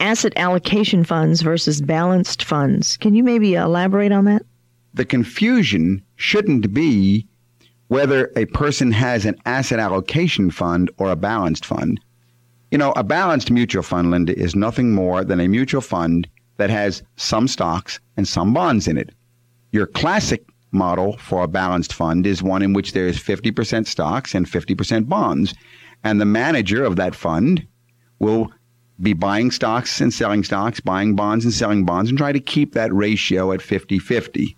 Asset 0.00 0.32
allocation 0.36 1.04
funds 1.04 1.42
versus 1.42 1.80
balanced 1.80 2.44
funds. 2.44 2.96
Can 2.96 3.14
you 3.14 3.24
maybe 3.24 3.54
elaborate 3.54 4.12
on 4.12 4.24
that? 4.26 4.42
The 4.98 5.04
confusion 5.04 6.02
shouldn't 6.16 6.74
be 6.74 7.28
whether 7.86 8.32
a 8.34 8.46
person 8.46 8.90
has 8.90 9.24
an 9.24 9.36
asset 9.46 9.78
allocation 9.78 10.50
fund 10.50 10.90
or 10.98 11.12
a 11.12 11.14
balanced 11.14 11.64
fund. 11.64 12.00
You 12.72 12.78
know, 12.78 12.92
a 12.96 13.04
balanced 13.04 13.48
mutual 13.52 13.84
fund, 13.84 14.10
Linda, 14.10 14.36
is 14.36 14.56
nothing 14.56 14.92
more 14.92 15.22
than 15.22 15.38
a 15.38 15.46
mutual 15.46 15.82
fund 15.82 16.26
that 16.56 16.68
has 16.68 17.04
some 17.14 17.46
stocks 17.46 18.00
and 18.16 18.26
some 18.26 18.52
bonds 18.52 18.88
in 18.88 18.98
it. 18.98 19.10
Your 19.70 19.86
classic 19.86 20.44
model 20.72 21.16
for 21.18 21.44
a 21.44 21.48
balanced 21.48 21.92
fund 21.92 22.26
is 22.26 22.42
one 22.42 22.62
in 22.62 22.72
which 22.72 22.92
there 22.92 23.06
is 23.06 23.18
50% 23.18 23.86
stocks 23.86 24.34
and 24.34 24.46
50% 24.46 25.08
bonds. 25.08 25.54
And 26.02 26.20
the 26.20 26.24
manager 26.24 26.82
of 26.82 26.96
that 26.96 27.14
fund 27.14 27.64
will 28.18 28.50
be 29.00 29.12
buying 29.12 29.52
stocks 29.52 30.00
and 30.00 30.12
selling 30.12 30.42
stocks, 30.42 30.80
buying 30.80 31.14
bonds 31.14 31.44
and 31.44 31.54
selling 31.54 31.84
bonds, 31.84 32.10
and 32.10 32.18
try 32.18 32.32
to 32.32 32.40
keep 32.40 32.72
that 32.72 32.92
ratio 32.92 33.52
at 33.52 33.62
50 33.62 34.00
50. 34.00 34.56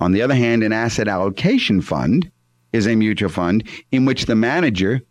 On 0.00 0.12
the 0.12 0.22
other 0.22 0.34
hand, 0.34 0.62
an 0.62 0.72
asset 0.72 1.08
allocation 1.08 1.82
fund 1.82 2.30
is 2.72 2.86
a 2.86 2.96
mutual 2.96 3.28
fund 3.28 3.68
in 3.92 4.06
which 4.06 4.24
the 4.24 4.34
manager 4.34 5.02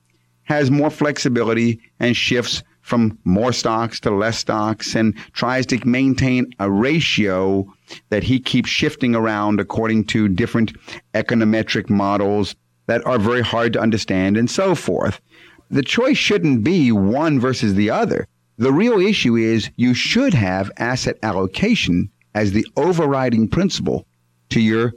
has 0.43 0.71
more 0.71 0.89
flexibility 0.89 1.79
and 1.99 2.17
shifts 2.17 2.63
from 2.81 3.19
more 3.23 3.53
stocks 3.53 3.99
to 3.99 4.09
less 4.09 4.39
stocks 4.39 4.95
and 4.95 5.15
tries 5.33 5.67
to 5.67 5.87
maintain 5.87 6.51
a 6.59 6.71
ratio 6.71 7.71
that 8.09 8.23
he 8.23 8.39
keeps 8.39 8.69
shifting 8.69 9.13
around 9.13 9.59
according 9.59 10.05
to 10.05 10.27
different 10.27 10.73
econometric 11.13 11.87
models 11.87 12.55
that 12.87 13.05
are 13.05 13.19
very 13.19 13.41
hard 13.41 13.73
to 13.73 13.79
understand 13.79 14.37
and 14.37 14.49
so 14.49 14.73
forth. 14.73 15.21
The 15.69 15.83
choice 15.83 16.17
shouldn't 16.17 16.63
be 16.63 16.91
one 16.91 17.39
versus 17.39 17.75
the 17.75 17.91
other. 17.91 18.27
The 18.57 18.73
real 18.73 18.99
issue 18.99 19.35
is 19.35 19.69
you 19.75 19.93
should 19.93 20.33
have 20.33 20.71
asset 20.77 21.19
allocation 21.21 22.09
as 22.33 22.53
the 22.53 22.65
overriding 22.75 23.47
principle 23.47 24.07
to 24.49 24.59
your 24.59 24.93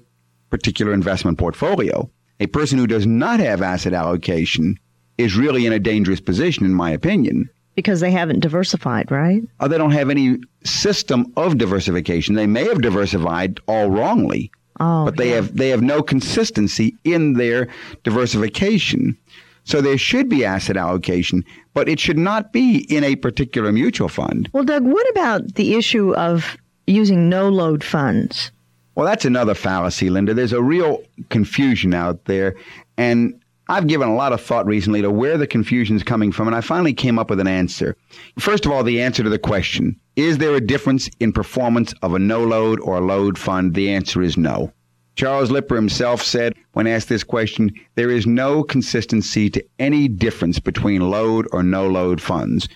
particular 0.50 0.92
investment 0.92 1.38
portfolio. 1.38 2.11
A 2.40 2.46
person 2.46 2.78
who 2.78 2.86
does 2.86 3.07
not 3.07 3.40
have 3.40 3.62
asset 3.62 3.92
allocation 3.92 4.78
is 5.18 5.36
really 5.36 5.66
in 5.66 5.72
a 5.72 5.78
dangerous 5.78 6.20
position, 6.20 6.64
in 6.64 6.74
my 6.74 6.90
opinion. 6.90 7.48
Because 7.74 8.00
they 8.00 8.11
haven't 8.11 8.40
diversified, 8.40 9.11
right? 9.11 9.42
Uh, 9.61 9.68
they 9.68 9.78
don't 9.78 9.92
have 9.92 10.11
any 10.11 10.38
system 10.64 11.32
of 11.36 11.57
diversification. 11.59 12.34
They 12.34 12.46
may 12.46 12.64
have 12.64 12.82
diversified 12.82 13.61
all 13.66 13.88
wrongly, 13.90 14.50
Oh, 14.80 15.05
but 15.05 15.16
they 15.16 15.30
yeah. 15.30 15.36
have 15.36 15.57
they 15.57 15.68
have 15.68 15.82
no 15.82 16.03
consistency 16.03 16.96
in 17.05 17.34
their 17.34 17.68
diversification. 18.05 19.16
So 19.64 19.80
there 19.80 19.96
should 19.98 20.28
be 20.28 20.44
asset 20.44 20.76
allocation, 20.76 21.44
but 21.72 21.88
it 21.88 22.00
should 22.00 22.18
not 22.18 22.53
be 22.53 22.78
in 22.94 23.05
a 23.05 23.14
particular 23.16 23.70
mutual 23.70 24.09
fund. 24.09 24.48
Well, 24.53 24.64
Doug, 24.64 24.82
what 24.84 25.09
about 25.11 25.55
the 25.55 25.74
issue 25.76 26.14
of 26.16 26.57
using 26.86 27.28
no 27.28 27.48
load 27.48 27.84
funds? 27.84 28.50
Well, 28.95 29.07
that's 29.07 29.24
another 29.24 29.55
fallacy, 29.55 30.11
Linda. 30.11 30.34
There's 30.34 30.53
a 30.53 30.62
real 30.62 31.03
confusion 31.30 31.95
out 31.95 32.26
there, 32.26 32.55
and 32.99 33.43
I've 33.68 33.86
given 33.86 34.09
a 34.09 34.14
lot 34.14 34.32
of 34.32 34.40
thought 34.40 34.66
recently 34.66 35.01
to 35.03 35.11
where 35.11 35.38
the 35.38 35.47
confusion 35.47 35.97
is 35.97 36.03
coming 36.03 36.30
from, 36.30 36.47
and 36.47 36.55
I 36.55 36.61
finally 36.61 36.93
came 36.93 37.18
up 37.18 37.30
with 37.30 37.40
an 37.40 37.47
answer. 37.47 37.97
First 38.38 38.66
of 38.66 38.72
all, 38.72 38.84
the 38.84 39.01
answer 39.01 39.22
to 39.22 39.30
the 39.30 39.38
question 39.38 39.99
is 40.14 40.36
there 40.36 40.55
a 40.55 40.61
difference 40.61 41.09
in 41.20 41.32
performance 41.32 41.95
of 42.03 42.12
a 42.12 42.18
no 42.18 42.45
load 42.45 42.80
or 42.80 42.99
a 42.99 43.01
load 43.01 43.38
fund? 43.38 43.74
The 43.74 43.90
answer 43.90 44.20
is 44.20 44.36
no. 44.36 44.72
Charles 45.14 45.51
Lipper 45.51 45.76
himself 45.76 46.22
said, 46.22 46.55
when 46.72 46.86
asked 46.86 47.09
this 47.09 47.24
question, 47.24 47.70
there 47.95 48.11
is 48.11 48.26
no 48.26 48.62
consistency 48.62 49.49
to 49.51 49.64
any 49.78 50.09
difference 50.09 50.59
between 50.59 51.11
load 51.11 51.47
or 51.53 51.62
no 51.62 51.86
load 51.86 52.20
funds. 52.20 52.68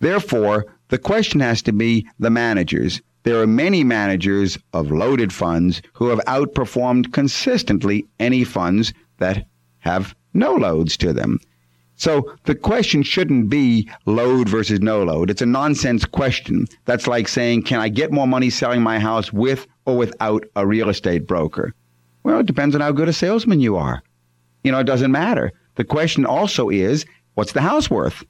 Therefore, 0.00 0.66
the 0.88 0.98
question 0.98 1.40
has 1.40 1.60
to 1.62 1.72
be 1.72 2.06
the 2.18 2.30
managers. 2.30 3.02
There 3.24 3.40
are 3.40 3.46
many 3.46 3.84
managers 3.84 4.58
of 4.72 4.90
loaded 4.90 5.32
funds 5.32 5.82
who 5.92 6.08
have 6.08 6.20
outperformed 6.20 7.12
consistently 7.12 8.06
any 8.18 8.44
funds 8.44 8.92
that 9.18 9.46
have 9.80 10.14
no 10.34 10.54
loads 10.54 10.96
to 10.98 11.12
them. 11.12 11.38
So 11.96 12.32
the 12.44 12.54
question 12.54 13.02
shouldn't 13.02 13.48
be 13.48 13.90
load 14.06 14.48
versus 14.48 14.80
no 14.80 15.02
load. 15.02 15.30
It's 15.30 15.42
a 15.42 15.46
nonsense 15.46 16.04
question. 16.04 16.66
That's 16.84 17.08
like 17.08 17.26
saying, 17.26 17.64
can 17.64 17.80
I 17.80 17.88
get 17.88 18.12
more 18.12 18.28
money 18.28 18.50
selling 18.50 18.82
my 18.82 19.00
house 19.00 19.32
with 19.32 19.66
or 19.84 19.96
without 19.96 20.44
a 20.54 20.64
real 20.64 20.90
estate 20.90 21.26
broker? 21.26 21.74
Well, 22.22 22.38
it 22.38 22.46
depends 22.46 22.76
on 22.76 22.80
how 22.80 22.92
good 22.92 23.08
a 23.08 23.12
salesman 23.12 23.58
you 23.58 23.76
are. 23.76 24.02
You 24.62 24.70
know, 24.70 24.78
it 24.78 24.84
doesn't 24.84 25.10
matter. 25.10 25.52
The 25.74 25.84
question 25.84 26.24
also 26.24 26.70
is, 26.70 27.04
what's 27.34 27.52
the 27.52 27.62
house 27.62 27.90
worth? 27.90 28.22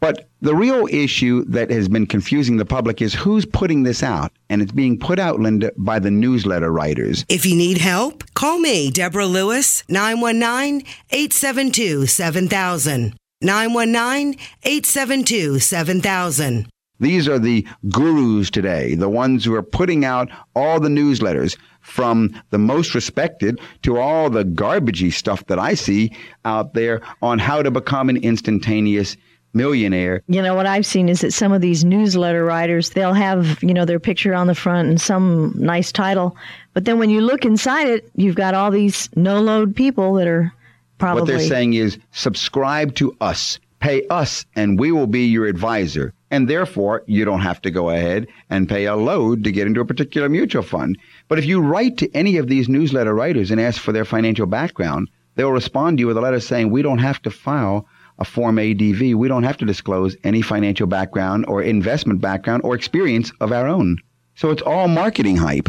But 0.00 0.28
the 0.40 0.54
real 0.54 0.88
issue 0.90 1.44
that 1.44 1.70
has 1.70 1.88
been 1.88 2.06
confusing 2.06 2.56
the 2.56 2.64
public 2.64 3.02
is 3.02 3.14
who's 3.14 3.44
putting 3.44 3.82
this 3.82 4.02
out. 4.02 4.32
And 4.48 4.62
it's 4.62 4.72
being 4.72 4.98
put 4.98 5.18
out, 5.18 5.38
Linda, 5.38 5.72
by 5.76 5.98
the 5.98 6.10
newsletter 6.10 6.72
writers. 6.72 7.24
If 7.28 7.44
you 7.44 7.54
need 7.54 7.78
help, 7.78 8.24
call 8.34 8.58
me, 8.58 8.90
Deborah 8.90 9.26
Lewis, 9.26 9.84
919 9.88 10.86
872 11.10 12.06
7000. 12.06 13.14
919 13.42 14.38
872 14.62 15.58
7000. 15.58 16.68
These 16.98 17.28
are 17.28 17.38
the 17.38 17.66
gurus 17.88 18.50
today, 18.50 18.94
the 18.94 19.08
ones 19.08 19.44
who 19.44 19.54
are 19.54 19.62
putting 19.62 20.04
out 20.04 20.28
all 20.54 20.80
the 20.80 20.90
newsletters 20.90 21.56
from 21.80 22.38
the 22.50 22.58
most 22.58 22.94
respected 22.94 23.58
to 23.82 23.98
all 23.98 24.28
the 24.28 24.44
garbagey 24.44 25.10
stuff 25.10 25.46
that 25.46 25.58
I 25.58 25.72
see 25.72 26.14
out 26.44 26.74
there 26.74 27.00
on 27.22 27.38
how 27.38 27.62
to 27.62 27.70
become 27.70 28.10
an 28.10 28.18
instantaneous 28.18 29.16
millionaire. 29.52 30.22
You 30.28 30.42
know, 30.42 30.54
what 30.54 30.66
I've 30.66 30.86
seen 30.86 31.08
is 31.08 31.20
that 31.22 31.32
some 31.32 31.52
of 31.52 31.60
these 31.60 31.84
newsletter 31.84 32.44
writers, 32.44 32.90
they'll 32.90 33.14
have, 33.14 33.62
you 33.62 33.74
know, 33.74 33.84
their 33.84 34.00
picture 34.00 34.34
on 34.34 34.46
the 34.46 34.54
front 34.54 34.88
and 34.88 35.00
some 35.00 35.52
nice 35.56 35.92
title. 35.92 36.36
But 36.72 36.84
then 36.84 36.98
when 36.98 37.10
you 37.10 37.20
look 37.20 37.44
inside 37.44 37.88
it, 37.88 38.10
you've 38.14 38.36
got 38.36 38.54
all 38.54 38.70
these 38.70 39.08
no 39.16 39.40
load 39.40 39.74
people 39.74 40.14
that 40.14 40.28
are 40.28 40.52
probably. 40.98 41.22
What 41.22 41.26
they're 41.28 41.40
saying 41.40 41.74
is 41.74 41.98
subscribe 42.12 42.94
to 42.96 43.16
us, 43.20 43.58
pay 43.80 44.06
us, 44.08 44.44
and 44.54 44.78
we 44.78 44.92
will 44.92 45.06
be 45.06 45.26
your 45.26 45.46
advisor. 45.46 46.12
And 46.32 46.48
therefore, 46.48 47.02
you 47.06 47.24
don't 47.24 47.40
have 47.40 47.60
to 47.62 47.72
go 47.72 47.90
ahead 47.90 48.28
and 48.50 48.68
pay 48.68 48.84
a 48.84 48.94
load 48.94 49.42
to 49.42 49.50
get 49.50 49.66
into 49.66 49.80
a 49.80 49.84
particular 49.84 50.28
mutual 50.28 50.62
fund. 50.62 50.96
But 51.26 51.40
if 51.40 51.44
you 51.44 51.60
write 51.60 51.98
to 51.98 52.14
any 52.14 52.36
of 52.36 52.46
these 52.46 52.68
newsletter 52.68 53.12
writers 53.12 53.50
and 53.50 53.60
ask 53.60 53.80
for 53.80 53.90
their 53.90 54.04
financial 54.04 54.46
background, 54.46 55.08
they'll 55.34 55.50
respond 55.50 55.98
to 55.98 56.02
you 56.02 56.06
with 56.06 56.16
a 56.16 56.20
letter 56.20 56.38
saying, 56.38 56.70
we 56.70 56.82
don't 56.82 56.98
have 56.98 57.20
to 57.22 57.32
file 57.32 57.84
a 58.20 58.24
Form 58.24 58.58
ADV. 58.58 59.14
We 59.16 59.28
don't 59.28 59.42
have 59.42 59.56
to 59.58 59.64
disclose 59.64 60.16
any 60.24 60.42
financial 60.42 60.86
background 60.86 61.46
or 61.48 61.62
investment 61.62 62.20
background 62.20 62.62
or 62.64 62.74
experience 62.74 63.32
of 63.40 63.50
our 63.52 63.66
own. 63.66 63.98
So 64.34 64.50
it's 64.50 64.62
all 64.62 64.88
marketing 64.88 65.36
hype. 65.36 65.68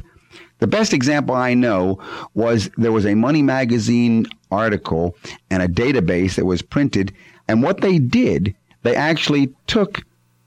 The 0.59 0.67
best 0.67 0.93
example 0.93 1.33
I 1.33 1.53
know 1.55 1.99
was 2.35 2.69
there 2.77 2.91
was 2.91 3.05
a 3.05 3.15
Money 3.15 3.41
Magazine 3.41 4.27
article 4.51 5.15
and 5.49 5.63
a 5.63 5.67
database 5.67 6.35
that 6.35 6.45
was 6.45 6.61
printed. 6.61 7.13
And 7.47 7.63
what 7.63 7.81
they 7.81 7.97
did, 7.97 8.55
they 8.83 8.95
actually 8.95 9.53
took 9.65 10.01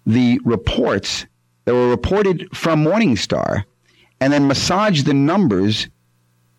the 0.07 0.41
reports 0.45 1.27
that 1.65 1.75
were 1.75 1.89
reported 1.89 2.49
from 2.55 2.85
Morningstar 2.85 3.65
and 4.21 4.33
then 4.33 4.47
massaged 4.47 5.07
the 5.07 5.15
numbers 5.15 5.89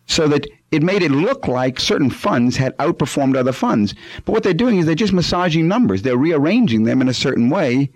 so 0.06 0.28
that 0.28 0.46
it 0.70 0.82
made 0.82 1.02
it 1.02 1.10
look 1.10 1.46
like 1.48 1.78
certain 1.78 2.10
funds 2.10 2.56
had 2.56 2.76
outperformed 2.78 3.36
other 3.36 3.52
funds. 3.52 3.94
But 4.24 4.32
what 4.32 4.42
they're 4.42 4.54
doing 4.54 4.78
is 4.78 4.86
they're 4.86 4.94
just 4.94 5.12
massaging 5.12 5.68
numbers. 5.68 6.02
They're 6.02 6.16
rearranging 6.16 6.84
them 6.84 7.00
in 7.00 7.08
a 7.08 7.14
certain 7.14 7.50
way. 7.50 7.90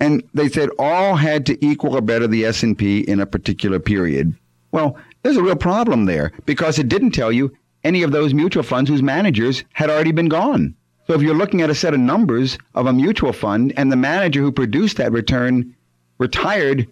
And 0.00 0.22
they 0.34 0.48
said 0.48 0.70
all 0.78 1.16
had 1.16 1.46
to 1.46 1.64
equal 1.64 1.96
or 1.96 2.00
better 2.00 2.26
the 2.26 2.44
S&P 2.44 3.00
in 3.00 3.20
a 3.20 3.26
particular 3.26 3.78
period. 3.78 4.34
Well, 4.72 4.96
there's 5.22 5.36
a 5.36 5.42
real 5.42 5.56
problem 5.56 6.04
there 6.04 6.32
because 6.44 6.78
it 6.78 6.88
didn't 6.88 7.12
tell 7.12 7.32
you 7.32 7.56
any 7.84 8.02
of 8.02 8.12
those 8.12 8.34
mutual 8.34 8.62
funds 8.62 8.90
whose 8.90 9.02
managers 9.02 9.64
had 9.72 9.90
already 9.90 10.12
been 10.12 10.28
gone. 10.28 10.74
So 11.06 11.14
if 11.14 11.22
you're 11.22 11.36
looking 11.36 11.62
at 11.62 11.70
a 11.70 11.74
set 11.74 11.94
of 11.94 12.00
numbers 12.00 12.58
of 12.74 12.86
a 12.86 12.92
mutual 12.92 13.32
fund 13.32 13.72
and 13.76 13.90
the 13.90 13.96
manager 13.96 14.40
who 14.42 14.50
produced 14.50 14.96
that 14.96 15.12
return 15.12 15.74
retired 16.18 16.88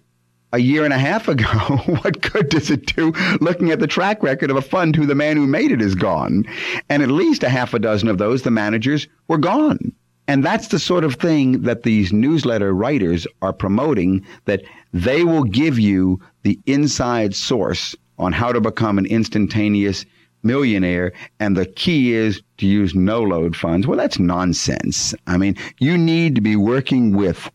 a 0.55 0.59
year 0.59 0.85
and 0.85 0.93
a 0.93 0.97
half 0.97 1.27
ago, 1.27 1.45
what 2.01 2.21
good 2.21 2.47
does 2.49 2.71
it 2.71 2.85
do 2.95 3.11
looking 3.41 3.71
at 3.71 3.79
the 3.79 3.87
track 3.87 4.23
record 4.23 4.49
of 4.49 4.55
a 4.55 4.61
fund 4.61 4.95
who 4.95 5.05
the 5.05 5.13
man 5.13 5.35
who 5.35 5.45
made 5.45 5.69
it 5.69 5.81
is 5.81 5.95
gone? 5.95 6.45
And 6.89 7.03
at 7.03 7.09
least 7.09 7.43
a 7.43 7.49
half 7.49 7.73
a 7.73 7.79
dozen 7.79 8.07
of 8.07 8.17
those, 8.17 8.43
the 8.43 8.51
managers 8.51 9.07
were 9.27 9.37
gone. 9.37 9.91
And 10.29 10.43
that's 10.43 10.69
the 10.69 10.79
sort 10.79 11.03
of 11.03 11.15
thing 11.15 11.63
that 11.63 11.83
these 11.83 12.13
newsletter 12.13 12.73
writers 12.73 13.27
are 13.41 13.53
promoting 13.53 14.25
that 14.45 14.63
they 14.93 15.25
will 15.25 15.43
give 15.43 15.77
you 15.77 16.19
the 16.43 16.57
inside 16.65 17.35
source 17.35 17.93
on 18.17 18.31
how 18.31 18.53
to 18.53 18.61
become 18.61 18.97
an 18.97 19.05
instantaneous 19.05 20.05
millionaire. 20.41 21.11
And 21.41 21.57
the 21.57 21.65
key 21.65 22.13
is 22.13 22.41
to 22.59 22.65
use 22.65 22.95
no 22.95 23.21
load 23.21 23.57
funds. 23.57 23.87
Well, 23.87 23.97
that's 23.97 24.19
nonsense. 24.19 25.13
I 25.27 25.37
mean, 25.37 25.57
you 25.79 25.97
need 25.97 26.33
to 26.35 26.41
be 26.41 26.55
working 26.55 27.13
with 27.15 27.51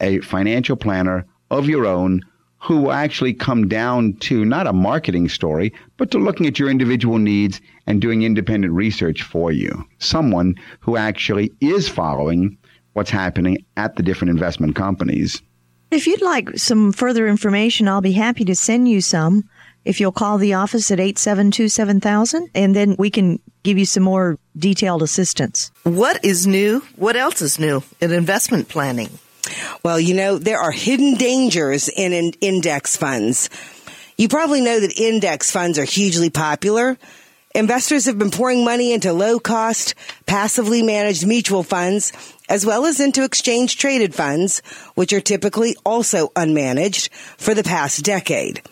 a 0.00 0.20
financial 0.20 0.76
planner 0.76 1.26
of 1.50 1.68
your 1.68 1.86
own 1.86 2.22
who 2.60 2.82
will 2.82 2.92
actually 2.92 3.32
come 3.32 3.68
down 3.68 4.14
to 4.14 4.44
not 4.44 4.66
a 4.66 4.72
marketing 4.72 5.28
story, 5.28 5.72
but 5.96 6.10
to 6.10 6.18
looking 6.18 6.46
at 6.46 6.58
your 6.58 6.70
individual 6.70 7.18
needs 7.18 7.60
and 7.86 8.00
doing 8.00 8.22
independent 8.22 8.72
research 8.72 9.22
for 9.22 9.52
you. 9.52 9.86
Someone 9.98 10.54
who 10.80 10.96
actually 10.96 11.52
is 11.60 11.88
following 11.88 12.58
what's 12.94 13.10
happening 13.10 13.58
at 13.76 13.96
the 13.96 14.02
different 14.02 14.30
investment 14.30 14.74
companies. 14.74 15.40
If 15.90 16.06
you'd 16.06 16.20
like 16.20 16.58
some 16.58 16.92
further 16.92 17.28
information, 17.28 17.88
I'll 17.88 18.00
be 18.00 18.12
happy 18.12 18.44
to 18.44 18.54
send 18.54 18.88
you 18.88 19.00
some. 19.00 19.48
If 19.84 20.00
you'll 20.00 20.12
call 20.12 20.36
the 20.36 20.54
office 20.54 20.90
at 20.90 21.00
872 21.00 21.68
7000, 21.68 22.50
and 22.54 22.76
then 22.76 22.96
we 22.98 23.08
can 23.08 23.40
give 23.62 23.78
you 23.78 23.86
some 23.86 24.02
more 24.02 24.38
detailed 24.56 25.02
assistance. 25.02 25.70
What 25.84 26.22
is 26.24 26.46
new? 26.46 26.82
What 26.96 27.16
else 27.16 27.40
is 27.40 27.58
new 27.58 27.82
in 28.00 28.12
investment 28.12 28.68
planning? 28.68 29.08
Well, 29.82 29.98
you 30.00 30.14
know, 30.14 30.38
there 30.38 30.60
are 30.60 30.70
hidden 30.70 31.14
dangers 31.14 31.88
in, 31.88 32.12
in 32.12 32.32
index 32.40 32.96
funds. 32.96 33.50
You 34.16 34.28
probably 34.28 34.60
know 34.60 34.80
that 34.80 34.98
index 34.98 35.50
funds 35.50 35.78
are 35.78 35.84
hugely 35.84 36.30
popular. 36.30 36.98
Investors 37.54 38.04
have 38.06 38.18
been 38.18 38.30
pouring 38.30 38.64
money 38.64 38.92
into 38.92 39.12
low 39.12 39.38
cost, 39.38 39.94
passively 40.26 40.82
managed 40.82 41.26
mutual 41.26 41.62
funds, 41.62 42.12
as 42.48 42.66
well 42.66 42.84
as 42.84 43.00
into 43.00 43.24
exchange 43.24 43.78
traded 43.78 44.14
funds, 44.14 44.60
which 44.94 45.12
are 45.12 45.20
typically 45.20 45.74
also 45.84 46.28
unmanaged 46.28 47.08
for 47.36 47.54
the 47.54 47.64
past 47.64 48.04
decade. 48.04 48.62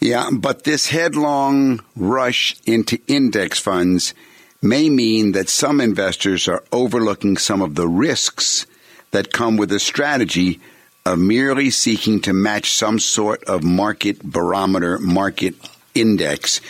Yeah, 0.00 0.30
but 0.32 0.64
this 0.64 0.88
headlong 0.88 1.80
rush 1.94 2.56
into 2.66 2.98
index 3.06 3.58
funds 3.58 4.14
may 4.62 4.88
mean 4.88 5.32
that 5.32 5.48
some 5.48 5.80
investors 5.80 6.48
are 6.48 6.64
overlooking 6.72 7.36
some 7.36 7.62
of 7.62 7.74
the 7.74 7.88
risks 7.88 8.66
that 9.10 9.32
come 9.32 9.56
with 9.56 9.72
a 9.72 9.80
strategy 9.80 10.60
of 11.04 11.18
merely 11.18 11.70
seeking 11.70 12.20
to 12.20 12.32
match 12.32 12.72
some 12.72 12.98
sort 12.98 13.42
of 13.44 13.62
market 13.62 14.22
barometer, 14.22 14.98
market 14.98 15.54
index. 15.94 16.60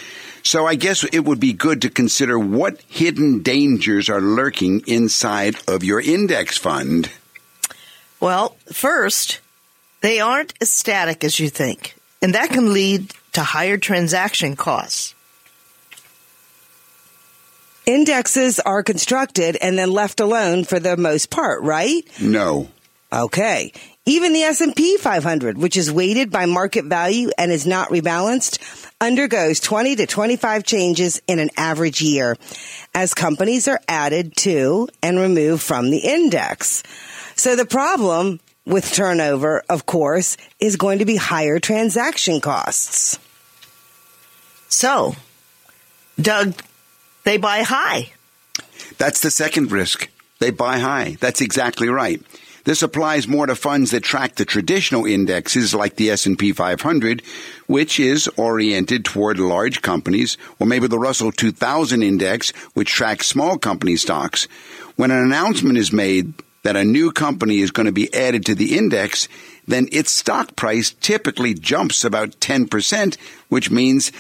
So 0.43 0.67
I 0.67 0.75
guess 0.75 1.05
it 1.05 1.21
would 1.21 1.41
be 1.41 1.53
good 1.53 1.83
to 1.83 1.91
consider 1.91 2.39
what 2.39 2.81
hidden 2.89 3.43
dangers 3.43 4.09
are 4.09 4.21
lurking 4.21 4.83
inside 4.87 5.57
of 5.69 5.85
your 5.85 6.01
index 6.01 6.57
fund. 6.57 7.11
Well, 8.21 8.57
first, 8.73 9.41
they 10.01 10.21
aren't 10.21 10.55
as 10.61 10.71
static 10.71 11.25
as 11.25 11.39
you 11.39 11.51
think, 11.51 11.97
and 12.23 12.35
that 12.35 12.51
can 12.51 12.73
lead 12.73 13.13
to 13.33 13.43
higher 13.43 13.77
transaction 13.77 14.57
costs. 14.57 15.15
Indexes 17.91 18.61
are 18.61 18.85
constructed 18.85 19.57
and 19.61 19.77
then 19.77 19.91
left 19.91 20.21
alone 20.21 20.63
for 20.63 20.79
the 20.79 20.97
most 20.97 21.29
part, 21.29 21.61
right? 21.65 22.05
No. 22.21 22.69
Okay. 23.13 23.73
Even 24.07 24.33
the 24.33 24.43
S&P 24.43 24.97
500, 24.97 25.59
which 25.59 25.77
is 25.77 25.91
weighted 25.91 26.31
by 26.31 26.47
market 26.47 26.85
value 26.85 27.31
and 27.37 27.51
is 27.51 27.67
not 27.67 27.89
rebalanced, 27.89 28.61
undergoes 29.01 29.59
20 29.59 29.97
to 29.97 30.07
25 30.07 30.63
changes 30.63 31.21
in 31.27 31.41
an 31.41 31.51
average 31.57 32.01
year 32.01 32.37
as 32.95 33.13
companies 33.13 33.67
are 33.67 33.81
added 33.89 34.37
to 34.37 34.87
and 35.03 35.19
removed 35.19 35.61
from 35.61 35.91
the 35.91 35.99
index. 35.99 36.85
So 37.35 37.57
the 37.57 37.67
problem 37.67 38.39
with 38.65 38.93
turnover, 38.93 39.65
of 39.69 39.87
course, 39.87 40.37
is 40.61 40.77
going 40.77 41.01
to 41.01 41.05
be 41.05 41.17
higher 41.17 41.59
transaction 41.59 42.41
costs. 42.41 43.19
So, 44.69 45.17
Doug, 46.21 46.55
they 47.25 47.37
buy 47.37 47.63
high. 47.63 48.13
That's 48.99 49.21
the 49.21 49.31
second 49.31 49.73
risk. 49.73 50.09
They 50.39 50.51
buy 50.51 50.79
high. 50.79 51.17
That's 51.21 51.41
exactly 51.41 51.89
right. 51.89 52.23
This 52.65 52.83
applies 52.83 53.27
more 53.27 53.47
to 53.47 53.55
funds 53.55 53.91
that 53.91 54.03
track 54.03 54.35
the 54.35 54.45
traditional 54.45 55.07
indexes 55.07 55.75
like 55.75 55.97
the 55.97 56.11
S&P 56.11 56.53
500, 56.53 57.23
which 57.67 57.99
is 57.99 58.29
oriented 58.37 59.05
toward 59.05 59.39
large 59.39 59.81
companies, 59.81 60.37
or 60.59 60.67
maybe 60.67 60.87
the 60.87 60.99
Russell 60.99 61.33
2000 61.33 62.03
index, 62.03 62.51
which 62.75 62.91
tracks 62.91 63.27
small 63.27 63.59
company 63.59 63.97
stocks. 63.97 64.45
When 64.97 65.11
an 65.11 65.25
announcement 65.25 65.79
is 65.79 65.93
made 65.93 66.35
that 66.63 66.77
a 66.77 66.85
new 66.85 67.11
company 67.11 67.61
is 67.61 67.71
going 67.71 67.87
to 67.87 67.93
be 67.93 68.13
added 68.13 68.45
to 68.47 68.55
the 68.55 68.77
index, 68.77 69.29
then 69.67 69.89
its 69.93 70.11
stock 70.11 70.57
price 70.57 70.91
typically 70.91 71.55
jumps 71.55 72.05
about 72.05 72.39
10%, 72.41 73.17
which 73.49 73.71
means 73.71 74.13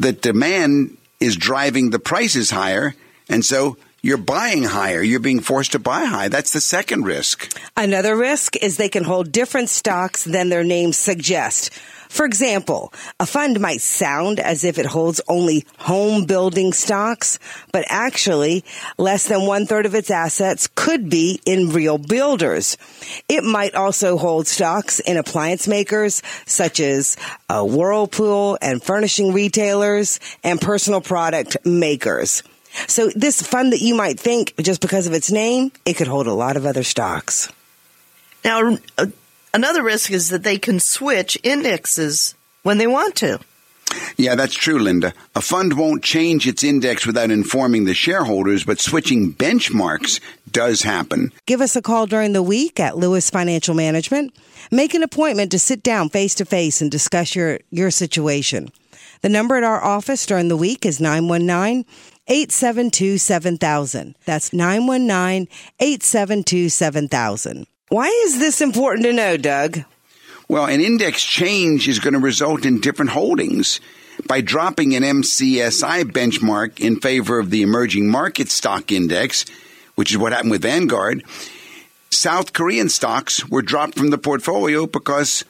that 0.00 0.22
demand 0.22 0.96
is 1.20 1.36
driving 1.36 1.90
the 1.90 1.98
prices 1.98 2.50
higher. 2.50 2.94
And 3.28 3.44
so 3.44 3.76
you're 4.02 4.18
buying 4.18 4.64
higher. 4.64 5.02
You're 5.02 5.20
being 5.20 5.40
forced 5.40 5.72
to 5.72 5.78
buy 5.78 6.04
high. 6.04 6.28
That's 6.28 6.52
the 6.52 6.60
second 6.60 7.04
risk. 7.04 7.58
Another 7.76 8.14
risk 8.16 8.56
is 8.56 8.76
they 8.76 8.90
can 8.90 9.04
hold 9.04 9.32
different 9.32 9.70
stocks 9.70 10.24
than 10.24 10.50
their 10.50 10.64
names 10.64 10.98
suggest. 10.98 11.70
For 12.14 12.24
example, 12.24 12.92
a 13.18 13.26
fund 13.26 13.58
might 13.58 13.80
sound 13.80 14.38
as 14.38 14.62
if 14.62 14.78
it 14.78 14.86
holds 14.86 15.20
only 15.26 15.66
home 15.78 16.26
building 16.26 16.72
stocks, 16.72 17.40
but 17.72 17.84
actually 17.88 18.64
less 18.96 19.26
than 19.26 19.46
one 19.46 19.66
third 19.66 19.84
of 19.84 19.96
its 19.96 20.12
assets 20.12 20.68
could 20.76 21.10
be 21.10 21.40
in 21.44 21.70
real 21.70 21.98
builders. 21.98 22.78
It 23.28 23.42
might 23.42 23.74
also 23.74 24.16
hold 24.16 24.46
stocks 24.46 25.00
in 25.00 25.16
appliance 25.16 25.66
makers 25.66 26.22
such 26.46 26.78
as 26.78 27.16
uh, 27.48 27.64
Whirlpool 27.64 28.58
and 28.62 28.80
furnishing 28.80 29.32
retailers 29.32 30.20
and 30.44 30.60
personal 30.60 31.00
product 31.00 31.56
makers. 31.64 32.44
So 32.86 33.10
this 33.16 33.42
fund 33.42 33.72
that 33.72 33.80
you 33.80 33.96
might 33.96 34.20
think 34.20 34.54
just 34.58 34.80
because 34.80 35.08
of 35.08 35.14
its 35.14 35.32
name, 35.32 35.72
it 35.84 35.94
could 35.94 36.06
hold 36.06 36.28
a 36.28 36.32
lot 36.32 36.56
of 36.56 36.64
other 36.64 36.84
stocks. 36.84 37.50
Now, 38.44 38.78
uh, 38.98 39.06
another 39.54 39.82
risk 39.82 40.10
is 40.10 40.28
that 40.28 40.42
they 40.42 40.58
can 40.58 40.80
switch 40.80 41.38
indexes 41.42 42.34
when 42.62 42.76
they 42.76 42.86
want 42.86 43.14
to. 43.16 43.38
Yeah, 44.16 44.34
that's 44.34 44.54
true, 44.54 44.78
Linda. 44.78 45.14
A 45.34 45.40
fund 45.40 45.74
won't 45.74 46.02
change 46.02 46.46
its 46.46 46.64
index 46.64 47.06
without 47.06 47.30
informing 47.30 47.84
the 47.84 47.94
shareholders, 47.94 48.64
but 48.64 48.80
switching 48.80 49.32
benchmarks 49.32 50.20
does 50.50 50.82
happen. 50.82 51.32
Give 51.46 51.60
us 51.60 51.76
a 51.76 51.82
call 51.82 52.06
during 52.06 52.32
the 52.32 52.42
week 52.42 52.80
at 52.80 52.96
Lewis 52.96 53.30
Financial 53.30 53.74
Management. 53.74 54.34
Make 54.70 54.94
an 54.94 55.02
appointment 55.02 55.50
to 55.52 55.58
sit 55.58 55.82
down 55.82 56.08
face 56.08 56.34
to 56.36 56.44
face 56.44 56.80
and 56.80 56.90
discuss 56.90 57.34
your, 57.34 57.60
your 57.70 57.90
situation. 57.90 58.70
The 59.22 59.28
number 59.28 59.56
at 59.56 59.64
our 59.64 59.82
office 59.82 60.26
during 60.26 60.48
the 60.48 60.56
week 60.56 60.84
is 60.84 61.00
919 61.00 61.84
872 62.26 63.18
7000. 63.18 64.16
That's 64.24 64.52
919 64.52 65.48
872 65.80 66.68
7000. 66.68 67.66
Why 67.94 68.08
is 68.24 68.40
this 68.40 68.60
important 68.60 69.04
to 69.04 69.12
know, 69.12 69.36
Doug? 69.36 69.84
Well, 70.48 70.66
an 70.66 70.80
index 70.80 71.22
change 71.22 71.86
is 71.86 72.00
going 72.00 72.14
to 72.14 72.18
result 72.18 72.66
in 72.66 72.80
different 72.80 73.12
holdings. 73.12 73.80
By 74.26 74.40
dropping 74.40 74.96
an 74.96 75.04
MSCI 75.04 76.02
benchmark 76.10 76.80
in 76.80 76.98
favor 76.98 77.38
of 77.38 77.50
the 77.50 77.62
emerging 77.62 78.10
market 78.10 78.50
stock 78.50 78.90
index, 78.90 79.44
which 79.94 80.10
is 80.10 80.18
what 80.18 80.32
happened 80.32 80.50
with 80.50 80.62
Vanguard, 80.62 81.22
South 82.10 82.52
Korean 82.52 82.88
stocks 82.88 83.48
were 83.48 83.62
dropped 83.62 83.96
from 83.96 84.10
the 84.10 84.18
portfolio 84.18 84.86
because 84.88 85.44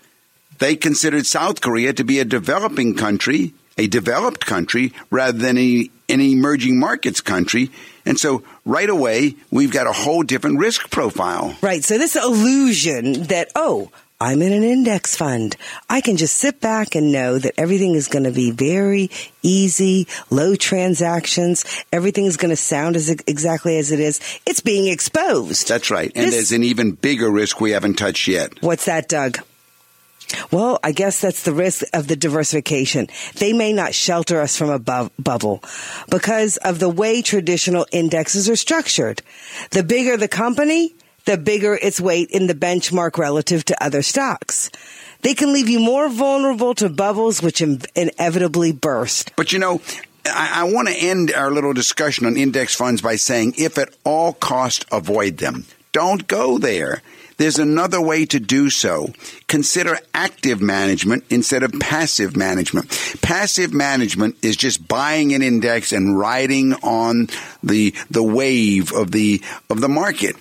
they 0.58 0.76
considered 0.76 1.24
South 1.24 1.62
Korea 1.62 1.94
to 1.94 2.04
be 2.04 2.18
a 2.18 2.26
developing 2.26 2.94
country, 2.94 3.54
a 3.76 3.86
developed 3.86 4.46
country, 4.46 4.92
rather 5.10 5.38
than 5.38 5.58
a, 5.58 5.88
an 6.08 6.20
emerging 6.20 6.78
markets 6.78 7.20
country. 7.20 7.70
And 8.06 8.18
so 8.18 8.42
right 8.64 8.88
away, 8.88 9.34
we've 9.50 9.72
got 9.72 9.86
a 9.86 9.92
whole 9.92 10.22
different 10.22 10.58
risk 10.58 10.90
profile. 10.90 11.56
Right. 11.62 11.82
So 11.82 11.98
this 11.98 12.16
illusion 12.16 13.24
that, 13.24 13.50
oh, 13.56 13.90
I'm 14.20 14.42
in 14.42 14.52
an 14.52 14.62
index 14.62 15.16
fund. 15.16 15.56
I 15.90 16.00
can 16.00 16.16
just 16.16 16.36
sit 16.36 16.60
back 16.60 16.94
and 16.94 17.10
know 17.12 17.38
that 17.38 17.54
everything 17.58 17.94
is 17.94 18.06
going 18.08 18.24
to 18.24 18.30
be 18.30 18.52
very 18.52 19.10
easy, 19.42 20.06
low 20.30 20.54
transactions. 20.54 21.64
Everything 21.92 22.26
is 22.26 22.36
going 22.36 22.50
to 22.50 22.56
sound 22.56 22.94
as 22.96 23.10
exactly 23.10 23.76
as 23.76 23.90
it 23.90 24.00
is. 24.00 24.20
It's 24.46 24.60
being 24.60 24.86
exposed. 24.86 25.68
That's 25.68 25.90
right. 25.90 26.12
And 26.14 26.26
This- 26.26 26.34
there's 26.34 26.52
an 26.52 26.62
even 26.62 26.92
bigger 26.92 27.30
risk 27.30 27.60
we 27.60 27.72
haven't 27.72 27.94
touched 27.94 28.28
yet. 28.28 28.62
What's 28.62 28.84
that, 28.84 29.08
Doug? 29.08 29.40
Well, 30.50 30.78
I 30.82 30.92
guess 30.92 31.20
that's 31.20 31.42
the 31.42 31.52
risk 31.52 31.84
of 31.92 32.08
the 32.08 32.16
diversification. 32.16 33.08
They 33.36 33.52
may 33.52 33.72
not 33.72 33.94
shelter 33.94 34.40
us 34.40 34.56
from 34.56 34.70
a 34.70 34.78
bu- 34.78 35.10
bubble 35.18 35.62
because 36.10 36.56
of 36.58 36.78
the 36.78 36.88
way 36.88 37.22
traditional 37.22 37.86
indexes 37.92 38.48
are 38.48 38.56
structured. 38.56 39.22
The 39.70 39.82
bigger 39.82 40.16
the 40.16 40.28
company, 40.28 40.94
the 41.24 41.36
bigger 41.36 41.78
its 41.80 42.00
weight 42.00 42.30
in 42.30 42.46
the 42.46 42.54
benchmark 42.54 43.18
relative 43.18 43.64
to 43.66 43.84
other 43.84 44.02
stocks. 44.02 44.70
They 45.22 45.34
can 45.34 45.52
leave 45.52 45.68
you 45.68 45.80
more 45.80 46.08
vulnerable 46.08 46.74
to 46.74 46.88
bubbles 46.88 47.42
which 47.42 47.62
in- 47.62 47.82
inevitably 47.94 48.72
burst. 48.72 49.34
But 49.36 49.52
you 49.52 49.58
know, 49.58 49.80
I, 50.26 50.60
I 50.60 50.64
want 50.64 50.88
to 50.88 50.94
end 50.94 51.32
our 51.32 51.50
little 51.50 51.72
discussion 51.72 52.26
on 52.26 52.36
index 52.36 52.74
funds 52.74 53.00
by 53.02 53.16
saying 53.16 53.54
if 53.56 53.78
at 53.78 53.94
all 54.04 54.34
cost 54.34 54.84
avoid 54.92 55.38
them. 55.38 55.66
Don't 55.92 56.26
go 56.26 56.58
there. 56.58 57.02
There's 57.36 57.58
another 57.58 58.00
way 58.00 58.26
to 58.26 58.40
do 58.40 58.70
so. 58.70 59.12
Consider 59.48 59.98
active 60.12 60.60
management 60.60 61.24
instead 61.30 61.62
of 61.62 61.72
passive 61.80 62.36
management. 62.36 62.90
Passive 63.22 63.72
management 63.72 64.36
is 64.42 64.56
just 64.56 64.86
buying 64.86 65.34
an 65.34 65.42
index 65.42 65.92
and 65.92 66.18
riding 66.18 66.74
on 66.74 67.28
the 67.62 67.94
the 68.10 68.22
wave 68.22 68.92
of 68.92 69.10
the 69.10 69.42
of 69.68 69.80
the 69.80 69.88
market. 69.88 70.36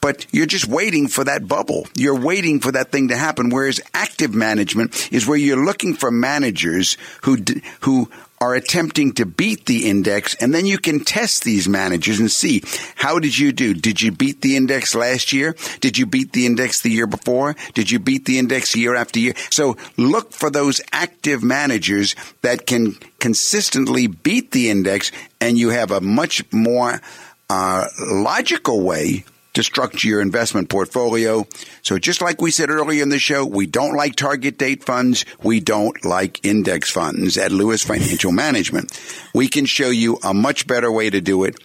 But 0.00 0.26
you're 0.32 0.44
just 0.44 0.68
waiting 0.68 1.08
for 1.08 1.24
that 1.24 1.48
bubble. 1.48 1.86
You're 1.96 2.20
waiting 2.20 2.60
for 2.60 2.72
that 2.72 2.92
thing 2.92 3.08
to 3.08 3.16
happen. 3.16 3.48
Whereas 3.48 3.80
active 3.94 4.34
management 4.34 5.10
is 5.10 5.26
where 5.26 5.38
you're 5.38 5.64
looking 5.64 5.94
for 5.94 6.10
managers 6.10 6.98
who 7.22 7.38
who 7.80 8.10
are 8.44 8.54
attempting 8.54 9.12
to 9.14 9.24
beat 9.24 9.64
the 9.64 9.88
index, 9.88 10.34
and 10.34 10.52
then 10.52 10.66
you 10.66 10.76
can 10.76 11.02
test 11.02 11.44
these 11.44 11.66
managers 11.66 12.20
and 12.20 12.30
see 12.30 12.62
how 12.94 13.18
did 13.18 13.38
you 13.38 13.52
do? 13.52 13.72
Did 13.72 14.02
you 14.02 14.12
beat 14.12 14.42
the 14.42 14.54
index 14.54 14.94
last 14.94 15.32
year? 15.32 15.56
Did 15.80 15.96
you 15.96 16.04
beat 16.04 16.32
the 16.32 16.44
index 16.44 16.82
the 16.82 16.90
year 16.90 17.06
before? 17.06 17.56
Did 17.72 17.90
you 17.90 17.98
beat 17.98 18.26
the 18.26 18.38
index 18.38 18.76
year 18.76 18.94
after 18.96 19.18
year? 19.18 19.32
So 19.48 19.78
look 19.96 20.32
for 20.32 20.50
those 20.50 20.82
active 20.92 21.42
managers 21.42 22.14
that 22.42 22.66
can 22.66 22.96
consistently 23.18 24.08
beat 24.08 24.50
the 24.50 24.68
index, 24.68 25.10
and 25.40 25.56
you 25.56 25.70
have 25.70 25.90
a 25.90 26.02
much 26.02 26.44
more 26.52 27.00
uh, 27.48 27.86
logical 27.98 28.82
way 28.82 29.24
to 29.54 29.62
structure 29.62 30.08
your 30.08 30.20
investment 30.20 30.68
portfolio. 30.68 31.46
So 31.82 31.98
just 31.98 32.20
like 32.20 32.40
we 32.40 32.50
said 32.50 32.70
earlier 32.70 33.02
in 33.02 33.08
the 33.08 33.18
show, 33.18 33.44
we 33.44 33.66
don't 33.66 33.96
like 33.96 34.16
target 34.16 34.58
date 34.58 34.84
funds. 34.84 35.24
We 35.42 35.60
don't 35.60 36.04
like 36.04 36.44
index 36.44 36.90
funds 36.90 37.38
at 37.38 37.52
Lewis 37.52 37.82
Financial 37.82 38.32
Management. 38.32 38.92
We 39.34 39.48
can 39.48 39.64
show 39.64 39.90
you 39.90 40.18
a 40.22 40.34
much 40.34 40.66
better 40.66 40.90
way 40.90 41.10
to 41.10 41.20
do 41.20 41.44
it, 41.44 41.56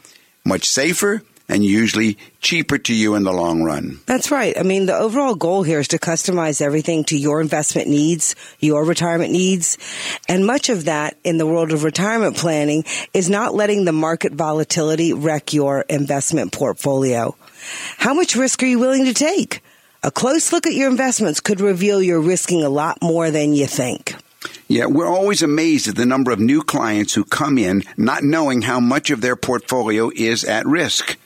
much 0.45 0.65
safer 0.65 1.21
and 1.49 1.65
usually 1.65 2.17
cheaper 2.39 2.77
to 2.77 2.93
you 2.93 3.15
in 3.15 3.23
the 3.23 3.33
long 3.33 3.63
run. 3.63 3.99
That's 4.05 4.31
right. 4.31 4.57
I 4.57 4.63
mean, 4.63 4.85
the 4.85 4.95
overall 4.95 5.35
goal 5.35 5.63
here 5.63 5.79
is 5.79 5.89
to 5.89 5.97
customize 5.97 6.61
everything 6.61 7.03
to 7.05 7.17
your 7.17 7.41
investment 7.41 7.87
needs, 7.87 8.35
your 8.59 8.85
retirement 8.85 9.31
needs. 9.31 9.77
And 10.29 10.45
much 10.45 10.69
of 10.69 10.85
that 10.85 11.17
in 11.23 11.37
the 11.37 11.47
world 11.47 11.73
of 11.73 11.83
retirement 11.83 12.37
planning 12.37 12.85
is 13.13 13.29
not 13.29 13.55
letting 13.55 13.83
the 13.83 13.91
market 13.91 14.31
volatility 14.33 15.11
wreck 15.11 15.53
your 15.53 15.81
investment 15.89 16.53
portfolio. 16.53 17.35
How 17.97 18.13
much 18.13 18.35
risk 18.35 18.63
are 18.63 18.67
you 18.67 18.79
willing 18.79 19.05
to 19.05 19.13
take? 19.13 19.61
A 20.03 20.11
close 20.11 20.53
look 20.53 20.65
at 20.65 20.73
your 20.73 20.89
investments 20.89 21.41
could 21.41 21.59
reveal 21.59 22.01
you're 22.01 22.21
risking 22.21 22.63
a 22.63 22.69
lot 22.69 23.01
more 23.01 23.31
than 23.31 23.53
you 23.53 23.67
think. 23.67 24.15
Yeah, 24.69 24.85
we're 24.85 25.07
always 25.07 25.41
amazed 25.41 25.87
at 25.87 25.95
the 25.95 26.05
number 26.05 26.31
of 26.31 26.39
new 26.39 26.61
clients 26.61 27.13
who 27.13 27.25
come 27.25 27.57
in 27.57 27.83
not 27.97 28.23
knowing 28.23 28.61
how 28.61 28.79
much 28.79 29.09
of 29.09 29.19
their 29.19 29.35
portfolio 29.35 30.11
is 30.15 30.45
at 30.45 30.65
risk. 30.65 31.17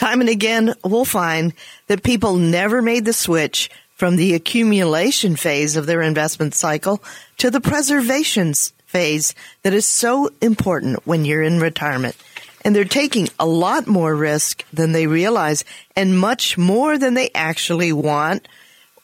Time 0.00 0.22
and 0.22 0.30
again, 0.30 0.72
we'll 0.82 1.04
find 1.04 1.52
that 1.88 2.02
people 2.02 2.36
never 2.36 2.80
made 2.80 3.04
the 3.04 3.12
switch 3.12 3.68
from 3.96 4.16
the 4.16 4.32
accumulation 4.32 5.36
phase 5.36 5.76
of 5.76 5.84
their 5.84 6.00
investment 6.00 6.54
cycle 6.54 7.02
to 7.36 7.50
the 7.50 7.60
preservation 7.60 8.54
phase 8.86 9.34
that 9.62 9.74
is 9.74 9.84
so 9.84 10.30
important 10.40 11.06
when 11.06 11.26
you're 11.26 11.42
in 11.42 11.60
retirement. 11.60 12.16
And 12.64 12.74
they're 12.74 12.84
taking 12.86 13.28
a 13.38 13.44
lot 13.44 13.86
more 13.86 14.16
risk 14.16 14.64
than 14.72 14.92
they 14.92 15.06
realize 15.06 15.66
and 15.94 16.18
much 16.18 16.56
more 16.56 16.96
than 16.96 17.12
they 17.12 17.28
actually 17.34 17.92
want 17.92 18.48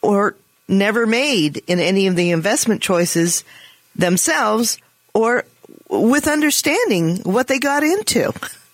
or 0.01 0.35
never 0.67 1.05
made 1.05 1.61
in 1.67 1.79
any 1.79 2.07
of 2.07 2.15
the 2.15 2.31
investment 2.31 2.81
choices 2.81 3.43
themselves 3.95 4.79
or 5.13 5.45
with 5.91 6.27
understanding 6.27 7.17
what 7.17 7.47
they 7.47 7.59
got 7.59 7.83
into. 7.83 8.33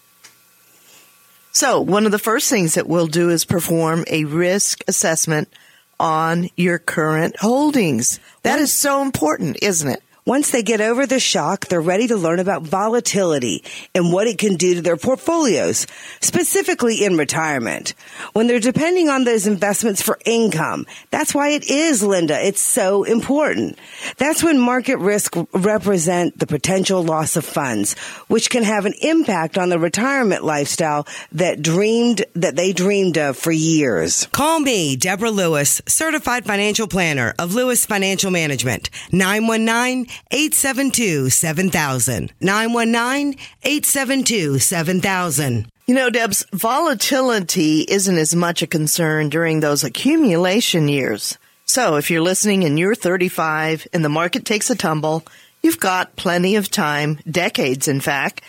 So 1.55 1.79
one 1.79 2.05
of 2.07 2.11
the 2.11 2.19
first 2.19 2.49
things 2.49 2.73
that 2.73 2.87
we'll 2.87 3.07
do 3.07 3.29
is 3.29 3.45
perform 3.45 4.05
a 4.07 4.25
risk 4.25 4.83
assessment 4.87 5.53
on 5.99 6.49
your 6.57 6.79
current 6.79 7.37
holdings. 7.39 8.19
That 8.41 8.59
is 8.59 8.73
so 8.73 9.03
important, 9.03 9.59
isn't 9.61 9.87
it? 9.87 10.02
Once 10.25 10.51
they 10.51 10.63
get 10.63 10.79
over 10.79 11.05
the 11.05 11.19
shock, 11.19 11.67
they're 11.67 11.81
ready 11.81 12.07
to 12.07 12.15
learn 12.15 12.39
about 12.39 12.61
volatility 12.61 13.61
and 13.93 14.13
what 14.13 14.25
it 14.25 14.37
can 14.37 14.55
do 14.55 14.75
to 14.75 14.81
their 14.81 14.95
portfolios, 14.95 15.85
specifically 16.21 17.03
in 17.03 17.17
retirement. 17.17 17.93
When 18.31 18.47
they're 18.47 18.61
depending 18.61 19.09
on 19.09 19.25
those 19.25 19.47
investments 19.47 20.01
for 20.01 20.17
income, 20.25 20.85
that's 21.11 21.35
why 21.35 21.49
it 21.49 21.69
is, 21.69 22.01
Linda. 22.01 22.41
It's 22.41 22.61
so 22.61 23.03
important. 23.03 23.77
That's 24.15 24.41
when 24.41 24.57
market 24.59 24.97
risk 24.97 25.35
represent 25.51 26.39
the 26.39 26.47
potential 26.47 27.03
loss 27.03 27.35
of 27.35 27.43
funds, 27.43 27.97
which 28.29 28.49
can 28.49 28.63
have 28.63 28.85
an 28.85 28.93
impact 29.01 29.57
on 29.57 29.67
the 29.67 29.79
retirement 29.79 30.45
lifestyle 30.45 31.05
that 31.33 31.61
dreamed, 31.61 32.23
that 32.35 32.55
they 32.55 32.71
dreamed 32.71 33.17
of 33.17 33.35
for 33.37 33.51
years. 33.51 34.27
Call 34.31 34.61
me, 34.61 34.95
Deborah 34.95 35.31
Lewis, 35.31 35.81
certified 35.85 36.45
financial 36.45 36.87
planner 36.87 37.33
of 37.37 37.53
Lewis 37.55 37.85
Financial 37.85 38.31
Management, 38.31 38.89
919 39.11 40.12
872 40.31 41.29
7000. 41.29 42.33
919 42.39 43.39
872 43.63 44.59
7000. 44.59 45.67
You 45.85 45.95
know, 45.95 46.09
Debs, 46.09 46.45
volatility 46.53 47.81
isn't 47.81 48.17
as 48.17 48.33
much 48.33 48.61
a 48.61 48.67
concern 48.67 49.29
during 49.29 49.59
those 49.59 49.83
accumulation 49.83 50.87
years. 50.87 51.37
So 51.65 51.95
if 51.97 52.09
you're 52.09 52.21
listening 52.21 52.63
and 52.63 52.79
you're 52.79 52.95
35 52.95 53.87
and 53.91 54.03
the 54.03 54.09
market 54.09 54.45
takes 54.45 54.69
a 54.69 54.75
tumble, 54.75 55.25
you've 55.61 55.79
got 55.79 56.15
plenty 56.15 56.55
of 56.55 56.71
time, 56.71 57.19
decades 57.29 57.87
in 57.87 57.99
fact, 57.99 58.41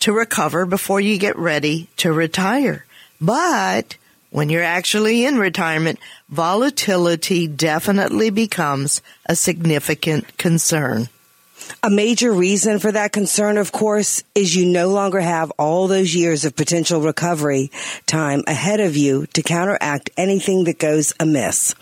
to 0.00 0.12
recover 0.12 0.66
before 0.66 1.00
you 1.00 1.18
get 1.18 1.36
ready 1.36 1.88
to 1.96 2.12
retire. 2.12 2.84
But 3.20 3.96
when 4.36 4.50
you're 4.50 4.62
actually 4.62 5.24
in 5.24 5.38
retirement, 5.38 5.98
volatility 6.28 7.48
definitely 7.48 8.28
becomes 8.28 9.00
a 9.24 9.34
significant 9.34 10.36
concern. 10.36 11.08
A 11.82 11.88
major 11.88 12.30
reason 12.30 12.78
for 12.78 12.92
that 12.92 13.12
concern, 13.12 13.56
of 13.56 13.72
course, 13.72 14.22
is 14.34 14.54
you 14.54 14.66
no 14.66 14.90
longer 14.90 15.20
have 15.20 15.50
all 15.52 15.88
those 15.88 16.14
years 16.14 16.44
of 16.44 16.54
potential 16.54 17.00
recovery 17.00 17.70
time 18.04 18.44
ahead 18.46 18.80
of 18.80 18.94
you 18.94 19.24
to 19.28 19.42
counteract 19.42 20.10
anything 20.18 20.64
that 20.64 20.78
goes 20.78 21.14
amiss. 21.18 21.74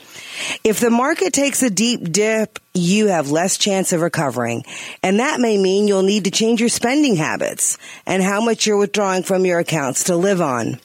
If 0.63 0.79
the 0.79 0.91
market 0.91 1.33
takes 1.33 1.61
a 1.65 1.71
deep 1.71 2.13
dip, 2.13 2.61
you 2.73 3.09
have 3.09 3.33
less 3.33 3.59
chance 3.59 3.93
of 3.93 4.01
recovering. 4.01 4.63
And 5.03 5.19
that 5.19 5.41
may 5.41 5.59
mean 5.59 5.89
you'll 5.89 6.03
need 6.03 6.23
to 6.27 6.31
change 6.31 6.61
your 6.61 6.69
spending 6.69 7.17
habits 7.17 7.79
and 8.07 8.23
how 8.23 8.41
much 8.41 8.65
you're 8.65 8.77
withdrawing 8.77 9.25
from 9.25 9.45
your 9.45 9.59
accounts 9.59 10.05
to 10.05 10.15
live 10.15 10.41
on. 10.41 10.79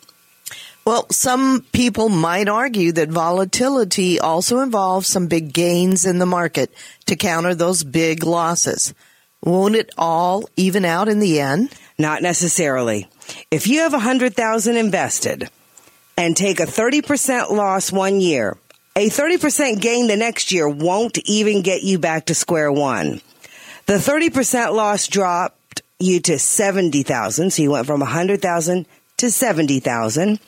Well, 0.85 1.05
some 1.11 1.61
people 1.71 2.09
might 2.09 2.49
argue 2.49 2.91
that 2.93 3.09
volatility 3.09 4.19
also 4.19 4.59
involves 4.59 5.07
some 5.07 5.27
big 5.27 5.53
gains 5.53 6.05
in 6.05 6.17
the 6.19 6.25
market 6.25 6.73
to 7.05 7.15
counter 7.15 7.53
those 7.53 7.83
big 7.83 8.23
losses. 8.23 8.93
Won't 9.43 9.75
it 9.75 9.91
all 9.97 10.49
even 10.57 10.85
out 10.85 11.07
in 11.07 11.19
the 11.19 11.39
end? 11.39 11.71
Not 11.97 12.21
necessarily. 12.21 13.07
If 13.51 13.67
you 13.67 13.79
have 13.79 13.93
a 13.93 13.99
hundred 13.99 14.35
thousand 14.35 14.77
invested 14.77 15.49
and 16.17 16.35
take 16.35 16.59
a 16.59 16.65
30% 16.65 17.51
loss 17.51 17.91
one 17.91 18.19
year, 18.19 18.57
a 18.95 19.09
30% 19.09 19.79
gain 19.79 20.07
the 20.07 20.17
next 20.17 20.51
year 20.51 20.67
won't 20.67 21.17
even 21.25 21.61
get 21.61 21.83
you 21.83 21.99
back 21.99 22.25
to 22.25 22.35
square 22.35 22.71
one. 22.71 23.21
The 23.85 23.93
30% 23.93 24.73
loss 24.73 25.07
dropped 25.07 25.81
you 25.99 26.19
to 26.21 26.39
70,000. 26.39 27.51
So 27.51 27.61
you 27.61 27.71
went 27.71 27.87
from 27.87 28.01
a 28.01 28.05
100,000 28.05 28.85
to 29.19 29.31
70,000. 29.31 30.39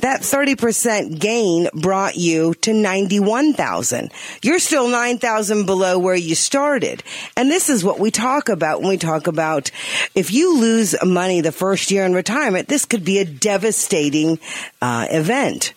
That 0.00 0.20
30% 0.20 1.18
gain 1.18 1.68
brought 1.74 2.16
you 2.16 2.54
to 2.54 2.72
91,000. 2.72 4.12
You're 4.42 4.58
still 4.58 4.88
9,000 4.88 5.66
below 5.66 5.98
where 5.98 6.14
you 6.14 6.34
started. 6.34 7.02
And 7.36 7.50
this 7.50 7.68
is 7.68 7.84
what 7.84 7.98
we 7.98 8.10
talk 8.10 8.48
about 8.48 8.80
when 8.80 8.90
we 8.90 8.98
talk 8.98 9.26
about 9.26 9.70
if 10.14 10.32
you 10.32 10.58
lose 10.58 10.94
money 11.04 11.40
the 11.40 11.52
first 11.52 11.90
year 11.90 12.04
in 12.04 12.14
retirement, 12.14 12.68
this 12.68 12.84
could 12.84 13.04
be 13.04 13.18
a 13.18 13.24
devastating 13.24 14.38
uh, 14.80 15.06
event. 15.10 15.72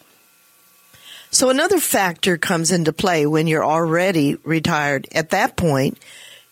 So 1.29 1.49
another 1.49 1.79
factor 1.79 2.37
comes 2.37 2.71
into 2.71 2.93
play 2.93 3.25
when 3.25 3.47
you're 3.47 3.65
already 3.65 4.35
retired. 4.43 5.07
At 5.11 5.31
that 5.31 5.57
point, 5.57 5.97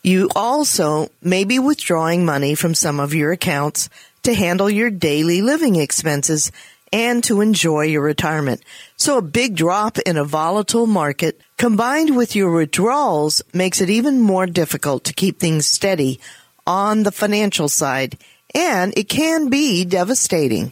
you 0.03 0.29
also 0.35 1.09
may 1.21 1.45
be 1.45 1.59
withdrawing 1.59 2.25
money 2.25 2.55
from 2.55 2.75
some 2.75 2.99
of 2.99 3.13
your 3.13 3.31
accounts 3.31 3.89
to 4.25 4.33
handle 4.33 4.69
your 4.69 4.89
daily 4.89 5.41
living 5.41 5.75
expenses 5.75 6.51
and 6.91 7.23
to 7.23 7.41
enjoy 7.41 7.83
your 7.83 8.01
retirement. 8.01 8.61
So 8.95 9.17
a 9.17 9.21
big 9.21 9.55
drop 9.55 9.97
in 9.99 10.17
a 10.17 10.23
volatile 10.23 10.87
market 10.87 11.41
combined 11.57 12.15
with 12.15 12.35
your 12.35 12.51
withdrawals 12.51 13.41
makes 13.53 13.81
it 13.81 13.89
even 13.89 14.21
more 14.21 14.45
difficult 14.45 15.03
to 15.05 15.13
keep 15.13 15.39
things 15.39 15.67
steady 15.67 16.19
on 16.65 17.03
the 17.03 17.11
financial 17.11 17.69
side 17.69 18.17
and 18.53 18.97
it 18.97 19.09
can 19.09 19.49
be 19.49 19.83
devastating. 19.83 20.71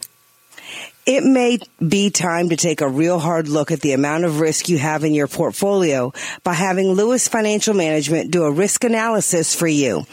It 1.06 1.26
may 1.26 1.60
be 1.86 2.10
time 2.10 2.48
to 2.50 2.56
take 2.56 2.80
a 2.80 2.88
real 2.88 3.20
hard 3.20 3.50
look 3.50 3.72
at 3.72 3.82
the 3.82 3.92
amount 3.92 4.24
of 4.24 4.40
risk 4.40 4.70
you 4.70 4.78
have 4.78 5.04
in 5.04 5.14
your 5.14 5.28
portfolio 5.28 6.14
by 6.44 6.54
having 6.54 6.94
Lewis 6.94 7.28
Financial 7.28 7.74
Management 7.74 8.32
do 8.32 8.46
a 8.46 8.52
risk 8.52 8.86
analysis 8.86 9.54
for 9.54 9.68
you 9.68 10.06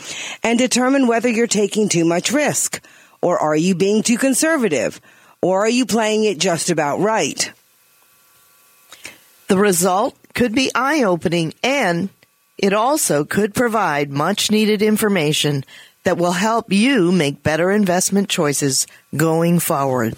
and 0.43 0.59
determine 0.59 1.07
whether 1.07 1.29
you're 1.29 1.47
taking 1.47 1.89
too 1.89 2.05
much 2.05 2.33
risk 2.33 2.83
or 3.23 3.39
are 3.39 3.57
you 3.57 3.75
being 3.75 4.03
too 4.03 4.19
conservative 4.19 5.01
or 5.43 5.61
are 5.61 5.69
you 5.69 5.87
playing 5.87 6.25
it 6.25 6.39
just 6.39 6.71
about 6.71 7.01
right? 7.01 7.53
The 9.49 9.59
result 9.59 10.17
could 10.35 10.55
be 10.55 10.71
eye 10.75 11.03
opening 11.03 11.55
and 11.63 12.09
it 12.57 12.73
also 12.73 13.25
could 13.25 13.55
provide 13.55 14.11
much 14.11 14.51
needed 14.51 14.83
information 14.83 15.65
that 16.05 16.19
will 16.19 16.33
help 16.33 16.73
you 16.73 17.13
make 17.13 17.43
better 17.43 17.71
investment 17.71 18.29
choices 18.29 18.87
going 19.17 19.59
forward. 19.59 20.15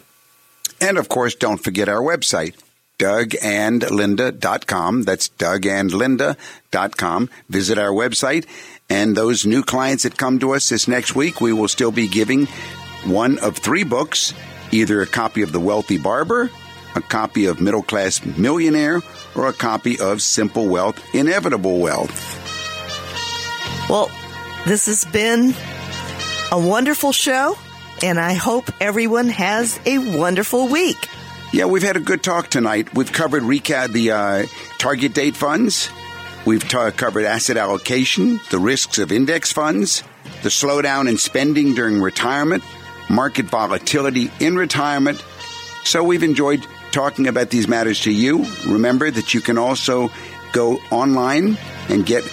And 0.81 0.99
of 0.99 1.09
course, 1.09 1.35
don't 1.35 1.63
forget 1.63 1.89
our 1.89 2.01
website, 2.01 2.55
dougandlinda.com. 3.03 5.03
That's 5.03 5.29
dougandlinda.com. 5.29 7.31
Visit 7.49 7.79
our 7.79 7.91
website 7.91 8.47
And 8.89 9.17
those 9.17 9.47
new 9.47 9.63
clients 9.63 10.03
that 10.03 10.19
come 10.19 10.39
to 10.41 10.53
us 10.53 10.69
this 10.69 10.87
next 10.87 11.17
week, 11.17 11.41
we 11.41 11.53
will 11.53 11.69
still 11.69 11.93
be 11.93 12.09
giving 12.09 12.47
one 13.05 13.39
of 13.39 13.57
three 13.57 13.85
books 13.85 14.35
either 14.71 15.01
a 15.03 15.07
copy 15.07 15.43
of 15.43 15.53
The 15.53 15.61
Wealthy 15.61 15.99
Barber, 15.99 16.51
a 16.95 17.01
copy 17.01 17.47
of 17.47 17.61
Middle 17.61 17.83
Class 17.83 18.25
Millionaire, 18.25 19.01
or 19.35 19.49
a 19.49 19.53
copy 19.53 19.99
of 19.99 20.23
Simple 20.23 20.69
Wealth, 20.69 21.03
Inevitable 21.15 21.79
Wealth. 21.79 22.11
Well, 23.89 24.11
this 24.67 24.87
has 24.87 25.05
been 25.07 25.55
a 26.53 26.59
wonderful 26.59 27.13
show, 27.13 27.57
and 28.03 28.21
I 28.21 28.35
hope 28.35 28.71
everyone 28.81 29.29
has 29.29 29.81
a 29.87 30.19
wonderful 30.19 30.69
week. 30.69 31.09
Yeah, 31.53 31.67
we've 31.67 31.83
had 31.83 31.99
a 31.99 32.01
good 32.01 32.23
talk 32.23 32.49
tonight. 32.49 32.95
We've 32.95 33.13
covered 33.13 33.43
recap 33.43 33.93
the 33.93 34.11
uh, 34.13 34.47
target 34.79 35.13
date 35.13 35.37
funds. 35.37 35.91
We've 36.47 36.67
ta- 36.67 36.91
covered 36.93 37.25
asset 37.25 37.59
allocation, 37.59 38.41
the 38.51 38.59
risks 38.59 38.99
of 38.99 39.13
index 39.13 39.53
funds, 39.53 40.03
the 40.43 40.49
slowdown 40.49 41.09
in 41.09 41.19
spending 41.19 41.75
during 41.75 42.01
retirement, 42.01 42.65
market 43.11 43.47
volatility 43.47 44.31
in 44.41 44.57
retirement. 44.57 45.23
So 45.85 46.03
we've 46.03 46.23
enjoyed 46.23 46.67
talking 46.91 47.29
about 47.29 47.51
these 47.51 47.69
matters 47.69 48.01
to 48.01 48.13
you. 48.13 48.47
Remember 48.67 49.11
that 49.11 49.35
you 49.35 49.43
can 49.43 49.59
also 49.59 50.11
go 50.53 50.79
online 50.91 51.59
and 51.91 52.07
get 52.07 52.25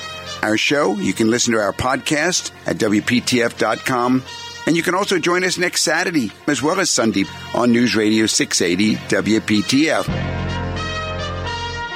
our 0.42 0.58
show. 0.58 0.96
You 0.96 1.12
can 1.14 1.30
listen 1.30 1.54
to 1.54 1.60
our 1.60 1.74
podcast 1.74 2.52
at 2.66 2.78
WPTF.com. 2.78 4.24
And 4.70 4.78
you 4.78 4.84
can 4.84 4.94
also 4.94 5.18
join 5.18 5.44
us 5.44 5.58
next 5.58 5.82
Saturday 5.82 6.32
as 6.46 6.62
well 6.62 6.80
as 6.80 6.92
Sunday 6.92 7.26
on 7.56 7.72
News 7.72 7.96
Radio 7.96 8.28
680 8.28 8.98
WPTF. 9.08 10.59